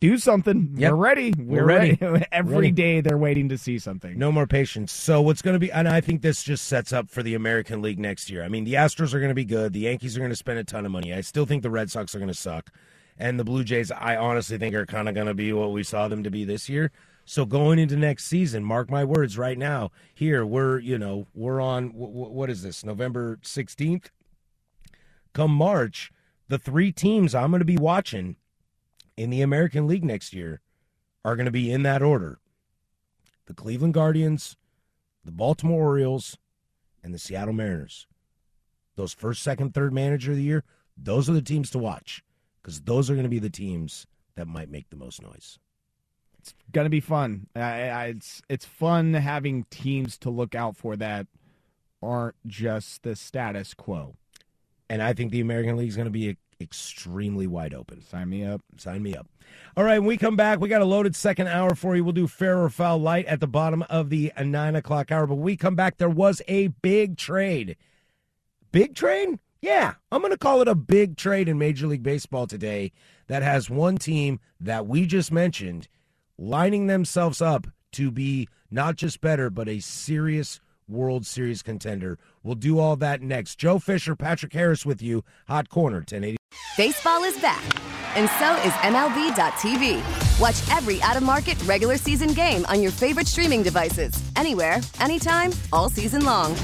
do 0.00 0.18
something. 0.18 0.74
Yep. 0.76 0.92
We're 0.92 0.96
ready. 0.96 1.32
We're, 1.36 1.62
We're 1.62 1.64
ready. 1.64 1.98
Every 2.32 2.54
Ready. 2.56 2.70
day 2.70 3.00
they're 3.00 3.18
waiting 3.18 3.48
to 3.48 3.58
see 3.58 3.78
something. 3.78 4.16
No 4.18 4.30
more 4.30 4.46
patience. 4.46 4.92
So 4.92 5.20
what's 5.22 5.42
going 5.42 5.54
to 5.54 5.60
be, 5.60 5.70
and 5.72 5.88
I 5.88 6.00
think 6.00 6.22
this 6.22 6.42
just 6.42 6.66
sets 6.66 6.92
up 6.92 7.08
for 7.10 7.22
the 7.22 7.34
American 7.34 7.82
League 7.82 7.98
next 7.98 8.30
year. 8.30 8.42
I 8.44 8.48
mean, 8.48 8.64
the 8.64 8.74
Astros 8.74 9.14
are 9.14 9.18
going 9.20 9.30
to 9.30 9.34
be 9.34 9.44
good. 9.44 9.72
The 9.72 9.80
Yankees 9.80 10.16
are 10.16 10.20
going 10.20 10.30
to 10.30 10.36
spend 10.36 10.58
a 10.58 10.64
ton 10.64 10.86
of 10.86 10.92
money. 10.92 11.12
I 11.14 11.20
still 11.22 11.46
think 11.46 11.62
the 11.62 11.70
Red 11.70 11.90
Sox 11.90 12.14
are 12.14 12.18
going 12.18 12.28
to 12.28 12.34
suck, 12.34 12.70
and 13.18 13.38
the 13.40 13.44
Blue 13.44 13.64
Jays, 13.64 13.90
I 13.90 14.16
honestly 14.16 14.58
think 14.58 14.74
are 14.74 14.86
kind 14.86 15.08
of 15.08 15.14
going 15.14 15.26
to 15.28 15.34
be 15.34 15.52
what 15.52 15.72
we 15.72 15.82
saw 15.82 16.08
them 16.08 16.22
to 16.24 16.30
be 16.30 16.44
this 16.44 16.68
year. 16.68 16.90
So 17.24 17.44
going 17.44 17.78
into 17.80 17.96
next 17.96 18.26
season, 18.26 18.62
mark 18.64 18.88
my 18.88 19.02
words 19.04 19.36
right 19.36 19.58
now. 19.58 19.90
Here 20.14 20.46
we're, 20.46 20.78
you 20.78 20.96
know, 20.96 21.26
we're 21.34 21.60
on 21.60 21.90
wh- 21.90 22.10
wh- 22.12 22.32
what 22.32 22.50
is 22.50 22.62
this? 22.62 22.84
November 22.84 23.38
sixteenth. 23.42 24.10
Come 25.32 25.50
March, 25.50 26.12
the 26.48 26.58
three 26.58 26.92
teams 26.92 27.34
I'm 27.34 27.50
going 27.50 27.60
to 27.60 27.64
be 27.64 27.76
watching 27.76 28.36
in 29.16 29.30
the 29.30 29.42
American 29.42 29.86
League 29.86 30.04
next 30.04 30.32
year 30.32 30.60
are 31.24 31.36
going 31.36 31.46
to 31.46 31.52
be 31.52 31.70
in 31.70 31.82
that 31.82 32.02
order 32.02 32.38
the 33.46 33.54
Cleveland 33.54 33.94
Guardians, 33.94 34.56
the 35.24 35.30
Baltimore 35.30 35.84
Orioles, 35.84 36.36
and 37.02 37.14
the 37.14 37.18
Seattle 37.18 37.54
Mariners. 37.54 38.08
Those 38.96 39.12
first, 39.12 39.40
second, 39.42 39.72
third 39.72 39.92
manager 39.92 40.32
of 40.32 40.36
the 40.36 40.42
year, 40.42 40.64
those 40.96 41.30
are 41.30 41.32
the 41.32 41.42
teams 41.42 41.70
to 41.70 41.78
watch 41.78 42.24
because 42.60 42.80
those 42.80 43.08
are 43.08 43.14
going 43.14 43.24
to 43.24 43.30
be 43.30 43.38
the 43.38 43.48
teams 43.48 44.08
that 44.34 44.48
might 44.48 44.70
make 44.70 44.90
the 44.90 44.96
most 44.96 45.22
noise. 45.22 45.60
It's 46.38 46.54
gonna 46.70 46.90
be 46.90 47.00
fun. 47.00 47.48
I, 47.56 47.88
I, 47.88 48.04
it's 48.06 48.40
it's 48.48 48.64
fun 48.64 49.14
having 49.14 49.64
teams 49.64 50.16
to 50.18 50.30
look 50.30 50.54
out 50.54 50.76
for 50.76 50.94
that 50.94 51.26
aren't 52.00 52.36
just 52.46 53.02
the 53.02 53.16
status 53.16 53.74
quo. 53.74 54.14
And 54.88 55.02
I 55.02 55.12
think 55.12 55.32
the 55.32 55.40
American 55.40 55.76
League 55.76 55.88
is 55.88 55.96
going 55.96 56.06
to 56.06 56.10
be 56.10 56.36
extremely 56.60 57.46
wide 57.46 57.74
open. 57.74 58.02
Sign 58.02 58.28
me 58.28 58.44
up. 58.44 58.62
Sign 58.76 59.02
me 59.02 59.16
up. 59.16 59.26
All 59.76 59.84
right, 59.84 59.98
when 59.98 60.08
we 60.08 60.16
come 60.16 60.36
back, 60.36 60.60
we 60.60 60.68
got 60.68 60.82
a 60.82 60.86
loaded 60.86 61.14
second 61.14 61.48
hour 61.48 61.74
for 61.74 61.94
you. 61.94 62.02
We'll 62.02 62.12
do 62.12 62.26
fair 62.26 62.58
or 62.58 62.70
foul 62.70 62.98
light 62.98 63.26
at 63.26 63.40
the 63.40 63.46
bottom 63.46 63.82
of 63.82 64.10
the 64.10 64.32
uh, 64.36 64.42
nine 64.42 64.74
o'clock 64.74 65.12
hour. 65.12 65.26
But 65.26 65.36
when 65.36 65.44
we 65.44 65.56
come 65.56 65.74
back, 65.74 65.98
there 65.98 66.08
was 66.08 66.42
a 66.48 66.68
big 66.68 67.16
trade. 67.16 67.76
Big 68.72 68.94
trade? 68.94 69.38
Yeah, 69.60 69.94
I'm 70.12 70.20
going 70.20 70.32
to 70.32 70.38
call 70.38 70.60
it 70.60 70.68
a 70.68 70.74
big 70.74 71.16
trade 71.16 71.48
in 71.48 71.58
Major 71.58 71.86
League 71.86 72.02
Baseball 72.02 72.46
today 72.46 72.92
that 73.26 73.42
has 73.42 73.70
one 73.70 73.96
team 73.96 74.40
that 74.60 74.86
we 74.86 75.06
just 75.06 75.32
mentioned 75.32 75.88
lining 76.38 76.86
themselves 76.86 77.40
up 77.40 77.66
to 77.92 78.10
be 78.10 78.48
not 78.70 78.96
just 78.96 79.20
better, 79.20 79.50
but 79.50 79.68
a 79.68 79.80
serious 79.80 80.60
World 80.88 81.26
Series 81.26 81.62
contender. 81.62 82.18
We'll 82.42 82.54
do 82.54 82.78
all 82.78 82.96
that 82.96 83.22
next. 83.22 83.58
Joe 83.58 83.78
Fisher, 83.78 84.14
Patrick 84.14 84.52
Harris 84.52 84.86
with 84.86 85.02
you. 85.02 85.24
Hot 85.48 85.68
Corner, 85.68 85.98
1080. 85.98 86.36
Baseball 86.76 87.24
is 87.24 87.38
back, 87.40 87.62
and 88.16 88.28
so 88.38 88.54
is 88.66 88.72
MLB.tv. 88.84 90.40
Watch 90.40 90.76
every 90.76 91.02
out 91.02 91.16
of 91.16 91.22
market 91.22 91.60
regular 91.64 91.96
season 91.96 92.32
game 92.32 92.64
on 92.66 92.82
your 92.82 92.92
favorite 92.92 93.26
streaming 93.26 93.62
devices, 93.62 94.12
anywhere, 94.36 94.78
anytime, 95.00 95.52
all 95.72 95.88
season 95.90 96.24
long. 96.24 96.54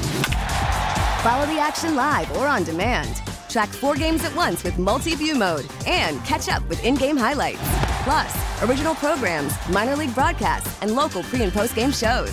Follow 1.23 1.47
the 1.47 1.59
action 1.59 1.97
live 1.97 2.31
or 2.37 2.47
on 2.47 2.65
demand. 2.65 3.23
Track 3.49 3.69
four 3.69 3.95
games 3.95 4.25
at 4.25 4.35
once 4.35 4.65
with 4.65 4.79
multi 4.79 5.15
view 5.15 5.35
mode 5.35 5.67
and 5.87 6.25
catch 6.25 6.49
up 6.49 6.67
with 6.69 6.83
in 6.85 6.95
game 6.95 7.17
highlights. 7.17 7.61
Plus, 8.05 8.63
original 8.63 8.95
programs, 8.95 9.53
minor 9.69 9.95
league 9.95 10.15
broadcasts, 10.15 10.81
and 10.83 10.95
local 10.95 11.23
pre 11.25 11.43
and 11.43 11.53
post 11.53 11.75
game 11.75 11.93
shows. 11.93 12.33